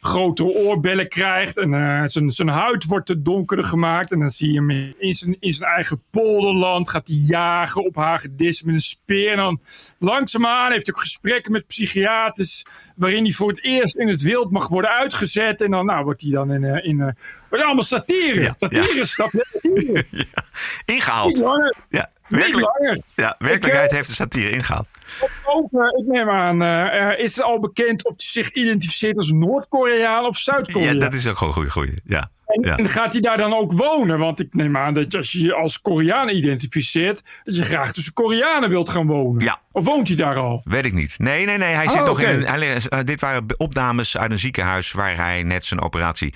grotere 0.00 0.54
oorbellen 0.54 1.08
krijgt 1.08 1.58
en 1.58 1.70
zijn, 2.10 2.30
zijn 2.30 2.48
huid 2.48 2.84
wordt 2.84 3.06
te 3.06 3.22
gemaakt. 3.56 4.12
En 4.12 4.18
dan 4.18 4.28
zie 4.28 4.52
je 4.52 4.58
hem 4.58 4.70
in 4.98 5.14
zijn, 5.14 5.36
in 5.40 5.52
zijn 5.52 5.70
eigen 5.70 6.02
polderland, 6.10 6.90
gaat 6.90 7.08
hij 7.08 7.16
jagen 7.16 7.84
op 7.84 7.94
hagedis 7.94 8.62
met 8.62 8.74
een 8.74 8.80
speer. 8.80 9.30
En 9.30 9.36
dan 9.36 9.60
langzaamaan 9.98 10.72
heeft 10.72 10.86
hij 10.86 10.94
ook 10.94 11.02
gesprekken 11.02 11.52
met 11.52 11.66
psychiaters, 11.66 12.64
waarin 12.96 13.24
hij 13.24 13.32
voor 13.32 13.48
het 13.48 13.64
eerst 13.64 13.96
in 13.96 14.08
het 14.08 14.22
wild 14.22 14.50
mag 14.50 14.68
worden 14.68 14.90
uitgezet. 14.90 15.62
En 15.62 15.70
dan 15.70 15.86
nou, 15.86 16.04
wordt 16.04 16.22
hij 16.22 16.30
dan 16.30 16.52
in, 16.52 16.64
eh, 16.64 16.84
in 16.88 17.00
eh, 17.00 17.08
wordt 17.48 17.64
allemaal 17.64 17.82
satire. 17.82 18.40
Ja, 18.40 18.52
satire, 18.56 18.94
ja. 18.94 19.04
snap 19.04 19.30
je? 19.30 19.46
Satire. 19.50 20.04
Ingehaald. 20.94 21.38
Ja, 21.88 22.10
werkelijk, 22.28 23.02
ja, 23.14 23.34
werkelijkheid 23.38 23.90
Ik, 23.90 23.96
heeft 23.96 24.08
de 24.08 24.14
satire 24.14 24.50
ingehaald. 24.50 24.86
Ook, 25.44 25.72
eh, 25.72 26.00
ik 26.00 26.06
neem 26.06 26.30
aan, 26.30 26.62
eh, 26.62 27.18
is 27.18 27.36
het 27.36 27.44
al 27.44 27.58
bekend 27.58 28.04
of 28.04 28.14
hij 28.16 28.26
zich 28.26 28.50
identificeert 28.50 29.16
als 29.16 29.32
Noord-Koreaan 29.32 30.24
of 30.24 30.36
Ja, 30.36 30.42
Zuid-Koreaan? 30.42 30.98
dat 30.98 31.14
is 31.14 31.26
ook 31.26 31.36
gewoon 31.36 31.64
een 31.64 31.70
goede. 31.70 31.98
Ja. 32.04 32.30
En, 32.48 32.62
Ja. 32.64 32.76
en 32.76 32.88
gaat 32.88 33.12
hij 33.12 33.20
daar 33.20 33.36
dan 33.36 33.54
ook 33.54 33.72
wonen? 33.72 34.18
Want 34.18 34.40
ik 34.40 34.54
neem 34.54 34.76
aan 34.76 34.94
dat 34.94 35.14
als 35.16 35.32
je 35.32 35.42
je 35.42 35.54
als 35.54 35.80
Koreaan 35.80 36.28
identificeert, 36.28 37.40
dat 37.44 37.56
je 37.56 37.62
graag 37.62 37.92
tussen 37.92 38.12
Koreanen 38.12 38.68
wilt 38.70 38.88
gaan 38.90 39.06
wonen. 39.06 39.44
Ja. 39.44 39.60
Of 39.72 39.84
woont 39.84 40.08
hij 40.08 40.16
daar 40.16 40.36
al? 40.36 40.60
Weet 40.64 40.84
ik 40.84 40.92
niet. 40.92 41.14
Nee, 41.18 41.46
nee, 41.46 41.58
nee. 41.58 41.74
Hij 41.74 41.86
Oh, 41.86 41.92
zit 41.92 42.00
nog 42.00 42.10
oké. 42.10 42.28
in. 42.28 42.42
Hij, 42.42 42.76
eh, 42.76 42.98
dit 43.04 43.20
waren 43.20 43.44
opnames 43.56 44.18
uit 44.18 44.30
een 44.30 44.38
ziekenhuis 44.38 44.92
waar 44.92 45.16
hij 45.16 45.42
net 45.42 45.64
zijn 45.64 45.80
operatie 45.80 46.34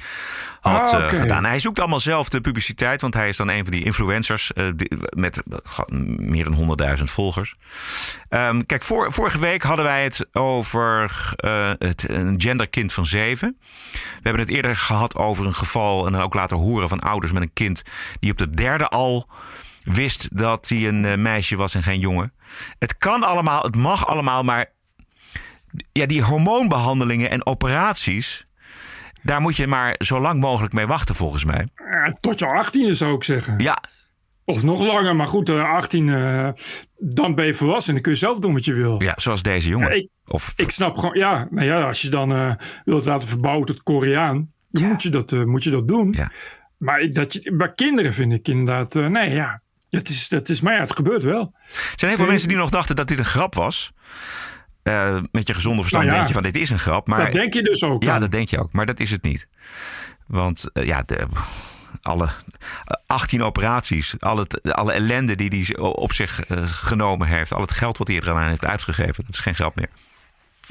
had 0.60 0.92
Ah, 0.92 1.04
eh, 1.12 1.20
gedaan. 1.20 1.44
Hij 1.44 1.58
zoekt 1.58 1.78
allemaal 1.80 2.00
zelf 2.00 2.28
de 2.28 2.40
publiciteit, 2.40 3.00
want 3.00 3.14
hij 3.14 3.28
is 3.28 3.36
dan 3.36 3.50
een 3.50 3.62
van 3.62 3.72
die 3.72 3.84
influencers 3.84 4.52
eh, 4.52 4.66
die- 4.76 4.90
met 5.16 5.42
meer 6.16 6.44
dan 6.44 6.52
100.000 6.54 7.10
volgers. 7.10 7.54
Ehm, 8.28 8.60
kijk, 8.66 8.82
vorige 8.82 9.38
week 9.38 9.62
hadden 9.62 9.84
wij 9.84 10.04
het 10.04 10.26
over 10.32 11.10
het, 11.78 12.04
een 12.08 12.34
genderkind 12.40 12.92
van 12.92 13.06
zeven. 13.06 13.56
We 13.92 13.98
hebben 14.22 14.42
het 14.42 14.50
eerder 14.50 14.76
gehad 14.76 15.16
over 15.16 15.46
een 15.46 15.54
geval 15.54 16.01
en 16.06 16.14
ook 16.14 16.34
laten 16.34 16.56
horen 16.56 16.88
van 16.88 17.00
ouders 17.00 17.32
met 17.32 17.42
een 17.42 17.52
kind 17.52 17.82
die 18.20 18.30
op 18.30 18.38
de 18.38 18.50
derde 18.50 18.88
al 18.88 19.28
wist 19.84 20.28
dat 20.36 20.68
hij 20.68 20.88
een 20.88 21.04
eh, 21.04 21.16
meisje 21.16 21.56
was 21.56 21.74
en 21.74 21.82
geen 21.82 22.00
jongen. 22.00 22.32
Het 22.78 22.96
kan 22.96 23.22
allemaal, 23.22 23.62
het 23.62 23.76
mag 23.76 24.06
allemaal, 24.06 24.42
maar 24.42 24.72
ja, 25.92 26.06
die 26.06 26.22
hormoonbehandelingen 26.22 27.30
en 27.30 27.46
operaties, 27.46 28.46
daar 29.22 29.40
moet 29.40 29.56
je 29.56 29.66
maar 29.66 29.94
zo 29.98 30.20
lang 30.20 30.40
mogelijk 30.40 30.72
mee 30.72 30.86
wachten 30.86 31.14
volgens 31.14 31.44
mij. 31.44 31.68
Tot 32.20 32.38
je 32.38 32.46
18 32.46 32.96
zou 32.96 33.14
ik 33.14 33.24
zeggen. 33.24 33.58
Ja. 33.58 33.78
Of 34.44 34.62
nog 34.62 34.80
langer, 34.80 35.16
maar 35.16 35.28
goed, 35.28 35.48
eh, 35.48 35.70
18, 35.70 36.08
eh, 36.08 36.48
dan 36.98 37.34
ben 37.34 37.46
je 37.46 37.54
volwassen 37.54 37.88
en 37.88 37.94
dan 37.94 38.02
kun 38.02 38.12
je 38.12 38.18
zelf 38.18 38.38
doen 38.38 38.52
wat 38.52 38.64
je 38.64 38.74
wil. 38.74 39.02
Ja, 39.02 39.12
zoals 39.16 39.42
deze 39.42 39.68
jongen. 39.68 39.88
Ja, 39.88 39.94
ik, 39.94 40.08
of, 40.26 40.52
ik 40.56 40.70
snap 40.70 40.96
gewoon, 40.96 41.18
ja, 41.18 41.46
nou 41.50 41.66
ja, 41.66 41.86
als 41.86 42.02
je 42.02 42.08
dan 42.08 42.32
eh, 42.32 42.54
wilt 42.84 43.04
laten 43.04 43.28
verbouwen 43.28 43.66
tot 43.66 43.82
Koreaan, 43.82 44.51
dan 44.72 44.88
moet, 44.88 45.02
je 45.02 45.08
dat, 45.08 45.32
eh, 45.32 45.44
moet 45.44 45.62
je 45.64 45.70
dat 45.70 45.88
doen. 45.88 46.14
Maar 46.78 47.00
ik- 47.00 47.14
dat 47.14 47.32
je, 47.32 47.54
bij 47.56 47.72
kinderen 47.74 48.14
vind 48.14 48.32
ik 48.32 48.48
inderdaad, 48.48 48.96
eh, 48.96 49.06
nee 49.06 49.30
ja, 49.30 49.60
dat 49.88 50.08
is, 50.08 50.28
dat 50.28 50.48
is, 50.48 50.60
maar 50.60 50.74
ja, 50.74 50.80
het 50.80 50.96
gebeurt 50.96 51.24
wel. 51.24 51.54
Er 51.62 51.92
zijn 51.96 52.10
heel 52.10 52.20
veel 52.20 52.30
mensen 52.30 52.48
die 52.48 52.56
nog 52.56 52.70
dachten 52.70 52.96
dat 52.96 53.08
dit 53.08 53.18
een 53.18 53.24
grap 53.24 53.54
was. 53.54 53.92
Eh, 54.82 55.20
met 55.32 55.46
je 55.46 55.54
gezonde 55.54 55.80
verstand 55.80 56.04
Nou 56.04 56.16
ja. 56.16 56.24
denk 56.24 56.26
je 56.26 56.42
van 56.42 56.52
dit 56.52 56.62
is 56.62 56.70
een 56.70 56.78
grap. 56.78 57.06
Maar, 57.06 57.24
Dat 57.24 57.32
denk 57.32 57.52
je 57.54 57.62
dus 57.62 57.82
ook, 57.82 58.02
Ja, 58.02 58.18
dat 58.18 58.30
denk 58.30 58.48
je 58.48 58.58
ook. 58.58 58.72
Maar 58.72 58.86
dat 58.86 59.00
is 59.00 59.10
het 59.10 59.22
niet. 59.22 59.48
Want 60.26 60.64
ja, 60.72 61.02
de, 61.06 61.26
alle 62.02 62.24
eh, 62.24 62.96
18 63.06 63.42
operaties, 63.42 64.14
al 64.18 64.36
het, 64.36 64.72
alle 64.72 64.92
ellende 64.92 65.34
die 65.36 65.48
hij 65.66 65.76
op 65.78 66.12
zich 66.12 66.40
genomen 66.64 67.28
heeft, 67.28 67.52
al 67.52 67.60
het 67.60 67.70
geld 67.72 67.98
wat 67.98 68.08
hij 68.08 68.16
eraan 68.16 68.48
heeft 68.48 68.64
uitgegeven, 68.64 69.24
dat 69.24 69.34
is 69.34 69.38
geen 69.38 69.54
grap 69.54 69.74
meer. 69.74 69.88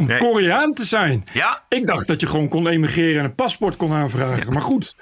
Om 0.01 0.07
Nee. 0.07 0.19
Koreaan 0.19 0.73
te 0.73 0.85
zijn. 0.85 1.23
Ja. 1.33 1.63
Ik 1.69 1.87
dacht 1.87 2.07
dat 2.07 2.21
je 2.21 2.27
gewoon 2.27 2.47
kon 2.47 2.67
emigreren 2.67 3.19
en 3.19 3.25
een 3.25 3.35
paspoort 3.35 3.75
kon 3.75 3.93
aanvragen. 3.93 4.53
Maar 4.53 4.61
goed. 4.61 4.95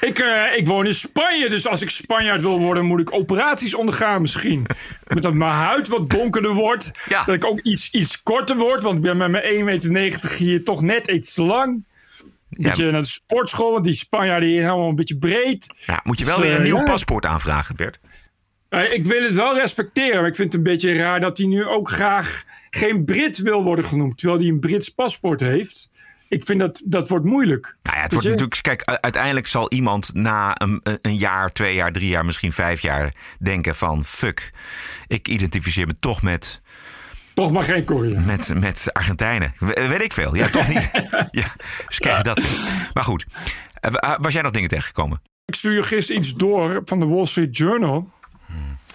Ik, 0.00 0.18
eh, 0.18 0.56
ik 0.56 0.66
woon 0.66 0.86
in 0.86 0.94
Spanje, 0.94 1.48
dus 1.48 1.66
als 1.66 1.82
ik 1.82 1.90
Spanjaard 1.90 2.40
wil 2.40 2.58
worden, 2.58 2.84
moet 2.84 3.00
ik 3.00 3.12
operaties 3.12 3.74
ondergaan 3.74 4.20
misschien. 4.20 4.66
Met 5.14 5.22
dat 5.22 5.34
mijn 5.34 5.50
huid 5.50 5.88
wat 5.88 6.10
donkerder 6.10 6.54
wordt. 6.54 6.90
Dat 7.26 7.34
ik 7.34 7.44
ook 7.44 7.60
iets, 7.60 7.90
iets 7.90 8.22
korter 8.22 8.56
word, 8.56 8.82
want 8.82 8.96
ik 8.96 9.02
ben 9.02 9.16
met 9.16 9.30
mijn 9.30 9.80
1,90 9.82 9.90
meter 9.90 10.36
hier 10.36 10.64
toch 10.64 10.82
net 10.82 11.06
iets 11.06 11.36
lang. 11.36 11.84
Moet 12.48 12.76
je 12.76 12.90
naar 12.90 13.02
de 13.02 13.08
sportschool, 13.08 13.72
want 13.72 13.84
die 13.84 13.94
Spanjaarden 13.94 14.48
hier 14.48 14.62
helemaal 14.62 14.88
een 14.88 14.94
beetje 14.94 15.18
breed. 15.18 15.84
Ja, 15.86 16.00
moet 16.04 16.18
je 16.18 16.24
wel 16.24 16.36
Dus, 16.36 16.44
weer 16.44 16.54
een 16.54 16.60
eh, 16.60 16.66
nieuw 16.66 16.76
ja. 16.76 16.84
paspoort 16.84 17.26
aanvragen, 17.26 17.76
Bert. 17.76 17.99
Eh, 18.70 18.92
ik 18.92 19.06
wil 19.06 19.22
het 19.22 19.34
wel 19.34 19.54
respecteren, 19.56 20.16
maar 20.20 20.26
ik 20.28 20.34
vind 20.36 20.52
het 20.52 20.56
een 20.66 20.72
beetje 20.72 20.96
raar 20.96 21.20
dat 21.20 21.38
hij 21.38 21.46
nu 21.46 21.64
ook 21.66 21.90
graag 21.90 22.42
geen 22.70 23.04
Brit 23.04 23.38
wil 23.38 23.62
worden 23.64 23.84
genoemd, 23.84 24.18
terwijl 24.18 24.40
hij 24.40 24.48
een 24.48 24.60
Brits 24.60 24.88
paspoort 24.88 25.40
heeft. 25.40 25.90
Ik 26.28 26.44
vind 26.44 26.60
dat 26.60 26.82
dat 26.84 27.08
wordt 27.08 27.24
moeilijk. 27.24 27.76
Nou 27.82 27.96
ja, 27.96 28.02
het 28.02 28.10
wordt 28.12 28.26
je? 28.26 28.32
natuurlijk. 28.32 28.62
Kijk, 28.62 28.84
uiteindelijk 28.84 29.46
zal 29.46 29.70
iemand 29.72 30.14
na 30.14 30.60
een, 30.60 30.80
een 30.82 31.16
jaar, 31.16 31.48
twee 31.52 31.74
jaar, 31.74 31.92
drie 31.92 32.08
jaar, 32.08 32.24
misschien 32.24 32.52
vijf 32.52 32.80
jaar 32.82 33.14
denken 33.40 33.74
van 33.76 34.04
fuck, 34.04 34.50
ik 35.06 35.28
identificeer 35.28 35.86
me 35.86 35.94
toch 36.00 36.22
met. 36.22 36.60
Toch 37.34 37.52
maar 37.52 37.64
geen 37.64 37.84
Korea. 37.84 38.20
Met, 38.20 38.52
met 38.60 38.90
Argentijnen. 38.92 39.54
We- 39.58 39.86
Weet 39.88 40.02
ik 40.02 40.12
veel. 40.12 40.34
Ja, 40.34 40.46
toch 40.48 40.68
niet. 40.68 40.90
ja, 41.40 41.46
dus 41.88 41.98
krijg 41.98 42.16
je 42.16 42.22
dat. 42.24 42.40
Maar 42.94 43.04
goed. 43.04 43.26
Eh, 43.80 43.90
wa- 43.92 44.18
Was 44.20 44.32
jij 44.32 44.42
nog 44.42 44.52
dingen 44.52 44.68
tegengekomen? 44.68 45.22
Ik 45.44 45.54
stuur 45.54 45.84
gisteren 45.84 46.20
iets 46.20 46.34
door 46.34 46.80
van 46.84 47.00
de 47.00 47.06
Wall 47.06 47.26
Street 47.26 47.56
Journal. 47.56 48.12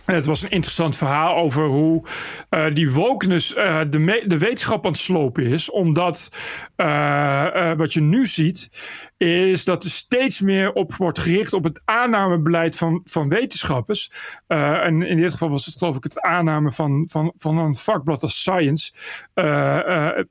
Het 0.05 0.25
was 0.25 0.43
een 0.43 0.49
interessant 0.49 0.95
verhaal 0.95 1.35
over 1.35 1.65
hoe 1.65 2.03
eh, 2.49 2.65
die 2.73 2.91
wokeness 2.91 3.53
eh, 3.53 3.81
de, 3.89 4.23
de 4.25 4.37
wetenschap 4.37 4.85
aan 4.85 4.91
het 4.91 4.99
slopen 4.99 5.43
is. 5.45 5.71
Omdat 5.71 6.31
eh, 6.75 7.71
wat 7.75 7.93
je 7.93 8.01
nu 8.01 8.25
ziet, 8.25 8.69
is 9.17 9.65
dat 9.65 9.83
er 9.83 9.89
steeds 9.89 10.41
meer 10.41 10.73
op 10.73 10.93
wordt 10.93 11.19
gericht 11.19 11.53
op 11.53 11.63
het 11.63 11.81
aannamebeleid 11.85 12.77
van, 12.77 13.01
van 13.03 13.29
wetenschappers. 13.29 14.11
En 14.47 15.01
in 15.01 15.17
dit 15.17 15.31
geval 15.31 15.49
was 15.49 15.65
het 15.65 15.77
geloof 15.77 15.97
ik 15.97 16.03
het 16.03 16.21
aanname 16.21 16.71
van, 16.71 17.07
van, 17.11 17.33
van 17.37 17.57
een 17.57 17.75
vakblad 17.75 18.21
als 18.21 18.39
Science. 18.39 18.91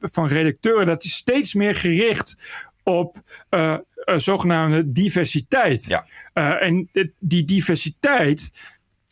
van 0.01 0.27
redacteuren. 0.27 0.87
Dat 0.87 1.05
is 1.05 1.14
steeds 1.14 1.55
meer 1.55 1.75
gericht 1.75 2.62
op 2.83 3.22
zogenaamde 4.16 4.85
diversiteit. 4.85 6.01
Eh, 6.33 6.62
en 6.62 6.89
die 7.18 7.45
diversiteit, 7.45 8.51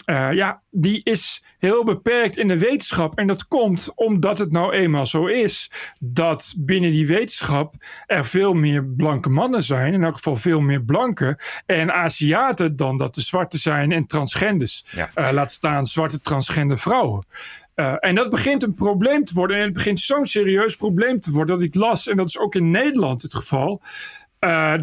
eh, 0.05 0.33
ja, 0.33 0.63
die 0.71 1.01
is 1.03 1.43
heel 1.59 1.85
beperkt 1.85 2.37
in 2.37 2.49
de 2.49 2.59
wetenschap. 2.59 3.19
En 3.19 3.27
dat 3.27 3.45
komt 3.45 3.93
omdat 3.95 4.39
het 4.39 4.53
nou 4.53 4.73
eenmaal 4.73 5.07
zo 5.07 5.27
is 5.27 5.71
dat 5.99 6.55
binnen 6.59 6.91
die 6.91 7.07
wetenschap 7.07 7.75
er 8.07 8.25
veel 8.25 8.55
meer 8.55 8.85
blanke 8.85 9.29
mannen 9.29 9.63
zijn. 9.63 9.95
In 9.95 10.05
elk 10.05 10.15
geval 10.15 10.37
veel 10.37 10.61
meer 10.61 10.83
blanke 10.83 11.39
en 11.67 11.93
Aziaten 11.93 12.77
dan 12.77 12.97
dat 12.97 13.15
de 13.15 13.21
zwarte 13.21 13.59
zijn 13.59 13.93
en 13.93 14.07
transgenders. 14.07 14.85
Eh, 15.15 15.31
laat 15.33 15.53
staan 15.53 15.87
zwarte 15.87 16.21
transgender 16.21 16.79
vrouwen. 16.79 17.27
Eh, 17.75 17.95
en 17.99 18.15
dat 18.15 18.29
begint 18.29 18.63
een 18.63 18.75
probleem 18.75 19.25
te 19.25 19.35
worden. 19.35 19.57
En 19.57 19.63
het 19.63 19.73
begint 19.73 20.01
zo'n 20.01 20.27
serieus 20.27 20.77
probleem 20.77 21.21
te 21.21 21.31
worden 21.31 21.55
dat 21.55 21.65
ik 21.65 21.75
las, 21.75 22.09
en 22.09 22.17
dat 22.17 22.27
is 22.27 22.39
ook 22.39 22.55
in 22.55 22.71
Nederland 22.71 23.23
het 23.23 23.35
geval, 23.35 23.81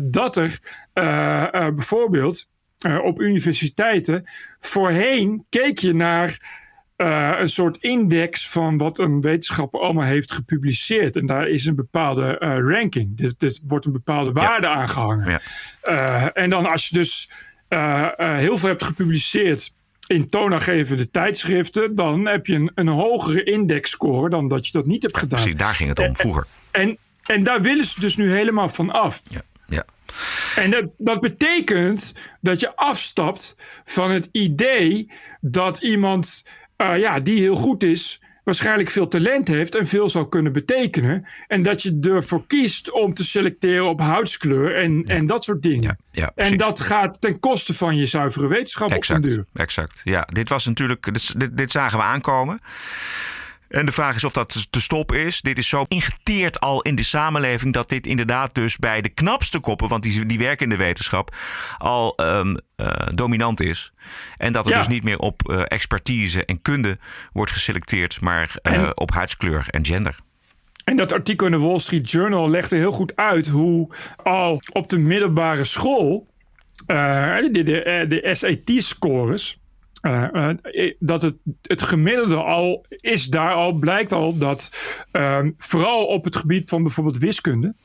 dat 0.02 0.36
er 0.36 0.60
bijvoorbeeld 1.74 2.50
eh, 2.80 3.04
op 3.04 3.22
universiteiten 3.22 4.24
voorheen 4.60 5.46
keek 5.50 5.80
je 5.80 5.94
naar 5.94 6.58
eh, 7.00 7.32
een 7.40 7.50
soort 7.50 7.78
index 7.78 8.50
van 8.50 8.78
wat 8.78 9.00
een 9.00 9.22
wetenschapper 9.22 9.80
allemaal 9.80 10.06
heeft 10.06 10.32
gepubliceerd. 10.32 11.16
En 11.16 11.26
daar 11.26 11.48
is 11.48 11.66
een 11.66 11.76
bepaalde 11.76 12.38
eh, 12.38 12.58
ranking. 12.58 13.18
Dus, 13.18 13.34
dus 13.38 13.62
wordt 13.68 13.86
een 13.86 13.92
bepaalde 13.92 14.32
waarde 14.32 14.68
aangehangen. 14.68 15.40
Eh, 15.82 16.26
en 16.34 16.50
dan 16.50 16.66
als 16.66 16.88
je 16.88 16.96
dus 16.96 17.30
heel 18.18 18.58
veel 18.58 18.70
hebt 18.70 18.84
gepubliceerd 18.84 19.74
in 20.08 20.30
toonaangevende 20.30 21.10
tijdschriften, 21.10 21.96
dan 21.96 22.28
heb 22.28 22.46
je 22.46 22.56
een, 22.56 22.72
een 22.76 22.88
hogere 22.88 23.44
indexscore 23.44 24.30
dan 24.30 24.48
dat 24.48 24.66
je 24.66 24.72
dat 24.72 24.86
niet 24.86 25.04
hebt 25.04 25.18
gedaan. 25.18 25.42
Precies, 25.42 25.60
daar 25.60 25.74
ging 25.74 25.90
het 25.90 26.00
om 26.00 26.16
vroeger. 26.16 26.46
En, 26.72 26.98
en 27.26 27.44
daar 27.44 27.62
willen 27.62 27.86
ze 27.86 28.00
dus 28.00 28.18
nu 28.18 28.32
helemaal 28.32 28.70
van 28.70 28.92
af. 28.92 29.22
Ja. 29.30 29.42
En 30.56 30.72
dat, 30.72 30.86
dat 30.98 31.20
betekent 31.20 32.14
dat 32.42 32.60
je 32.60 32.76
afstapt 32.76 33.56
van 33.86 34.12
het 34.12 34.30
idee 34.32 35.12
dat 35.42 35.78
iemand 35.78 36.44
eh, 36.76 36.98
ja, 36.98 37.20
die 37.20 37.40
heel 37.40 37.56
goed 37.56 37.84
is, 37.84 38.20
waarschijnlijk 38.44 38.90
veel 38.90 39.08
talent 39.08 39.48
heeft 39.48 39.76
en 39.76 39.88
veel 39.88 40.10
zal 40.10 40.28
kunnen 40.28 40.52
betekenen. 40.52 41.28
En 41.48 41.64
dat 41.64 41.82
je 41.82 41.98
ervoor 42.02 42.48
kiest 42.48 42.92
om 42.92 43.14
te 43.14 43.24
selecteren 43.24 43.86
op 43.86 44.00
huidskleur 44.00 44.76
en, 44.76 45.04
en 45.04 45.26
dat 45.26 45.44
soort 45.44 45.62
dingen. 45.62 45.98
Ja, 46.12 46.26
en 46.26 46.34
precies. 46.36 46.58
dat 46.58 46.80
gaat 46.80 47.22
ten 47.22 47.40
koste 47.40 47.74
van 47.74 47.98
je 47.98 48.06
zuivere 48.06 48.48
wetenschap 48.48 48.88
op 48.88 48.94
Exact, 48.98 49.24
den 49.24 49.32
duur. 49.32 49.46
exact. 49.54 50.02
Ja, 50.04 50.28
dit 50.34 50.50
was 50.50 50.66
natuurlijk, 50.66 51.14
dit, 51.14 51.40
dit, 51.40 51.58
dit 51.58 51.72
zagen 51.72 51.98
we 51.98 52.04
aankomen. 52.04 52.60
En 53.70 53.86
de 53.86 53.92
vraag 53.92 54.16
is 54.16 54.24
of 54.24 54.34
dat 54.34 54.68
te 54.70 54.82
stoppen 54.82 55.20
is. 55.20 55.42
Dit 55.42 55.58
is 55.58 55.68
zo 55.68 55.86
ingeteerd 55.88 56.60
al 56.60 56.82
in 56.82 56.96
de 56.96 57.04
samenleving 57.04 57.74
dat 57.74 57.90
dit 57.90 58.06
inderdaad 58.06 58.56
dus 58.56 58.78
bij 58.78 59.02
de 59.02 59.10
knapste 59.10 59.60
koppen, 59.60 59.88
want 59.88 60.04
die, 60.04 60.26
die 60.26 60.40
werken 60.40 60.64
in 60.64 60.70
de 60.78 60.84
wetenschap, 60.84 61.36
al 61.78 62.16
ehm, 62.16 62.56
eh, 62.76 63.08
dominant 63.14 63.62
is. 63.62 63.94
En 64.38 64.54
dat 64.54 64.66
er 64.66 64.72
Ja. 64.72 64.78
dus 64.78 64.88
niet 64.88 65.04
meer 65.04 65.18
op 65.18 65.50
eh, 65.50 65.62
expertise 65.68 66.46
en 66.46 66.62
kunde 66.62 66.98
wordt 67.34 67.52
geselecteerd, 67.52 68.22
maar 68.22 68.56
eh, 68.62 68.90
op 68.94 69.12
huidskleur 69.12 69.66
en 69.70 69.86
gender. 69.86 70.16
En 70.84 70.98
dat 70.98 71.12
artikel 71.12 71.46
in 71.46 71.52
de 71.52 71.60
Wall 71.60 71.80
Street 71.80 72.12
Journal 72.12 72.50
legde 72.50 72.76
heel 72.76 72.92
goed 72.92 73.16
uit 73.16 73.48
hoe 73.48 73.96
al 74.24 74.62
op 74.72 74.90
de 74.90 74.98
middelbare 74.98 75.64
school 75.64 76.28
de, 76.86 77.50
de, 77.52 78.06
de 78.08 78.30
SAT-scores. 78.32 79.59
Eh, 80.02 80.50
eh, 80.50 80.96
dat 81.00 81.22
het, 81.22 81.36
het 81.62 81.82
gemiddelde 81.82 82.36
al 82.36 82.86
is 82.90 83.26
daar 83.26 83.54
al, 83.54 83.74
blijkt 83.74 84.12
al 84.12 84.38
dat 84.38 84.72
ehm, 85.12 85.52
vooral 85.58 86.06
op 86.06 86.24
het 86.24 86.36
gebied 86.36 86.70
van 86.70 86.84
bijvoorbeeld 86.84 87.18
wiskunde, 87.18 87.76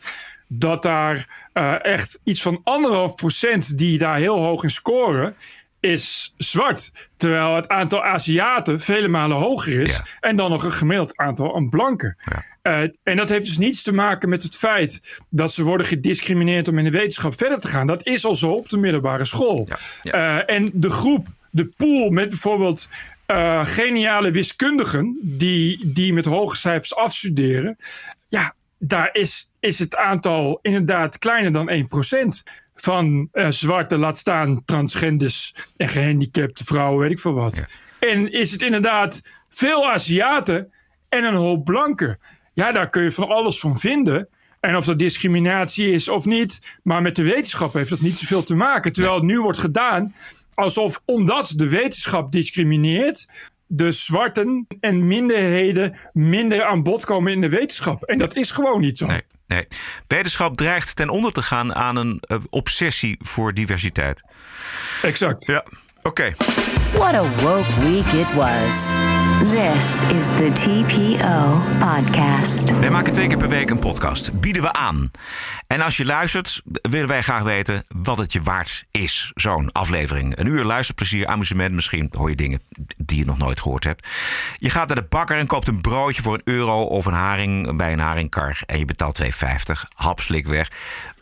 dat 0.49 0.83
daar 0.83 1.47
eh, 1.53 1.85
echt 1.85 2.21
iets 2.25 2.43
van 2.43 2.61
anderhalf 2.65 3.15
procent 3.15 3.79
die 3.79 3.99
daar 3.99 4.17
heel 4.17 4.39
hoog 4.39 4.63
in 4.63 4.71
scoren, 4.71 5.37
is 5.85 6.35
zwart. 6.37 7.11
Terwijl 7.17 7.55
het 7.55 7.69
aantal 7.69 8.05
Aziaten 8.05 8.81
vele 8.81 9.09
malen 9.09 9.37
hoger 9.37 9.81
is. 9.81 10.01
En 10.21 10.37
dan 10.37 10.51
nog 10.51 10.65
een 10.65 10.73
gemiddeld 10.73 11.17
aantal 11.17 11.57
aan 11.57 11.69
blanken. 11.69 12.17
Uh, 12.63 12.81
en 13.03 13.17
dat 13.17 13.29
heeft 13.29 13.47
dus 13.47 13.59
niets 13.59 13.83
te 13.83 13.93
maken 13.93 14.29
met 14.29 14.43
het 14.43 14.57
feit 14.57 15.21
dat 15.31 15.53
ze 15.53 15.63
worden 15.63 15.87
gediscrimineerd 15.87 16.69
om 16.69 16.79
in 16.79 16.85
de 16.85 16.91
wetenschap 16.91 17.35
verder 17.35 17.61
te 17.61 17.69
gaan. 17.69 17.87
Dat 17.87 18.07
is 18.07 18.25
al 18.25 18.35
zo 18.35 18.51
op 18.51 18.69
de 18.69 18.79
middelbare 18.79 19.25
school. 19.25 19.69
Uh, 20.03 20.51
en 20.51 20.71
de 20.73 20.91
groep, 20.91 21.27
de 21.55 21.67
pool 21.77 22.11
met 22.11 22.29
bijvoorbeeld 22.29 22.89
uh, 23.27 23.65
geniale 23.65 24.31
wiskundigen 24.31 25.19
die, 25.23 25.93
die 25.93 26.13
met 26.13 26.25
hoge 26.25 26.57
cijfers 26.57 26.95
afstuderen. 26.95 27.77
Ja, 28.29 28.55
daar 28.79 29.09
is, 29.13 29.51
is 29.61 29.79
het 29.79 29.97
aantal 29.97 30.59
inderdaad 30.63 31.19
kleiner 31.19 31.53
dan 31.53 31.71
1% 31.71 32.53
van 32.75 33.29
uh, 33.33 33.51
zwarte, 33.51 33.99
laat 33.99 34.19
staan 34.19 34.65
transgenders 34.65 35.55
en 35.77 35.89
gehandicapte 35.89 36.65
vrouwen, 36.65 37.01
weet 37.01 37.11
ik 37.11 37.19
veel 37.19 37.35
wat. 37.35 37.65
En 37.99 38.33
is 38.33 38.53
het 38.53 38.63
inderdaad 38.63 39.21
veel 39.49 39.91
Aziaten 39.91 40.73
en 41.09 41.25
een 41.25 41.35
hoop 41.35 41.65
blanken. 41.65 42.19
Ja, 42.53 42.73
daar 42.73 42.91
kun 42.91 43.03
je 43.03 43.13
van 43.13 43.29
alles 43.29 43.61
van 43.61 43.79
vinden. 43.79 44.29
En 44.61 44.77
of 44.77 44.85
dat 44.85 44.99
discriminatie 44.99 45.91
is 45.91 46.09
of 46.09 46.25
niet. 46.25 46.79
Maar 46.83 47.03
met 47.03 47.17
de 47.17 47.23
wetenschap 47.23 47.73
heeft 47.73 47.91
dat 47.91 48.01
niet 48.01 48.19
zoveel 48.19 48.43
te 48.43 48.55
maken. 48.55 48.93
Terwijl 48.93 49.15
het 49.15 49.25
nu 49.25 49.41
wordt 49.41 49.59
gedaan 49.59 50.15
alsof 50.55 51.01
omdat 51.05 51.53
de 51.57 51.69
wetenschap 51.69 52.33
discrimineert. 52.33 53.53
De 53.67 53.93
zwarten 53.93 54.67
en 54.81 55.07
minderheden 55.07 55.97
minder 56.13 56.65
aan 56.65 56.83
bod 56.83 57.05
komen 57.05 57.33
in 57.33 57.41
de 57.41 57.49
wetenschap. 57.49 58.03
En 58.03 58.19
dat 58.19 58.37
is 58.37 58.51
gewoon 58.51 58.81
niet 58.81 58.99
zo. 58.99 59.07
Nee. 59.07 59.23
Nee. 59.47 59.67
Wetenschap 60.07 60.57
dreigt 60.57 60.97
ten 60.97 61.09
onder 61.09 61.33
te 61.33 61.43
gaan 61.43 61.75
aan 61.75 61.97
een 61.97 62.23
uh, 62.27 62.39
obsessie 62.51 63.17
voor 63.23 63.55
diversiteit. 63.55 64.23
Exact. 65.03 65.47
Ja, 65.47 65.65
oké. 66.03 66.09
Okay. 66.09 66.35
What 66.93 67.15
a 67.15 67.23
woke 67.43 67.81
week 67.81 68.13
it 68.13 68.35
was. 68.35 69.24
This 69.43 70.03
is 70.03 70.25
the 70.37 70.51
TPO 70.55 71.61
podcast. 71.79 72.79
Wij 72.79 72.91
maken 72.91 73.13
twee 73.13 73.27
keer 73.27 73.37
per 73.37 73.49
week 73.49 73.71
een 73.71 73.79
podcast. 73.79 74.41
Bieden 74.41 74.63
we 74.63 74.73
aan. 74.73 75.11
En 75.67 75.81
als 75.81 75.97
je 75.97 76.05
luistert, 76.05 76.63
willen 76.65 77.09
wij 77.09 77.23
graag 77.23 77.43
weten 77.43 77.85
wat 77.89 78.19
het 78.19 78.33
je 78.33 78.41
waard 78.41 78.85
is. 78.91 79.31
Zo'n 79.35 79.73
aflevering. 79.73 80.39
Een 80.39 80.47
uur 80.47 80.65
luisterplezier, 80.65 81.27
amusement. 81.27 81.75
Misschien 81.75 82.13
hoor 82.17 82.29
je 82.29 82.37
dingen 82.37 82.63
die 82.97 83.19
je 83.19 83.25
nog 83.25 83.39
nooit 83.39 83.61
gehoord 83.61 83.85
hebt. 83.85 84.09
Je 84.57 84.71
gaat 84.71 84.87
naar 84.87 84.97
de 84.97 85.07
bakker 85.09 85.39
en 85.39 85.47
koopt 85.47 85.69
een 85.69 85.81
broodje 85.81 86.23
voor 86.23 86.35
een 86.35 86.55
euro 86.55 86.83
of 86.83 87.07
een 87.07 87.13
haring 87.13 87.77
bij 87.77 87.93
een 87.93 87.99
haringkar. 87.99 88.63
En 88.67 88.79
je 88.79 88.85
betaalt 88.85 89.23
2,50. 89.23 89.29
Hapslik 89.95 90.47
weg. 90.47 90.71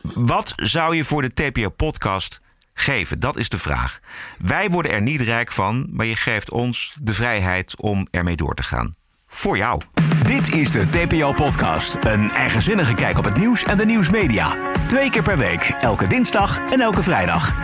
Wat 0.02 0.52
zou 0.56 0.96
je 0.96 1.04
voor 1.04 1.22
de 1.22 1.32
TPO 1.32 1.68
podcast 1.68 2.40
geven? 2.74 3.20
Dat 3.20 3.36
is 3.36 3.48
de 3.48 3.58
vraag. 3.58 3.98
Wij 4.38 4.70
worden 4.70 4.92
er 4.92 5.02
niet 5.02 5.20
rijk 5.20 5.52
van, 5.52 5.86
maar 5.90 6.06
je 6.06 6.16
geeft 6.16 6.50
ons 6.50 6.98
de 7.02 7.14
vrijheid 7.14 7.80
om 7.80 8.06
ermee 8.10 8.36
door 8.36 8.54
te 8.54 8.62
gaan. 8.62 8.94
Voor 9.26 9.56
jou. 9.56 9.80
Dit 10.26 10.54
is 10.54 10.70
de 10.70 10.90
TPO-podcast. 10.90 11.98
Een 12.02 12.30
eigenzinnige 12.30 12.94
kijk 12.94 13.18
op 13.18 13.24
het 13.24 13.36
nieuws 13.36 13.62
en 13.64 13.76
de 13.76 13.84
nieuwsmedia. 13.84 14.48
Twee 14.88 15.10
keer 15.10 15.22
per 15.22 15.36
week, 15.36 15.74
elke 15.80 16.06
dinsdag 16.06 16.60
en 16.70 16.80
elke 16.80 17.02
vrijdag. 17.02 17.54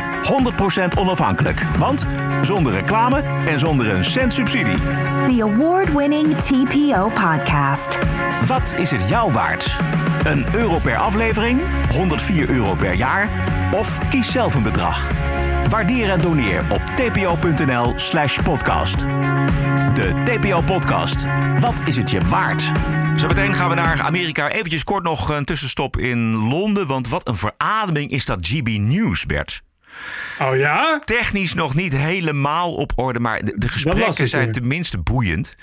100% 0.94 0.98
onafhankelijk, 0.98 1.62
want 1.62 2.06
zonder 2.42 2.72
reclame 2.72 3.22
en 3.46 3.58
zonder 3.58 3.90
een 3.90 4.04
cent 4.04 4.34
subsidie. 4.34 4.78
The 5.26 5.42
award-winning 5.42 6.36
TPO 6.36 7.08
podcast. 7.08 7.98
Wat 8.46 8.74
is 8.78 8.90
het 8.90 9.08
jou 9.08 9.32
waard? 9.32 9.76
Een 10.24 10.44
euro 10.54 10.78
per 10.78 10.96
aflevering, 10.96 11.60
104 11.90 12.48
euro 12.48 12.74
per 12.74 12.92
jaar 12.92 13.28
of 13.72 14.08
kies 14.08 14.32
zelf 14.32 14.54
een 14.54 14.62
bedrag. 14.62 15.06
Waardeer 15.68 16.10
en 16.10 16.20
doneer 16.20 16.62
op 16.72 16.80
tpo.nl 16.96 17.92
slash 17.96 18.38
podcast. 18.42 19.00
De 19.94 20.22
TPO-podcast. 20.24 21.26
Wat 21.60 21.82
is 21.84 21.96
het 21.96 22.10
je 22.10 22.20
waard? 22.20 22.62
Zo 23.16 23.26
meteen 23.26 23.54
gaan 23.54 23.68
we 23.68 23.74
naar 23.74 24.00
Amerika. 24.00 24.48
Eventjes 24.50 24.84
kort 24.84 25.04
nog 25.04 25.28
een 25.28 25.44
tussenstop 25.44 25.96
in 25.96 26.34
Londen. 26.34 26.86
Want 26.86 27.08
wat 27.08 27.28
een 27.28 27.36
verademing 27.36 28.10
is 28.10 28.24
dat 28.24 28.46
GB 28.46 28.68
News, 28.78 29.26
Bert. 29.26 29.62
Oh 30.40 30.56
ja? 30.56 31.00
Technisch 31.04 31.54
nog 31.54 31.74
niet 31.74 31.96
helemaal 31.96 32.74
op 32.74 32.92
orde, 32.96 33.20
maar 33.20 33.44
de, 33.44 33.52
de 33.56 33.68
gesprekken 33.68 34.28
zijn 34.28 34.52
tenminste 34.52 34.98
boeiend. 34.98 35.56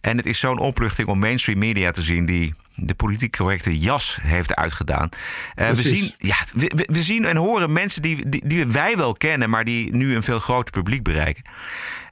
En 0.00 0.16
het 0.16 0.26
is 0.26 0.38
zo'n 0.38 0.58
opluchting 0.58 1.08
om 1.08 1.18
mainstream 1.18 1.58
media 1.58 1.90
te 1.90 2.02
zien 2.02 2.26
die 2.26 2.54
de 2.80 2.94
politiek 2.94 3.36
correcte 3.36 3.78
jas 3.78 4.18
heeft 4.22 4.54
uitgedaan. 4.54 5.08
Uh, 5.56 5.68
we, 5.68 5.82
zien, 5.82 6.14
ja, 6.18 6.36
we, 6.54 6.86
we, 6.86 7.02
zien 7.02 7.24
en 7.24 7.36
horen 7.36 7.72
mensen 7.72 8.02
die, 8.02 8.28
die, 8.28 8.46
die, 8.46 8.66
wij 8.66 8.96
wel 8.96 9.12
kennen, 9.12 9.50
maar 9.50 9.64
die 9.64 9.94
nu 9.94 10.14
een 10.14 10.22
veel 10.22 10.38
groter 10.38 10.72
publiek 10.72 11.02
bereiken. 11.02 11.44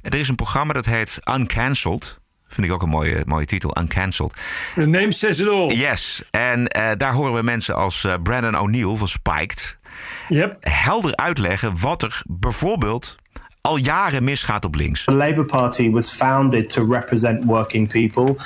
En 0.03 0.11
er 0.11 0.19
is 0.19 0.29
een 0.29 0.35
programma 0.35 0.73
dat 0.73 0.87
heet 0.87 1.19
Uncancelled. 1.31 2.19
Vind 2.49 2.67
ik 2.67 2.73
ook 2.73 2.83
een 2.83 2.89
mooie, 2.89 3.23
mooie 3.27 3.47
titel, 3.47 3.79
Uncancelled. 3.81 4.37
The 4.75 4.87
name 4.87 5.13
says 5.13 5.41
it 5.41 5.49
all. 5.49 5.75
Yes. 5.75 6.23
En 6.31 6.61
uh, 6.61 6.91
daar 6.97 7.13
horen 7.13 7.35
we 7.35 7.43
mensen 7.43 7.77
als 7.77 8.05
uh, 8.05 8.15
Brandon 8.23 8.59
O'Neill 8.59 8.97
van 8.97 9.09
Spiked... 9.09 9.79
Yep. 10.29 10.57
helder 10.61 11.17
uitleggen 11.17 11.81
wat 11.81 12.03
er 12.03 12.23
bijvoorbeeld 12.27 13.17
al 13.67 13.77
jaren 13.77 14.25
misgaat 14.25 14.65
op 14.65 14.75
links. 14.75 15.05
The 15.05 15.15
Labour 15.15 15.45
Party 15.45 15.91
was 15.91 16.11
founded 16.11 16.71
to 16.71 16.85
represent 16.85 17.45
working 17.45 17.89
people. 17.89 18.37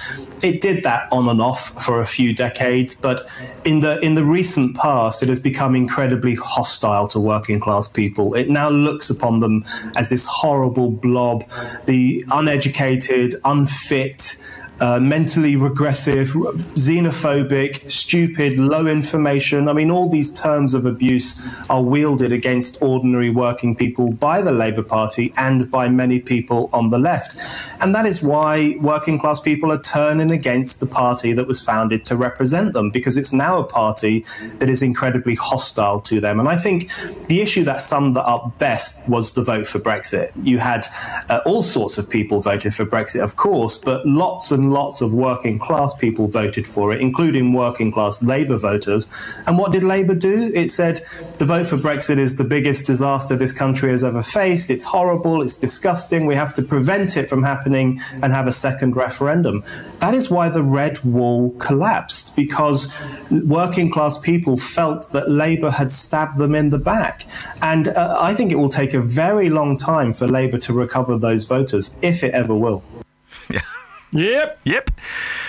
It 0.41 0.61
did 0.61 0.83
that 0.83 1.13
on 1.13 1.29
and 1.29 1.41
off 1.41 1.73
for 1.85 2.01
a 2.01 2.07
few 2.07 2.35
decades, 2.35 3.01
but 3.01 3.31
in 3.63 3.81
the 3.81 3.99
in 4.01 4.15
the 4.15 4.25
recent 4.25 4.77
past 4.77 5.23
it 5.23 5.29
has 5.29 5.41
become 5.41 5.77
incredibly 5.77 6.35
hostile 6.35 7.07
to 7.09 7.21
working 7.21 7.61
class 7.61 7.89
people. 7.89 8.35
It 8.35 8.49
now 8.49 8.71
looks 8.71 9.11
upon 9.11 9.41
them 9.41 9.65
as 9.95 10.09
this 10.09 10.27
horrible 10.27 10.91
blob, 10.91 11.45
the 11.85 12.25
uneducated, 12.31 13.35
unfit, 13.45 14.37
uh, 14.81 14.99
mentally 14.99 15.57
regressive, 15.57 16.29
xenophobic, 16.75 17.91
stupid, 17.91 18.59
low 18.59 18.87
information. 18.87 19.69
I 19.69 19.73
mean, 19.73 19.91
all 19.91 20.09
these 20.09 20.31
terms 20.33 20.75
of 20.75 20.87
abuse 20.87 21.37
are 21.69 21.83
wielded 21.83 22.33
against 22.33 22.81
ordinary 22.81 23.31
working 23.31 23.77
people 23.77 24.13
by 24.13 24.43
the 24.43 24.53
Labour 24.53 24.83
Party 24.83 25.33
and 25.37 25.71
by 25.71 25.89
many 25.89 26.19
people 26.21 26.71
on 26.73 26.91
the 26.91 26.99
left. 26.99 27.37
And 27.83 27.95
that 27.95 28.07
is 28.07 28.23
why 28.23 28.77
working 28.81 29.19
class 29.19 29.41
people 29.41 29.71
are 29.71 29.81
turning 29.81 30.31
against 30.31 30.81
the 30.81 30.87
party 30.87 31.33
that 31.35 31.47
was 31.47 31.65
founded 31.65 32.05
to 32.07 32.17
represent 32.17 32.73
them, 32.73 32.91
because 32.91 33.17
it's 33.17 33.33
now 33.33 33.59
a 33.59 33.65
party 33.65 34.25
that 34.59 34.69
is 34.69 34.83
incredibly 34.83 35.35
hostile 35.35 36.01
to 36.01 36.21
them. 36.21 36.41
And 36.41 36.49
I 36.49 36.57
think 36.57 36.91
the 37.29 37.41
issue 37.41 37.65
that 37.65 37.81
summed 37.81 38.17
that 38.17 38.25
up 38.25 38.59
best 38.59 39.07
was 39.09 39.33
the 39.33 39.45
vote 39.45 39.67
for 39.67 39.79
Brexit. 39.79 40.31
You 40.43 40.59
had 40.59 40.87
uh, 41.29 41.41
all 41.45 41.63
sorts 41.63 41.99
of 41.99 42.09
people 42.09 42.41
voting 42.41 42.71
for 42.71 42.85
Brexit, 42.87 43.23
of 43.23 43.37
course, 43.37 43.77
but 43.77 44.07
lots 44.07 44.51
and 44.51 44.70
lots 44.71 45.01
of 45.01 45.13
working 45.13 45.59
class 45.59 45.95
people 45.95 46.29
voted 46.29 46.67
for 46.67 46.93
it, 46.93 47.01
including 47.01 47.53
working 47.53 47.93
class 47.93 48.23
Labour 48.23 48.57
voters. 48.57 49.09
And 49.47 49.59
what 49.59 49.73
did 49.73 49.83
Labour 49.83 50.15
do? 50.15 50.51
It 50.55 50.69
said 50.69 51.01
the 51.39 51.45
vote 51.45 51.67
for 51.67 51.77
Brexit 51.77 52.19
is 52.19 52.37
the 52.37 52.45
biggest 52.45 52.87
disaster 52.87 53.37
this 53.37 53.53
country 53.53 53.91
has 53.91 54.05
ever 54.05 54.23
faced. 54.23 54.71
It's 54.71 54.85
horrible. 54.85 55.43
It's 55.43 55.55
disgusting. 55.55 56.27
We 56.27 56.35
have 56.35 56.55
to 56.55 56.63
prevent 56.63 57.17
it 57.17 57.29
from 57.29 57.43
happening 57.43 58.01
and 58.23 58.33
have 58.33 58.47
a 58.47 58.53
second 58.53 58.97
referendum. 58.97 59.65
That 60.01 60.15
is 60.15 60.31
why 60.31 60.49
the 60.49 60.63
Red 60.63 61.03
Wall 61.05 61.51
collapsed, 61.59 62.37
because 62.37 62.89
working 63.31 63.91
class 63.91 64.19
people 64.19 64.57
felt 64.57 65.13
that 65.13 65.31
Labour 65.31 65.71
had 65.71 65.93
stabbed 65.93 66.39
them 66.39 66.55
in 66.55 66.71
the 66.71 66.79
back. 66.79 67.27
And 67.63 67.89
uh, 67.89 68.17
I 68.21 68.35
think 68.35 68.53
it 68.53 68.57
will 68.57 68.69
take 68.69 68.95
a 68.95 69.03
very 69.03 69.51
long 69.51 69.77
time 69.77 70.15
for 70.15 70.27
Labour 70.27 70.59
to 70.59 70.73
recover 70.73 71.17
those 71.17 71.45
voters, 71.45 71.95
if 72.03 72.23
it 72.23 72.33
ever 72.35 72.55
will. 72.55 72.85
Ja. 73.53 73.80
Yep. 74.11 74.59
Yep. 74.63 74.89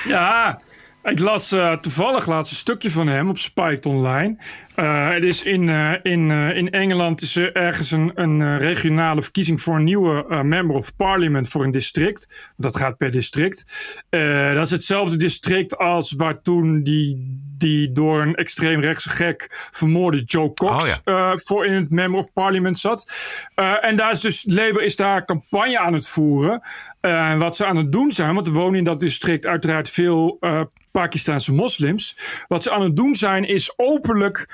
Ja, 0.08 0.62
ik 1.04 1.20
las 1.20 1.52
uh, 1.52 1.74
toevallig 1.74 2.28
laatst 2.28 2.52
een 2.52 2.58
stukje 2.58 2.92
van 2.92 3.08
hem 3.08 3.30
op 3.30 3.38
Spiked 3.38 3.86
Online. 3.86 4.38
Uh, 4.76 5.10
het 5.10 5.24
is 5.24 5.44
in, 5.44 5.68
uh, 5.68 5.94
in, 6.02 6.32
in 6.32 6.70
Engeland 6.70 7.22
is 7.22 7.36
er 7.36 7.56
ergens 7.56 7.92
een, 7.92 8.12
een 8.14 8.58
regionale 8.58 9.22
verkiezing 9.22 9.62
voor 9.62 9.76
een 9.76 9.84
nieuwe 9.84 10.44
member 10.44 10.76
of 10.76 10.96
parliament 10.96 11.50
voor 11.50 11.64
een 11.64 11.72
district. 11.72 12.54
Dat 12.58 12.78
gaat 12.78 12.98
per 12.98 13.12
district. 13.12 13.66
dat 14.54 14.66
is 14.66 14.72
hetzelfde 14.72 15.18
district 15.18 15.78
als 15.78 16.14
waar 16.18 16.42
toen 16.42 16.84
die, 16.84 17.42
die 17.62 17.92
door 17.92 18.22
een 18.22 18.36
extreemrechtse 18.36 19.10
gek 19.10 19.48
vermoorde 19.72 20.24
Joe 20.24 20.54
Cox 20.54 20.84
oh, 20.84 20.96
ja. 21.06 21.38
voor 21.38 21.66
in 21.66 21.74
het 21.74 21.90
member 21.90 22.20
of 22.20 22.34
parliament 22.34 22.80
zat. 22.80 23.12
en 23.82 23.96
daar 23.96 24.12
is 24.12 24.20
dus 24.20 24.44
Labour 24.48 24.82
is 24.82 24.96
daar 24.96 25.26
campagne 25.26 25.80
aan 25.80 25.94
het 25.94 26.08
voeren. 26.08 26.62
En 27.02 27.40
wat 27.40 27.56
ze 27.56 27.66
aan 27.66 27.76
het 27.76 27.92
doen 27.92 28.12
zijn, 28.12 28.34
want 28.34 28.48
er 28.48 28.54
wonen 28.54 28.78
in 28.78 28.84
dat 28.84 29.00
district 29.00 29.46
uiteraard 29.46 29.90
veel 29.90 30.40
Pakistanse 30.92 31.54
moslims. 31.54 32.16
Wat 32.48 32.64
ze 32.64 32.72
aan 32.72 32.82
het 32.82 32.96
doen 32.96 33.16
zijn, 33.16 33.48
is 33.48 33.74
openlijk 33.78 34.50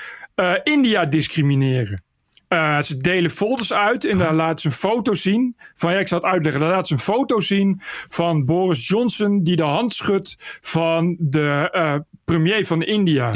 India 0.64 1.06
discrimineren. 1.06 2.06
Uh, 2.50 2.82
ze 2.82 2.98
delen 2.98 3.32
folders 3.32 3.74
uit 3.74 4.06
en 4.06 4.18
daar 4.18 4.34
laten 4.34 4.60
ze 4.60 4.68
een 4.68 4.92
foto 4.92 5.14
zien. 5.14 5.56
Van 5.76 5.92
ja, 5.92 6.00
ik 6.00 6.08
zal 6.08 6.20
het 6.22 6.32
uitleggen. 6.32 6.62
Daar 6.62 6.72
laten 6.72 6.88
ze 6.88 6.94
een 6.94 7.16
foto 7.16 7.40
zien 7.40 7.76
van 8.10 8.46
Boris 8.46 8.88
Johnson 8.88 9.44
die 9.44 9.56
de 9.56 9.64
hand 9.64 9.94
schudt 9.94 10.60
van 10.62 11.16
de 11.20 11.70
uh, 11.76 11.96
premier 12.34 12.66
van 12.66 12.82
India. 12.82 13.34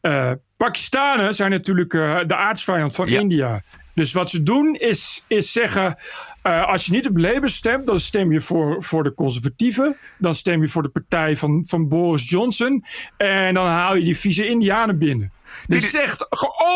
Yeah. 0.00 0.32
Pakistanen 0.56 1.34
zijn 1.34 1.50
natuurlijk 1.50 1.90
de 2.26 2.36
aardsvijand 2.36 2.94
van. 2.94 3.08
India. 3.08 3.62
Dus 3.94 4.12
wat 4.12 4.30
ze 4.30 4.42
doen 4.42 4.74
is, 4.74 5.24
is 5.26 5.52
zeggen: 5.52 5.96
uh, 6.42 6.66
als 6.66 6.86
je 6.86 6.92
niet 6.92 7.08
op 7.08 7.16
Labour 7.16 7.48
stemt, 7.48 7.86
dan 7.86 8.00
stem 8.00 8.32
je 8.32 8.40
voor, 8.40 8.82
voor 8.82 9.02
de 9.02 9.14
conservatieven. 9.14 9.96
Dan 10.18 10.34
stem 10.34 10.60
je 10.60 10.68
voor 10.68 10.82
de 10.82 10.88
partij 10.88 11.36
van, 11.36 11.64
van 11.66 11.88
Boris 11.88 12.30
Johnson. 12.30 12.84
En 13.16 13.54
dan 13.54 13.66
haal 13.66 13.94
je 13.94 14.04
die 14.04 14.16
vieze 14.16 14.48
Indianen 14.48 14.98
binnen. 14.98 15.32
Dit 15.66 15.82
is 15.82 15.94
echt 15.94 16.26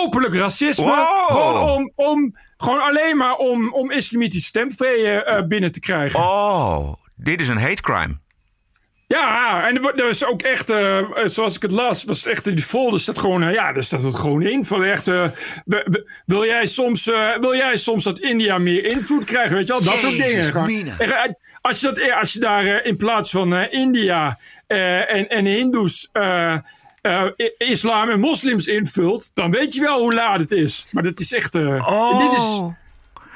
openlijk 0.03 0.35
racisme. 0.35 0.85
Wow. 0.85 1.31
Gewoon, 1.31 1.71
om, 1.71 1.93
om, 1.95 2.37
gewoon 2.57 2.83
alleen 2.83 3.17
maar 3.17 3.37
om, 3.37 3.73
om 3.73 3.91
islamitische 3.91 4.47
stemvrije 4.47 5.27
uh, 5.27 5.47
binnen 5.47 5.73
te 5.73 5.81
krijgen. 5.81 6.21
Oh, 6.21 6.93
dit 7.15 7.41
is 7.41 7.49
een 7.49 7.59
hate 7.59 7.83
crime. 7.83 8.23
Ja, 9.15 9.69
en 9.69 9.77
er 9.77 10.07
was 10.07 10.25
ook 10.25 10.43
echt, 10.43 10.71
uh, 10.71 11.01
zoals 11.25 11.57
ik 11.57 11.63
het 11.63 11.71
las, 11.71 12.05
was 12.05 12.27
echt 12.27 12.47
in 12.47 12.55
die 12.55 12.65
folder 12.65 13.01
staat 13.01 13.19
gewoon, 13.19 13.43
uh, 13.43 13.53
ja, 13.53 13.73
daar 13.73 13.83
staat 13.83 14.03
het 14.03 14.15
gewoon 14.15 14.43
in. 14.43 14.65
Van 14.65 14.85
echt, 14.85 15.09
uh, 15.09 15.25
wil, 16.27 16.45
jij 16.45 16.67
soms, 16.67 17.05
wil 17.39 17.55
jij 17.55 17.77
soms 17.77 18.05
dat 18.05 18.19
India 18.19 18.59
meer 18.59 18.85
invloed 18.85 19.25
krijgt, 19.25 19.53
weet 19.53 19.67
je 19.67 19.73
wel? 19.73 19.83
Dat 19.83 20.01
soort 20.01 20.17
dingen. 20.17 20.97
Als 21.61 21.81
je, 21.81 21.93
dat, 21.93 22.13
als 22.13 22.33
je 22.33 22.39
daar 22.39 22.85
in 22.85 22.97
plaats 22.97 23.31
van 23.31 23.55
India 23.55 24.39
en, 24.67 25.29
en 25.29 25.45
Hindoes 25.45 26.11
islam 27.59 28.11
en 28.11 28.21
moslims 28.21 28.67
invult, 28.67 29.31
dan 29.35 29.51
weet 29.51 29.75
je 29.75 29.81
wel 29.81 30.01
hoe 30.01 30.15
laat 30.15 30.39
het 30.39 30.53
is. 30.53 30.87
Maar 30.91 31.03
dat 31.03 31.21
is 31.21 31.33
echt, 31.33 31.55
oh. 31.55 32.19
dit 32.19 32.39
is... 32.39 32.61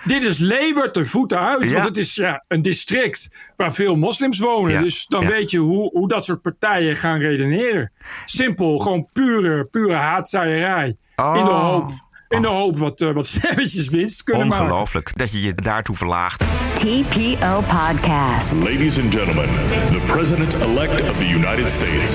Dit 0.04 0.22
is 0.22 0.38
Labour 0.38 0.90
te 0.92 1.04
voeten 1.06 1.38
uit. 1.40 1.68
Ja. 1.70 1.72
Want 1.74 1.84
het 1.88 1.98
is 1.98 2.14
ja, 2.14 2.44
een 2.48 2.62
district 2.62 3.50
waar 3.56 3.72
veel 3.74 3.96
moslims 3.96 4.38
wonen. 4.38 4.72
Ja. 4.72 4.80
Dus 4.82 5.06
dan 5.06 5.22
Ja. 5.22 5.28
weet 5.28 5.50
je 5.50 5.58
hoe, 5.58 5.90
hoe 5.92 6.08
dat 6.08 6.24
soort 6.24 6.42
partijen 6.42 6.96
gaan 6.96 7.20
redeneren. 7.20 7.92
Simpel, 8.24 8.78
gewoon 8.78 9.08
pure, 9.12 9.64
pure 9.64 9.94
haatzaaierij. 9.94 10.86
In 10.86 10.94
de 11.16 11.22
Oh. 11.22 11.62
hoop, 11.62 11.90
in 12.28 12.42
de 12.42 12.48
hoop 12.48 12.78
wat, 12.78 13.00
eh, 13.00 13.12
wat 13.12 13.26
stemmetjes 13.36 13.88
winst 13.88 14.22
kunnen 14.22 14.46
maken. 14.48 14.64
Ongelooflijk 14.64 15.10
dat 15.18 15.32
je 15.32 15.40
je 15.42 15.54
daartoe 15.54 15.96
verlaagt. 15.96 16.44
TPO 16.74 17.60
Podcast. 17.60 18.54
Ladies 18.56 18.98
and 19.00 19.14
gentlemen, 19.14 19.48
the 19.90 20.00
President-elect 20.06 21.10
of 21.10 21.18
the 21.18 21.28
United 21.28 21.70
States. 21.70 22.14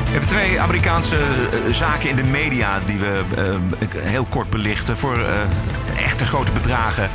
Even 0.15 0.27
twee 0.27 0.59
Amerikaanse 0.59 1.17
eh, 1.17 1.73
zaken 1.73 2.09
in 2.09 2.15
de 2.15 2.23
media 2.23 2.79
die 2.79 2.99
we 2.99 3.23
eh, 3.35 4.01
heel 4.03 4.25
kort 4.29 4.49
belichten. 4.49 4.97
Voor 4.97 5.17
eh, 5.17 5.41
echte 5.97 6.25
grote 6.25 6.51
bedragen 6.51 7.09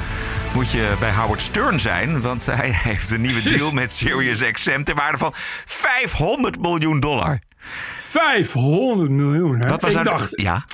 moet 0.55 0.73
je 0.73 0.95
bij 1.01 1.13
Howard 1.13 1.41
Stern 1.41 1.81
zijn. 1.81 2.21
Want 2.21 2.47
hij 2.61 2.71
heeft 2.73 3.11
een 3.11 3.21
nieuwe 3.21 3.43
deal 3.43 3.71
met 3.73 3.93
SiriusXM 3.93 4.83
ter 4.83 4.95
waarde 4.95 5.19
van 5.19 5.33
500 5.35 6.61
miljoen 6.61 7.01
dollar. 7.01 7.39
500 7.97 9.11
miljoen, 9.11 9.59
hè? 9.61 9.67
Wat 9.67 9.83
was 9.83 9.95
ik, 9.95 10.03
nou- 10.03 10.17
dacht, 10.17 10.41
Ja, 10.41 10.65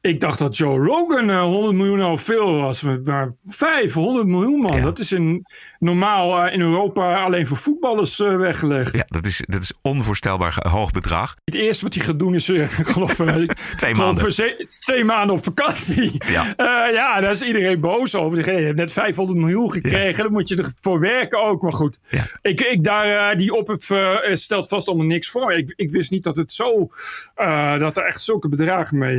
ik 0.00 0.20
dacht 0.20 0.38
dat 0.38 0.56
Joe 0.56 0.86
Rogan 0.86 1.30
eh, 1.30 1.40
100 1.42 1.74
miljoen 1.74 2.00
al 2.00 2.16
veel 2.16 2.56
was. 2.56 2.82
Maar 2.82 3.32
500 3.44 4.26
miljoen, 4.26 4.60
man. 4.60 4.80
Dat 4.80 4.98
is 4.98 5.12
in, 5.12 5.46
normaal 5.78 6.44
eh, 6.44 6.52
in 6.52 6.60
Europa 6.60 7.22
alleen 7.24 7.46
voor 7.46 7.56
voetballers 7.56 8.20
eh, 8.20 8.36
weggelegd. 8.36 8.94
ja 8.94 9.04
dat, 9.06 9.26
is, 9.26 9.42
dat 9.46 9.62
is 9.62 9.72
onvoorstelbaar 9.82 10.66
hoog 10.68 10.90
bedrag. 10.90 11.34
Het 11.44 11.54
eerste 11.54 11.84
wat 11.84 11.94
hij 11.94 12.04
gaat 12.04 12.18
doen 12.18 12.34
is, 12.34 12.48
eh, 12.48 12.68
geloof, 12.92 13.20
eh, 13.20 13.36
Twee 13.76 13.94
maanden. 13.94 14.34
twee 14.80 15.04
maanden 15.04 15.36
op 15.36 15.44
vakantie. 15.44 16.12
Ja. 16.26 16.48
Eh, 16.60 16.94
ja, 16.94 17.20
daar 17.20 17.30
is 17.30 17.42
iedereen 17.42 17.80
boos 17.80 18.14
over. 18.14 18.44
Hey, 18.44 18.58
je 18.58 18.64
hebt 18.64 18.76
net 18.76 18.92
500 18.92 19.38
miljoen 19.38 19.72
gekregen, 19.72 20.22
dan 20.24 20.32
moet 20.32 20.48
je 20.48 20.56
ervoor 20.56 21.00
werken 21.00 21.40
ook. 21.42 21.62
Maar 21.62 21.72
goed, 21.72 22.00
ik, 22.42 22.60
ik 22.60 22.84
daar, 22.84 23.30
eh, 23.30 23.36
die 23.38 23.54
ophef 23.54 23.90
eh, 23.90 24.34
stelt 24.34 24.68
vast 24.68 24.88
allemaal 24.88 25.06
niks 25.06 25.28
voor. 25.28 25.52
Ik, 25.52 25.72
ik 25.76 25.90
wist 25.90 26.10
niet 26.10 26.24
dat 26.24 26.36
het 26.36 26.52
zo, 26.52 26.88
eh, 27.34 27.78
dat 27.78 27.96
er 27.96 28.04
echt 28.04 28.20
zulke 28.20 28.48
bedragen 28.48 28.98
mee 28.98 29.18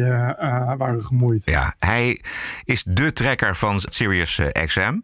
waren 0.78 1.04
gemoeid. 1.04 1.46
Ja, 1.46 1.76
hij 1.80 2.22
is 2.64 2.84
de 2.88 3.14
trekker 3.14 3.56
van 3.56 3.82
Sirius 3.90 4.38
eh, 4.40 4.66
XM. 4.66 5.00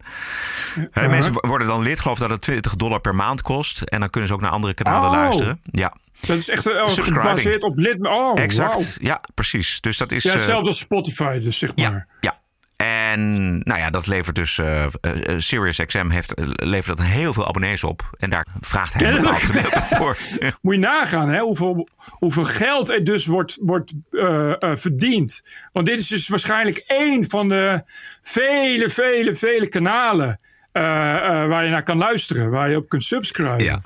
Eh, 0.92 1.08
Mensen 1.08 1.32
wo- 1.32 1.48
worden 1.48 1.66
dan 1.68 1.82
lid, 1.82 2.00
geloof 2.00 2.18
dat 2.18 2.30
het 2.30 2.40
20 2.40 2.74
dollar 2.74 3.00
per 3.00 3.14
maand 3.14 3.42
kost. 3.42 3.80
En 3.82 4.00
dan 4.00 4.10
kunnen 4.10 4.28
ze 4.28 4.34
ook 4.34 4.40
naar 4.40 4.50
andere 4.50 4.74
kanalen 4.74 5.10
Oh. 5.10 5.16
luisteren. 5.16 5.60
Ja. 5.64 5.94
Dat 6.20 6.36
is 6.36 6.48
echt 6.48 6.66
eh, 6.66 6.86
Subscribing. 6.88 7.22
gebaseerd 7.28 7.62
op 7.62 7.76
lid. 7.78 8.06
Oh, 8.06 8.40
exact. 8.40 8.96
Ja, 9.00 9.20
precies. 9.34 9.80
Dus 9.80 9.96
dat 9.96 10.12
is. 10.12 10.22
Ja, 10.22 10.32
hetzelfde 10.32 10.68
als 10.68 10.78
Spotify, 10.78 11.38
dus 11.38 11.58
zeg 11.58 11.76
maar. 11.76 12.06
ja. 12.20 12.40
En 12.86 13.58
nou 13.58 13.78
ja, 13.80 13.90
dat 13.90 14.06
levert 14.06 14.36
dus. 14.36 14.58
eh 14.58 14.84
eh, 14.84 14.90
SiriusXM 15.38 16.08
heeft, 16.10 16.34
eh, 16.34 16.44
levert 16.48 16.96
dat 16.96 17.06
heel 17.06 17.32
veel 17.32 17.46
abonnees 17.48 17.84
op. 17.84 18.10
En 18.18 18.30
daar 18.30 18.46
vraagt 18.60 18.94
hij 18.94 19.08
een 19.08 19.16
bepaald 19.20 19.42
gedeelte 19.42 19.82
voor. 19.82 20.16
Moet 20.62 20.74
je 20.74 20.80
nagaan 20.80 21.28
hè, 21.28 21.40
hoeveel, 21.40 21.88
hoeveel 22.08 22.44
geld 22.44 22.88
er 22.90 23.04
dus 23.04 23.26
wordt, 23.26 23.58
wordt 23.60 23.92
eh, 24.10 24.62
eh, 24.62 24.76
verdiend. 24.76 25.42
Want 25.72 25.86
dit 25.86 26.00
is 26.00 26.08
dus 26.08 26.28
waarschijnlijk 26.28 26.76
één 26.86 27.30
van 27.30 27.48
de 27.48 27.82
vele, 28.22 28.90
vele, 28.90 29.34
vele 29.34 29.68
kanalen 29.68 30.40
eh, 30.72 31.14
eh, 31.16 31.48
waar 31.48 31.64
je 31.64 31.70
naar 31.70 31.82
kan 31.82 31.98
luisteren. 31.98 32.50
Waar 32.50 32.70
je 32.70 32.76
op 32.76 32.88
kunt 32.88 33.04
subscriben. 33.04 33.64
Ja. 33.64 33.80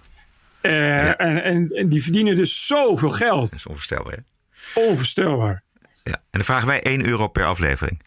Eh, 0.61 1.09
En, 1.09 1.43
en, 1.43 1.69
en 1.71 1.89
die 1.89 2.03
verdienen 2.03 2.37
dus 2.37 2.67
zoveel 2.67 3.11
geld. 3.11 3.51
Dat 3.51 3.59
is 3.59 3.67
onvoorstelbaar. 3.67 4.13
hè? 4.13 4.81
Onvoorstelbaar. 4.81 5.63
Ja. 6.05 6.13
En 6.13 6.21
dan 6.31 6.45
vragen 6.45 6.67
wij 6.67 6.83
1 6.83 7.07
euro 7.07 7.29
per 7.29 7.45
aflevering. 7.45 8.01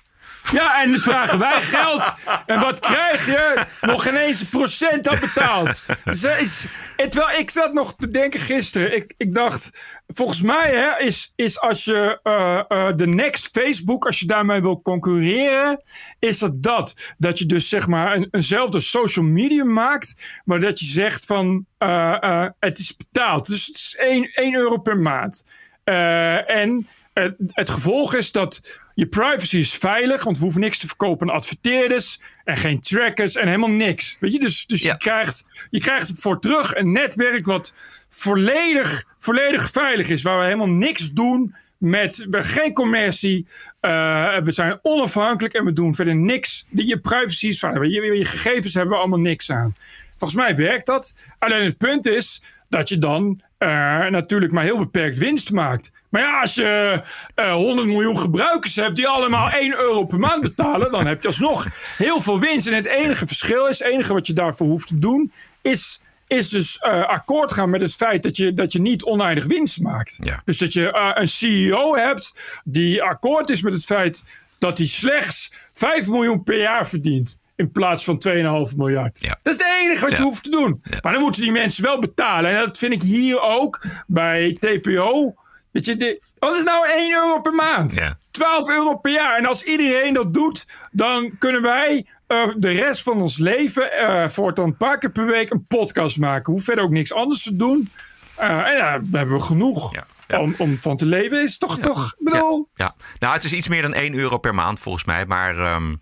Ja, 0.51 0.83
en 0.83 1.01
vragen 1.01 1.39
wij 1.39 1.61
geld. 1.61 2.13
En 2.45 2.59
wat 2.59 2.79
krijg 2.79 3.25
je? 3.25 3.63
Nog 3.81 4.03
geen 4.03 4.15
eens 4.15 4.41
een 4.41 4.49
procent 4.49 5.03
dat 5.03 5.19
betaald. 5.19 5.83
Dus 6.03 6.67
terwijl 6.95 7.39
ik 7.39 7.49
zat 7.49 7.73
nog 7.73 7.95
te 7.95 8.09
denken 8.09 8.39
gisteren. 8.39 8.95
Ik, 8.95 9.13
ik 9.17 9.33
dacht, 9.33 9.69
volgens 10.07 10.41
mij 10.41 10.75
hè, 10.75 11.03
is, 11.03 11.33
is 11.35 11.59
als 11.59 11.83
je 11.83 12.19
eh, 12.23 12.63
eh, 12.67 12.95
de 12.95 13.07
next 13.07 13.59
Facebook, 13.59 14.05
als 14.05 14.19
je 14.19 14.25
daarmee 14.25 14.61
wil 14.61 14.81
concurreren, 14.81 15.83
is 16.19 16.39
dat 16.39 16.63
dat. 16.63 17.15
Dat 17.17 17.39
je 17.39 17.45
dus 17.45 17.69
zeg 17.69 17.87
maar 17.87 18.15
een, 18.15 18.27
eenzelfde 18.31 18.79
social 18.79 19.25
media 19.25 19.63
maakt, 19.63 20.41
maar 20.45 20.59
dat 20.59 20.79
je 20.79 20.85
zegt 20.85 21.25
van 21.25 21.65
eh, 21.77 22.47
het 22.59 22.77
is 22.77 22.95
betaald. 22.95 23.47
Dus 23.47 23.65
het 23.65 23.75
is 23.75 23.95
1, 23.95 24.29
1 24.33 24.55
euro 24.55 24.77
per 24.77 24.97
maand. 24.97 25.43
En 25.83 26.87
het, 27.24 27.36
het 27.47 27.70
gevolg 27.70 28.16
is 28.16 28.32
dat 28.32 28.82
je 28.93 29.07
privacy 29.07 29.57
is 29.57 29.74
veilig, 29.74 30.24
want 30.24 30.38
we 30.38 30.43
hoeven 30.43 30.61
niks 30.61 30.80
te 30.80 30.88
verkopen 30.88 31.30
aan 31.30 31.36
adverteerders 31.36 32.20
en 32.43 32.57
geen 32.57 32.82
trackers 32.82 33.36
en 33.36 33.47
helemaal 33.47 33.70
niks. 33.70 34.18
Weet 34.20 34.32
je, 34.32 34.39
dus, 34.39 34.66
dus 34.66 34.82
je, 34.82 34.97
krijgt, 34.97 35.68
je 35.70 35.80
krijgt 35.80 36.11
voor 36.22 36.39
terug 36.39 36.76
een 36.76 36.91
netwerk 36.91 37.45
wat 37.45 37.74
volledig, 38.09 39.05
volledig 39.20 39.72
veilig 39.72 40.09
is, 40.09 40.22
waar 40.22 40.39
we 40.39 40.43
helemaal 40.43 40.70
niks 40.70 41.11
doen 41.11 41.55
met 41.86 42.27
geen 42.29 42.73
commercie. 42.73 43.47
eh, 43.79 44.38
we 44.38 44.51
zijn 44.51 44.79
onafhankelijk 44.81 45.53
en 45.53 45.65
we 45.65 45.73
doen 45.73 45.95
verder 45.95 46.15
niks. 46.15 46.65
Je 46.69 46.99
privacy 46.99 47.47
is 47.47 47.59
veilig. 47.59 47.91
Je, 47.91 48.17
je 48.17 48.25
gegevens 48.25 48.73
hebben 48.73 48.93
we 48.93 48.99
allemaal 48.99 49.19
niks 49.19 49.51
aan. 49.51 49.75
Volgens 50.17 50.39
mij 50.39 50.55
werkt 50.55 50.86
dat. 50.86 51.13
Alleen 51.39 51.65
het 51.65 51.77
punt 51.77 52.05
is 52.05 52.41
dat 52.69 52.89
je 52.89 52.97
dan 52.97 53.41
eh, 53.57 53.69
natuurlijk 54.07 54.51
maar 54.51 54.63
heel 54.63 54.77
beperkt 54.77 55.17
winst 55.17 55.51
maakt. 55.51 55.91
Maar 56.09 56.21
ja, 56.21 56.41
als 56.41 56.55
je 56.55 57.01
eh 57.36 57.53
100 57.53 57.88
miljoen 57.88 58.19
gebruikers 58.19 58.75
hebt 58.75 58.95
die 58.95 59.07
allemaal 59.07 59.49
1 59.49 59.79
euro 59.79 60.05
per 60.05 60.19
maand 60.19 60.41
betalen, 60.41 60.91
dan 60.91 61.05
heb 61.07 61.21
je 61.21 61.27
alsnog 61.27 61.67
heel 61.97 62.21
veel 62.21 62.39
winst. 62.39 62.67
En 62.67 62.73
het 62.73 62.86
enige 62.86 63.27
verschil 63.27 63.67
is, 63.67 63.79
het 63.79 63.88
enige 63.88 64.13
wat 64.13 64.27
je 64.27 64.33
daarvoor 64.33 64.67
hoeft 64.67 64.88
te 64.88 64.99
doen, 64.99 65.31
is, 65.61 65.99
is 66.28 66.49
dus 66.49 66.78
eh, 66.78 67.07
akkoord 67.07 67.53
gaan 67.53 67.69
met 67.69 67.82
het 67.82 67.95
feit 67.95 68.23
dat 68.23 68.38
je, 68.38 68.53
dat 68.53 68.71
je 68.71 68.82
niet 68.82 69.03
oneindig 69.03 69.45
winst 69.45 69.80
maakt. 69.80 70.19
Dus 70.45 70.57
dat 70.57 70.73
je 70.73 70.91
eh, 70.91 71.11
een 71.13 71.28
CEO 71.28 71.95
hebt 71.95 72.59
die 72.63 73.03
akkoord 73.03 73.49
is 73.49 73.61
met 73.61 73.73
het 73.73 73.86
feit 73.86 74.43
dat 74.57 74.78
hij 74.78 74.88
slechts 74.88 75.51
5 75.73 76.07
miljoen 76.07 76.43
per 76.43 76.59
jaar 76.59 76.88
verdient. 76.88 77.39
In 77.55 77.71
plaats 77.71 78.03
van 78.03 78.21
2,5 78.69 78.76
miljard. 78.78 79.21
Dat 79.43 79.53
is 79.53 79.59
het 79.59 79.67
enige 79.82 80.05
wat 80.05 80.17
je 80.17 80.23
hoeft 80.23 80.43
te 80.43 80.49
doen. 80.49 80.82
Maar 81.01 81.13
dan 81.13 81.21
moeten 81.21 81.41
die 81.41 81.51
mensen 81.51 81.84
wel 81.84 81.99
betalen. 81.99 82.51
En 82.51 82.57
dat 82.57 82.78
vind 82.78 82.93
ik 82.93 83.01
hier 83.01 83.41
ook 83.41 83.86
bij 84.07 84.57
TPO. 84.59 85.36
Weet 85.76 85.86
je, 85.86 85.95
de, 85.95 86.21
wat 86.39 86.55
is 86.55 86.63
nou 86.63 86.88
1 86.88 87.13
euro 87.13 87.39
per 87.41 87.53
maand? 87.53 88.15
12 88.32 88.69
euro 88.69 88.95
per 88.97 89.11
jaar. 89.11 89.38
En 89.38 89.45
als 89.45 89.63
iedereen 89.63 90.13
dat 90.13 90.34
doet, 90.34 90.65
dan 90.91 91.38
kunnen 91.39 91.61
wij 91.61 92.05
eh, 92.28 92.49
de 92.57 92.71
rest 92.71 93.03
van 93.03 93.21
ons 93.21 93.38
leven 93.38 93.91
eh 93.91 94.30
voortaan 94.30 94.65
een 94.65 94.78
paar 94.78 94.97
keer 94.97 95.11
per 95.11 95.26
week 95.26 95.49
een 95.49 95.65
podcast 95.67 96.17
maken. 96.19 96.53
Hoef 96.53 96.63
verder 96.63 96.84
ook 96.84 96.89
niks 96.91 97.13
anders 97.13 97.43
te 97.43 97.55
doen. 97.55 97.89
Eh, 98.36 98.49
en 98.49 98.78
ja, 98.78 98.99
dan 98.99 99.19
hebben 99.19 99.36
we 99.36 99.41
genoeg. 99.41 99.91
Om, 100.28 100.55
om 100.57 100.78
van 100.82 100.97
te 100.97 101.05
leven 101.05 101.41
is 101.41 101.57
toch, 101.57 101.80
toch, 101.80 102.15
bedoel... 102.19 102.69
Ja. 102.76 102.95
Nou, 103.19 103.34
het 103.34 103.43
is 103.43 103.53
iets 103.53 103.67
meer 103.67 103.82
dan 103.82 103.93
1 103.93 104.15
euro 104.15 104.38
per 104.38 104.55
maand 104.55 104.80
volgens 104.80 105.05
mij. 105.05 105.26
Maar 105.26 105.57
ehm, 105.57 105.95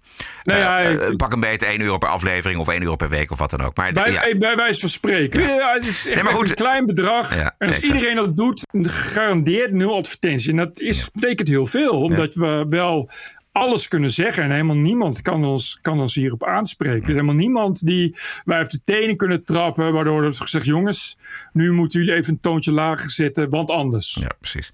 Nou 0.43 0.59
ja, 0.59 0.80
eh, 0.80 1.07
eh, 1.07 1.15
pak 1.15 1.34
een 1.34 1.39
beetje 1.39 1.67
1 1.67 1.82
euro 1.82 1.97
per 1.97 2.09
aflevering 2.09 2.59
of 2.59 2.67
1 2.67 2.82
euro 2.82 2.95
per 2.95 3.09
week 3.09 3.32
of 3.32 3.38
wat 3.39 3.49
dan 3.49 3.61
ook. 3.61 3.78
Maar 3.78 3.93
Bij, 3.93 4.36
bij 4.38 4.55
wijze 4.55 4.80
van 4.80 4.89
spreken. 4.89 5.41
Ja. 5.41 5.74
het 5.74 5.86
is 5.86 6.05
echt, 6.07 6.15
Nee, 6.15 6.24
maar 6.24 6.34
goed. 6.34 6.49
een 6.49 6.55
klein 6.55 6.86
bedrag. 6.86 7.38
En 7.38 7.67
als 7.67 7.80
iedereen 7.80 8.15
dat 8.15 8.36
doet, 8.36 8.67
gegarandeerd 8.71 9.71
nul 9.71 9.95
advertentie. 9.95 10.49
En 10.51 10.57
dat 10.57 10.82
is, 10.82 11.09
betekent 11.13 11.47
heel 11.47 11.65
veel. 11.65 12.01
Omdat 12.01 12.34
we 12.34 12.65
wel 12.69 13.09
alles 13.53 13.87
kunnen 13.87 14.09
zeggen. 14.09 14.43
En 14.43 14.51
helemaal 14.51 14.75
niemand 14.75 15.21
kan 15.21 15.45
ons, 15.45 15.79
kan 15.81 15.99
ons 15.99 16.15
hierop 16.15 16.43
aanspreken. 16.45 17.01
Er 17.01 17.07
is 17.07 17.13
helemaal 17.13 17.35
niemand 17.35 17.85
die 17.85 18.15
wij 18.45 18.61
op 18.61 18.69
de 18.69 18.81
tenen 18.83 19.17
kunnen 19.17 19.43
trappen. 19.43 19.93
Waardoor 19.93 20.23
er 20.23 20.33
gezegd, 20.33 20.65
jongens, 20.65 21.17
nu 21.51 21.71
moeten 21.71 21.99
jullie 21.99 22.15
even 22.15 22.33
een 22.33 22.39
toontje 22.39 22.71
lager 22.71 23.09
zetten. 23.09 23.49
Want 23.49 23.69
anders. 23.69 24.17
Ja, 24.21 24.31
precies. 24.39 24.71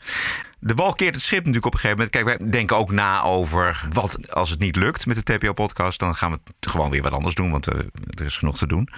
De 0.60 0.74
wal 0.74 0.94
keert 0.94 1.16
het 1.16 1.24
schip 1.24 1.40
natuurlijk 1.40 1.66
op 1.66 1.74
een 1.74 1.80
gegeven 1.80 2.06
moment. 2.06 2.16
Kijk, 2.16 2.40
wij 2.40 2.50
denken 2.52 2.78
ook 2.78 2.92
na 2.92 3.22
over 3.24 3.88
wat 3.92 4.32
als 4.32 4.50
het 4.50 4.60
niet 4.60 4.76
lukt 4.76 5.06
met 5.06 5.26
de 5.26 5.38
TPO-podcast. 5.38 6.00
Dan 6.00 6.16
gaan 6.16 6.32
we 6.32 6.40
gewoon 6.60 6.90
weer 6.90 7.02
wat 7.02 7.12
anders 7.12 7.36
doen, 7.36 7.52
want 7.52 7.68
eh, 7.68 7.80
er 8.20 8.26
is 8.26 8.38
genoeg 8.38 8.58
te 8.58 8.68
doen. 8.68 8.90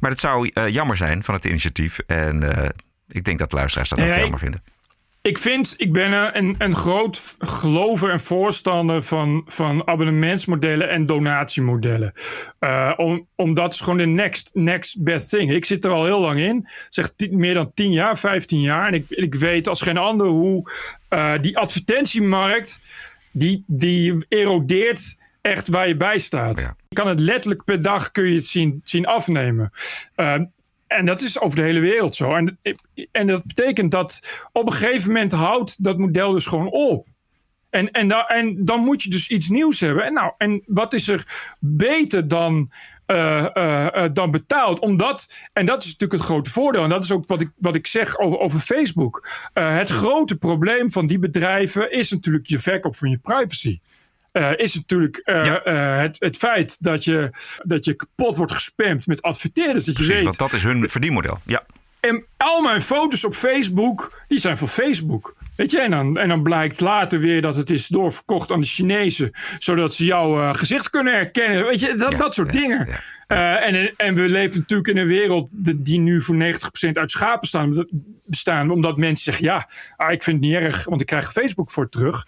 Maar 0.00 0.10
het 0.10 0.20
zou 0.20 0.50
eh, 0.52 0.68
jammer 0.68 0.96
zijn 0.96 1.24
van 1.24 1.34
het 1.34 1.44
initiatief. 1.44 1.98
En 1.98 2.56
eh, 2.56 2.68
ik 3.08 3.24
denk 3.24 3.38
dat 3.38 3.50
de 3.50 3.56
luisteraars 3.56 3.88
dat 3.88 4.00
ook 4.00 4.06
jammer 4.06 4.38
vinden. 4.38 4.60
Ik 5.26 5.38
vind, 5.38 5.74
ik 5.76 5.92
ben 5.92 6.36
een- 6.36 6.54
een, 6.58 6.74
groot 6.74 7.34
gelover 7.38 8.10
en 8.10 8.20
voorstander 8.20 9.02
van, 9.02 9.42
van 9.46 9.86
abonnementsmodellen 9.86 10.88
en 10.88 11.04
donatiemodellen. 11.04 12.12
Eh, 12.58 12.92
om, 12.96 13.26
omdat 13.34 13.72
is 13.72 13.80
gewoon 13.80 13.98
de 13.98 14.06
next, 14.06 14.50
next 14.52 15.02
best 15.02 15.28
thing. 15.28 15.52
Ik 15.52 15.64
zit 15.64 15.84
er 15.84 15.90
al 15.90 16.04
heel 16.04 16.20
lang 16.20 16.40
in, 16.40 16.68
zeg 16.90 17.10
meer 17.30 17.54
dan 17.54 17.72
10 17.74 17.92
jaar, 17.92 18.18
15 18.18 18.60
jaar. 18.60 18.86
En 18.86 18.94
ik, 18.94 19.04
ik 19.08 19.34
weet 19.34 19.68
als 19.68 19.82
geen 19.82 19.98
ander 19.98 20.26
hoe 20.26 20.70
eh, 21.08 21.32
die 21.40 21.58
advertentiemarkt, 21.58 22.78
die, 23.32 23.64
die 23.66 24.24
erodeert 24.28 25.16
echt 25.40 25.68
waar 25.68 25.88
je 25.88 25.96
bij 25.96 26.18
staat. 26.18 26.74
Je 26.88 26.94
kan 26.94 27.08
het 27.08 27.20
letterlijk 27.20 27.64
per 27.64 27.82
dag 27.82 28.10
kun 28.10 28.28
je 28.28 28.34
het 28.34 28.46
zien, 28.46 28.80
zien 28.82 29.06
afnemen. 29.06 29.70
Eh, 30.14 30.34
en 30.86 31.06
dat 31.06 31.20
is 31.20 31.40
over 31.40 31.56
de 31.56 31.62
hele 31.62 31.80
wereld 31.80 32.16
zo. 32.16 32.34
En, 32.34 32.58
en 33.12 33.26
dat 33.26 33.44
betekent 33.44 33.90
dat 33.90 34.42
op 34.52 34.66
een 34.66 34.72
gegeven 34.72 35.12
moment 35.12 35.32
houdt 35.32 35.84
dat 35.84 35.98
model 35.98 36.32
dus 36.32 36.46
gewoon 36.46 36.70
op. 36.70 37.06
En, 37.70 37.90
en, 37.90 38.08
da- 38.08 38.26
en 38.26 38.64
dan 38.64 38.80
moet 38.80 39.02
je 39.02 39.10
dus 39.10 39.28
iets 39.28 39.48
nieuws 39.48 39.80
hebben. 39.80 40.04
En, 40.04 40.12
nou, 40.12 40.32
en 40.38 40.62
wat 40.66 40.94
is 40.94 41.08
er 41.08 41.54
beter 41.60 42.28
dan, 42.28 42.70
eh, 43.06 43.56
eh, 43.56 44.04
eh, 44.04 44.10
dan 44.12 44.30
betaald? 44.30 44.80
Omdat, 44.80 45.48
en 45.52 45.66
dat 45.66 45.78
is 45.78 45.84
natuurlijk 45.84 46.20
het 46.20 46.30
grote 46.30 46.50
voordeel. 46.50 46.82
En 46.82 46.88
dat 46.88 47.04
is 47.04 47.12
ook 47.12 47.26
wat 47.26 47.40
ik, 47.40 47.50
wat 47.56 47.74
ik 47.74 47.86
zeg 47.86 48.18
over, 48.18 48.38
over 48.38 48.60
Facebook. 48.60 49.28
Het 49.52 49.88
grote 49.88 50.36
probleem 50.36 50.90
van 50.90 51.06
die 51.06 51.18
bedrijven 51.18 51.92
is 51.92 52.10
natuurlijk 52.10 52.46
je 52.46 52.58
verkoop 52.58 52.96
van 52.96 53.10
je 53.10 53.18
privacy. 53.18 53.80
Eh, 54.36 54.50
is 54.56 54.74
natuurlijk 54.74 55.16
eh, 55.16 55.66
eh, 55.66 56.00
het, 56.00 56.16
het 56.18 56.36
feit 56.36 56.82
dat 56.82 57.04
je, 57.04 57.30
dat 57.62 57.84
je 57.84 57.94
kapot 57.94 58.36
wordt 58.36 58.52
gespamd 58.52 59.06
met 59.06 59.22
adverteerders. 59.22 59.84
Dat 59.84 59.96
je 59.96 60.04
Precies, 60.04 60.14
weet, 60.14 60.24
want 60.24 60.38
dat 60.38 60.52
is 60.52 60.62
hun 60.62 60.88
verdienmodel. 60.88 61.38
Ja. 61.46 61.62
en 62.00 62.24
al 62.36 62.60
mijn 62.62 62.82
foto's 62.82 63.24
op 63.24 63.34
Facebook, 63.34 64.24
die 64.28 64.38
zijn 64.38 64.58
van 64.58 64.68
Facebook. 64.68 65.36
Weet 65.56 65.70
je, 65.70 65.80
en 65.80 65.90
dan, 65.90 66.16
en 66.16 66.28
dan 66.28 66.42
blijkt 66.42 66.80
later 66.80 67.18
weer 67.18 67.42
dat 67.42 67.56
het 67.56 67.70
is 67.70 67.86
doorverkocht 67.88 68.52
aan 68.52 68.60
de 68.60 68.66
Chinezen, 68.66 69.30
zodat 69.58 69.94
ze 69.94 70.04
jouw 70.04 70.52
gezicht 70.52 70.90
kunnen 70.90 71.14
herkennen. 71.14 71.64
Weet 71.64 71.80
je, 71.80 71.94
dat, 71.94 72.18
dat 72.18 72.34
soort 72.34 72.52
dingen. 72.52 72.88
En, 73.26 73.92
en 73.96 74.14
we 74.14 74.28
leven 74.28 74.58
natuurlijk 74.60 74.88
in 74.88 74.96
een 74.96 75.06
wereld 75.06 75.50
die- 75.64 75.82
die 75.82 75.98
nu 75.98 76.22
voor 76.22 76.36
90% 76.36 76.92
uit 76.92 77.10
schapen 77.10 77.48
staan, 77.48 77.86
bestaan, 78.26 78.70
omdat 78.70 78.96
mensen 78.96 79.32
zeggen: 79.32 79.44
ja, 79.44 79.68
ah, 79.96 80.12
ik 80.12 80.22
vind 80.22 80.36
het 80.36 80.46
niet 80.46 80.60
erg, 80.60 80.84
want 80.84 81.00
ik 81.00 81.06
krijg 81.06 81.32
Facebook 81.32 81.70
voor 81.70 81.88
terug. 81.88 82.26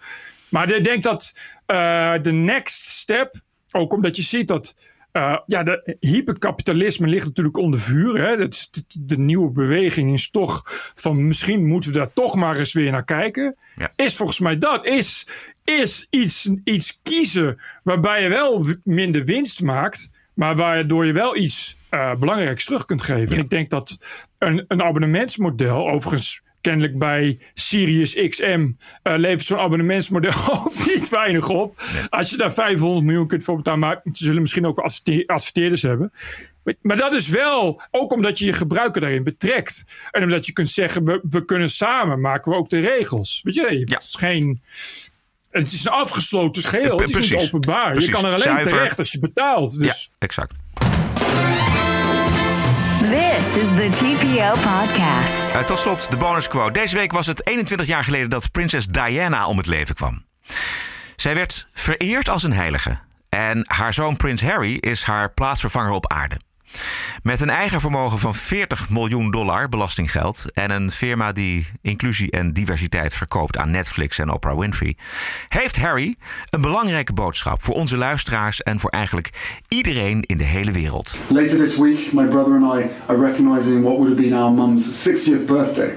Maar 0.49 0.71
ik 0.71 0.83
denk 0.83 1.03
dat 1.03 1.33
eh, 1.65 2.13
de 2.21 2.31
next 2.31 2.85
step, 2.85 3.33
ook 3.71 3.93
omdat 3.93 4.15
je 4.15 4.23
ziet 4.23 4.47
dat 4.47 4.73
eh, 5.11 5.37
ja, 5.45 5.63
de 5.63 5.97
hyperkapitalisme 5.99 7.07
ligt 7.07 7.25
natuurlijk 7.25 7.57
onder 7.57 7.79
vuur. 7.79 8.27
Hè? 8.27 8.37
Dat 8.37 8.53
is 8.53 8.69
de, 8.99 9.19
nieuwe 9.19 9.51
beweging 9.51 10.13
is 10.13 10.29
toch 10.29 10.61
van 10.95 11.27
misschien 11.27 11.65
moeten 11.65 11.91
we 11.91 11.97
daar 11.97 12.13
toch 12.13 12.35
maar 12.35 12.57
eens 12.57 12.73
weer 12.73 12.91
naar 12.91 13.05
kijken. 13.05 13.55
Is 13.95 14.15
volgens 14.15 14.39
mij 14.39 14.57
dat. 14.57 14.85
Is, 14.85 15.27
is 15.63 16.07
iets, 16.09 16.49
iets 16.63 16.99
kiezen 17.03 17.59
waarbij 17.83 18.23
je 18.23 18.29
wel 18.29 18.65
minder 18.83 19.25
winst 19.25 19.61
maakt, 19.61 20.09
maar 20.33 20.55
waardoor 20.55 21.05
je 21.05 21.13
wel 21.13 21.37
iets 21.37 21.77
eh, 21.89 22.15
belangrijks 22.15 22.65
terug 22.65 22.85
kunt 22.85 23.01
geven. 23.01 23.35
En 23.35 23.41
ik 23.41 23.49
denk 23.49 23.69
dat 23.69 23.97
een, 24.37 24.65
een 24.67 24.83
abonnementsmodel, 24.83 25.89
overigens 25.89 26.41
kennelijk 26.61 26.97
bij 26.97 27.39
Sirius 27.53 28.13
XM 28.29 28.69
eh, 29.03 29.13
levert 29.17 29.41
zo'n 29.47 29.57
abonnementsmodel 29.59 30.31
ook 30.65 30.85
niet 30.85 31.09
weinig 31.09 31.49
op. 31.49 31.73
Als 32.09 32.29
je 32.29 32.37
daar 32.37 32.53
500 32.53 33.05
miljoen 33.05 33.27
kunt 33.27 33.43
voor 33.43 33.55
betalen, 33.55 33.79
maar 33.79 34.01
ze 34.03 34.23
zullen 34.23 34.41
misschien 34.41 34.65
ook 34.65 34.79
adverte- 34.79 35.23
adverteerders 35.27 35.81
hebben. 35.81 36.11
Maar- 36.63 36.73
Maar 36.81 36.97
dat 36.97 37.13
is 37.13 37.27
wel, 37.29 37.81
ook 37.91 38.13
omdat 38.13 38.39
je 38.39 38.45
je 38.45 38.53
gebruiker 38.53 39.01
daarin 39.01 39.23
betrekt. 39.23 39.83
En 40.11 40.23
omdat 40.23 40.45
je 40.45 40.53
kunt 40.53 40.69
zeggen, 40.69 41.03
we, 41.05 41.19
we 41.29 41.45
kunnen 41.45 41.69
samen, 41.69 42.21
maken 42.21 42.51
we 42.51 42.57
ook 42.57 42.69
de 42.69 42.79
regels. 42.79 43.39
Weet 43.43 43.55
je, 43.55 43.83
het 43.85 44.03
is 44.03 44.15
geen... 44.19 44.61
Het 45.51 45.71
is 45.71 45.85
een 45.85 45.91
afgesloten 45.91 46.63
geheel. 46.63 46.99
Het 46.99 47.09
is 47.17 47.29
niet 47.31 47.41
openbaar. 47.41 47.91
Precies. 47.91 48.05
Je 48.09 48.13
kan 48.15 48.23
er 48.25 48.29
alleen 48.31 48.41
Zuiver. 48.43 48.73
terecht 48.77 48.99
als 48.99 49.11
je 49.11 49.19
betaalt. 49.19 49.79
Dus 49.79 50.09
Ja, 50.11 50.15
exact. 50.25 50.53
This 53.09 53.57
is 53.57 53.67
the 53.69 53.89
TPO 53.89 54.51
podcast. 54.51 55.51
Eh, 55.51 55.63
tot 55.63 55.79
slot 55.79 56.11
de 56.11 56.17
bonus 56.17 56.47
quote. 56.47 56.71
Deze 56.71 56.95
week 56.95 57.11
was 57.11 57.27
het 57.27 57.47
21 57.47 57.87
jaar 57.87 58.03
geleden 58.03 58.29
dat 58.29 58.51
prinses 58.51 58.85
Diana 58.85 59.47
om 59.47 59.57
het 59.57 59.65
leven 59.65 59.95
kwam. 59.95 60.25
Zij 61.15 61.35
werd 61.35 61.67
vereerd 61.73 62.29
als 62.29 62.43
een 62.43 62.53
heilige. 62.53 62.99
En 63.29 63.65
haar 63.67 63.93
zoon 63.93 64.17
prins 64.17 64.41
Harry 64.41 64.75
is 64.75 65.03
haar 65.03 65.31
plaatsvervanger 65.31 65.91
op 65.91 66.11
aarde. 66.11 66.39
Met 67.23 67.41
een 67.41 67.49
eigen 67.49 67.81
vermogen 67.81 68.19
van 68.19 68.35
40 68.35 68.89
miljoen 68.89 69.31
dollar 69.31 69.69
belastinggeld 69.69 70.45
en 70.53 70.71
een 70.71 70.91
firma 70.91 71.31
die 71.31 71.67
inclusie 71.81 72.31
en 72.31 72.53
diversiteit 72.53 73.13
verkoopt 73.13 73.57
aan 73.57 73.71
Netflix 73.71 74.19
en 74.19 74.31
Oprah 74.31 74.59
Winfrey, 74.59 74.97
heeft 75.47 75.79
Harry 75.79 76.15
een 76.49 76.61
belangrijke 76.61 77.13
boodschap 77.13 77.63
voor 77.63 77.75
onze 77.75 77.97
luisteraars 77.97 78.61
en 78.63 78.79
voor 78.79 78.89
eigenlijk 78.89 79.29
iedereen 79.67 80.21
in 80.21 80.37
de 80.37 80.43
hele 80.43 80.71
wereld. 80.71 81.17
Later 81.27 81.57
this 81.57 81.77
week, 81.77 82.13
my 82.13 82.25
brother 82.25 82.53
and 82.53 82.79
I 82.79 82.89
are 83.05 83.25
recognizing 83.25 83.83
what 83.83 83.97
would 83.97 84.09
have 84.09 84.21
been 84.21 84.33
our 84.33 84.51
mum's 84.51 85.07
60th 85.07 85.45
birthday. 85.45 85.93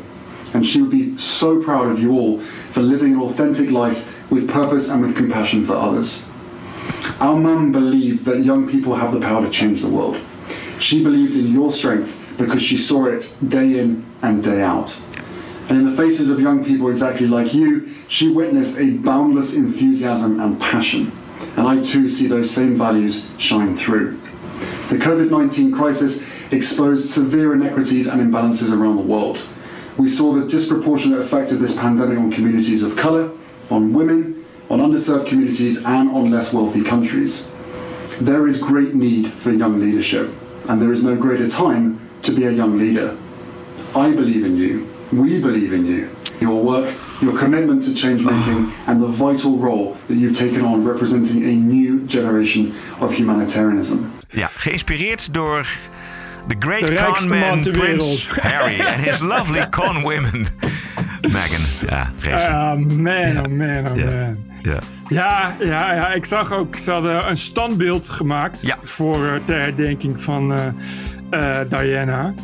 And 0.55 0.67
she 0.67 0.79
would 0.79 0.91
be 0.91 1.13
so 1.17 1.57
proud 1.57 1.93
of 1.93 1.99
you 1.99 2.19
all 2.19 2.41
for 2.71 2.83
living 2.83 3.15
an 3.15 3.21
authentic 3.21 3.71
life 3.71 3.99
with 4.29 4.47
purpose 4.47 4.93
and 4.93 5.03
with 5.03 5.17
compassion 5.17 5.65
for 5.65 5.77
others. 5.77 6.23
Our 7.21 7.37
mum 7.37 7.73
believed 7.73 8.25
that 8.25 8.45
young 8.45 8.69
people 8.69 8.95
have 8.95 9.13
the 9.13 9.27
power 9.27 9.45
to 9.45 9.51
change 9.51 9.81
the 9.81 9.89
world. 9.89 10.17
She 10.83 11.01
believed 11.01 11.37
in 11.37 11.53
your 11.53 11.71
strength 11.71 12.35
because 12.37 12.61
she 12.61 12.77
saw 12.77 13.07
it 13.07 13.33
day 13.49 13.79
in 13.79 14.05
and 14.21 14.43
day 14.43 14.63
out. 14.63 15.01
And 15.69 15.79
in 15.79 15.87
the 15.87 15.97
faces 15.97 16.29
of 16.29 16.41
young 16.41 16.65
people 16.65 16.91
exactly 16.91 17.29
like 17.29 17.55
you, 17.55 17.89
she 18.09 18.29
witnessed 18.29 18.79
a 18.79 18.91
boundless 18.91 19.55
enthusiasm 19.55 20.41
and 20.41 20.61
passion. 20.61 21.13
And 21.57 21.69
I 21.69 21.81
too 21.85 22.09
see 22.09 22.27
those 22.27 22.51
same 22.51 22.75
values 22.75 23.31
shine 23.39 23.77
through. 23.77 24.19
The 24.89 24.97
COVID 24.97 25.31
19 25.31 25.71
crisis 25.71 26.29
exposed 26.53 27.09
severe 27.09 27.55
inequities 27.55 28.09
and 28.09 28.21
imbalances 28.21 28.77
around 28.77 28.97
the 28.97 29.03
world. 29.03 29.41
We 29.97 30.09
saw 30.09 30.33
the 30.33 30.49
disproportionate 30.49 31.21
effect 31.21 31.53
of 31.53 31.61
this 31.61 31.79
pandemic 31.79 32.19
on 32.19 32.33
communities 32.33 32.83
of 32.83 32.97
colour, 32.97 33.31
on 33.71 33.93
women, 33.93 34.45
on 34.69 34.81
underserved 34.81 35.29
communities, 35.29 35.79
and 35.85 36.11
on 36.11 36.33
less 36.33 36.53
wealthy 36.53 36.83
countries. 36.83 37.55
There 38.21 38.49
is 38.49 38.61
great 38.61 38.97
need 38.97 39.33
for 39.33 39.53
young 39.53 39.81
leadership, 39.81 40.31
and 40.69 40.81
there 40.81 40.93
is 40.93 41.03
no 41.03 41.17
greater 41.17 41.49
time 41.49 41.99
to 42.23 42.33
be 42.33 42.45
a 42.45 42.51
young 42.51 42.79
leader. 42.79 43.17
I 43.95 44.13
believe 44.13 44.45
in 44.45 44.57
you. 44.57 44.87
We 45.13 45.41
believe 45.41 45.73
in 45.73 45.85
you. 45.85 46.09
Your 46.41 46.65
work, 46.65 46.95
your 47.21 47.39
commitment 47.39 47.83
to 47.85 47.95
change 47.95 48.23
making, 48.25 48.73
and 48.87 49.03
the 49.03 49.07
vital 49.07 49.59
role 49.59 49.97
that 50.09 50.17
you've 50.17 50.37
taken 50.37 50.63
on 50.65 50.85
representing 50.85 51.45
a 51.45 51.53
new 51.53 52.07
generation 52.07 52.75
of 53.01 53.13
humanitarianism. 53.13 54.11
Ja, 54.29 54.47
geïnspireerd 54.47 55.33
door 55.33 55.67
the 56.47 56.55
great 56.59 56.87
De 56.87 56.95
con 56.95 57.29
man 57.29 57.41
man 57.41 57.73
Prince. 57.73 58.37
Harry 58.43 58.81
and 58.81 59.03
his 59.03 59.21
lovely 59.21 59.67
con 59.71 60.03
women. 60.03 60.47
Meghan, 61.23 61.89
ja, 61.89 62.11
vreselijk. 62.17 62.57
Ah, 62.57 62.75
man, 62.75 63.37
oh 63.37 63.51
man, 63.51 63.87
oh 63.87 63.95
man. 63.95 64.45
Ja. 64.63 64.79
Ja, 65.13 65.57
ja, 65.59 65.95
ja, 65.95 66.13
ik 66.13 66.25
zag 66.25 66.53
ook, 66.53 66.77
ze 66.77 66.91
hadden 66.91 67.29
een 67.29 67.37
standbeeld 67.37 68.09
gemaakt 68.09 68.77
voor 68.83 69.27
eh, 69.27 69.45
ter 69.45 69.61
herdenking 69.61 70.21
van 70.21 70.53
eh, 70.53 71.61
eh, 71.61 71.69
Diana. 71.69 72.35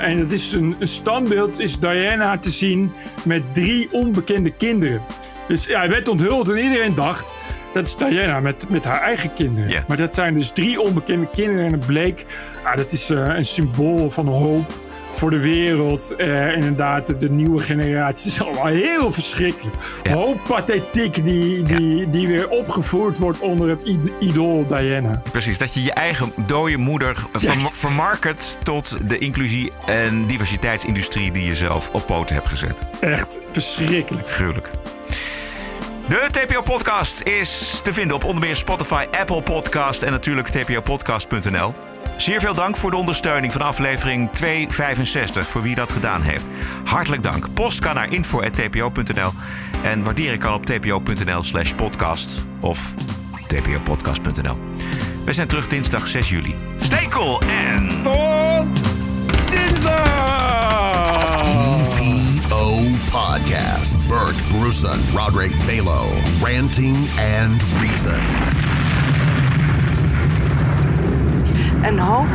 En 0.00 0.18
het 0.18 0.32
is 0.32 0.52
een, 0.52 0.76
een 0.78 0.88
standbeeld 0.88 1.60
is 1.60 1.78
Diana 1.78 2.38
te 2.38 2.50
zien 2.50 2.92
met 3.24 3.54
drie 3.54 3.88
onbekende 3.90 4.50
kinderen. 4.50 5.00
Dus 5.48 5.66
ja, 5.66 5.78
hij 5.78 5.88
werd 5.88 6.08
onthuld 6.08 6.48
en 6.48 6.58
iedereen 6.58 6.94
dacht, 6.94 7.34
dat 7.72 7.86
is 7.86 7.96
Diana 7.96 8.40
met, 8.40 8.66
met 8.68 8.84
haar 8.84 9.00
eigen 9.00 9.34
kinderen. 9.34 9.84
Maar 9.88 9.96
dat 9.96 10.14
zijn 10.14 10.36
dus 10.36 10.50
drie 10.50 10.80
onbekende 10.80 11.28
kinderen 11.30 11.64
en 11.64 11.72
het 11.72 11.86
bleek, 11.86 12.24
ah, 12.64 12.76
dat 12.76 12.92
is 12.92 13.08
een 13.08 13.44
symbool 13.44 14.10
van 14.10 14.26
hoop. 14.26 14.84
Voor 15.10 15.30
de 15.30 15.40
wereld. 15.40 16.14
Eh, 16.16 16.52
inderdaad, 16.52 17.20
de, 17.20 17.30
nieuwe 17.30 17.60
generatie 17.60 18.30
is 18.30 18.42
allemaal 18.42 18.66
heel 18.66 19.12
verschrikkelijk. 19.12 19.76
Hoop 20.10 20.38
pathetiek 20.46 21.24
die, 21.24 21.62
die, 21.62 22.10
die 22.10 22.28
weer 22.28 22.48
opgevoerd 22.48 23.18
wordt 23.18 23.38
onder 23.38 23.68
het 23.68 23.82
id- 23.82 24.10
idool 24.20 24.66
Diana. 24.66 25.22
Precies, 25.32 25.58
dat 25.58 25.74
je 25.74 25.82
je 25.82 25.92
eigen 25.92 26.32
dode 26.46 26.76
moeder 26.76 27.16
vermarket 27.72 28.58
tot 28.62 29.08
de 29.08 29.18
inclusie- 29.18 29.72
en 29.86 30.26
diversiteitsindustrie 30.26 31.32
die 31.32 31.44
je 31.46 31.54
zelf 31.54 31.90
op 31.92 32.06
poten 32.06 32.34
hebt 32.34 32.48
gezet. 32.48 32.78
Echt 33.00 33.38
verschrikkelijk. 33.50 34.30
Gruwelijk. 34.30 34.70
De 36.08 36.26
TPO-podcast 36.30 37.20
is 37.20 37.80
te 37.84 37.92
vinden 37.92 38.16
op 38.16 38.24
onder 38.24 38.44
meer 38.44 38.56
Spotify, 38.56 39.04
Apple 39.18 39.42
Podcast 39.42 40.02
en 40.02 40.12
natuurlijk 40.12 40.48
tpopodcast.nl. 40.48 41.74
Zeer 42.16 42.40
veel 42.40 42.54
dank 42.54 42.76
voor 42.76 42.90
de 42.90 42.96
ondersteuning 42.96 43.52
van 43.52 43.62
aflevering 43.62 44.30
265, 44.32 45.48
voor 45.48 45.62
wie 45.62 45.74
dat 45.74 45.92
gedaan 45.92 46.22
heeft. 46.22 46.46
Hartelijk 46.84 47.22
dank. 47.22 47.54
Post 47.54 47.78
kan 47.78 47.94
naar 47.94 48.12
info.tpo.nl 48.12 49.32
en 49.82 50.04
waarderen 50.04 50.38
kan 50.38 50.54
op 50.54 50.66
tpo.nl 50.66 51.42
slash 51.42 51.72
podcast 51.72 52.42
of 52.60 52.94
tpopodcast.nl. 53.46 54.56
Wij 55.24 55.34
zijn 55.34 55.48
terug 55.48 55.66
dinsdag 55.66 56.06
6 56.06 56.30
juli. 56.30 56.54
Stay 56.78 57.08
cool 57.08 57.40
en... 57.40 58.02
Tot 58.02 58.82
dinsdag! 59.50 61.06
TPO 62.46 62.82
Podcast. 63.10 64.08
Bert 64.08 64.36
Bruson, 64.50 65.00
Roderick 65.14 65.52
Balo, 65.66 66.08
Ranting 66.42 66.96
and 67.18 67.62
Reason. 67.80 68.65
En 71.86 71.98
hoop 71.98 72.26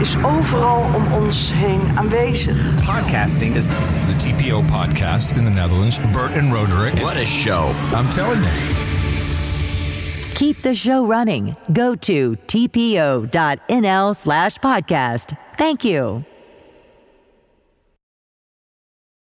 is 0.00 0.16
overal 0.22 0.94
om 0.94 1.12
ons 1.12 1.52
heen 1.54 1.80
aanwezig. 1.94 2.74
Podcasting 2.84 3.56
is 3.56 3.64
the 3.64 4.14
TPO 4.18 4.62
podcast 4.62 5.36
in 5.36 5.44
the 5.44 5.50
Netherlands. 5.50 5.98
Bert 6.12 6.36
and 6.36 6.52
Roderick. 6.52 6.94
What 7.02 7.16
a 7.16 7.24
show. 7.24 7.72
I'm 7.96 8.08
telling 8.10 8.42
you. 8.42 8.50
Keep 10.34 10.62
the 10.62 10.74
show 10.74 11.06
running. 11.06 11.56
Go 11.72 11.94
to 11.94 12.36
tpo.nl 12.46 14.14
slash 14.14 14.58
podcast. 14.58 15.36
Thank 15.56 15.84
you. 15.84 16.24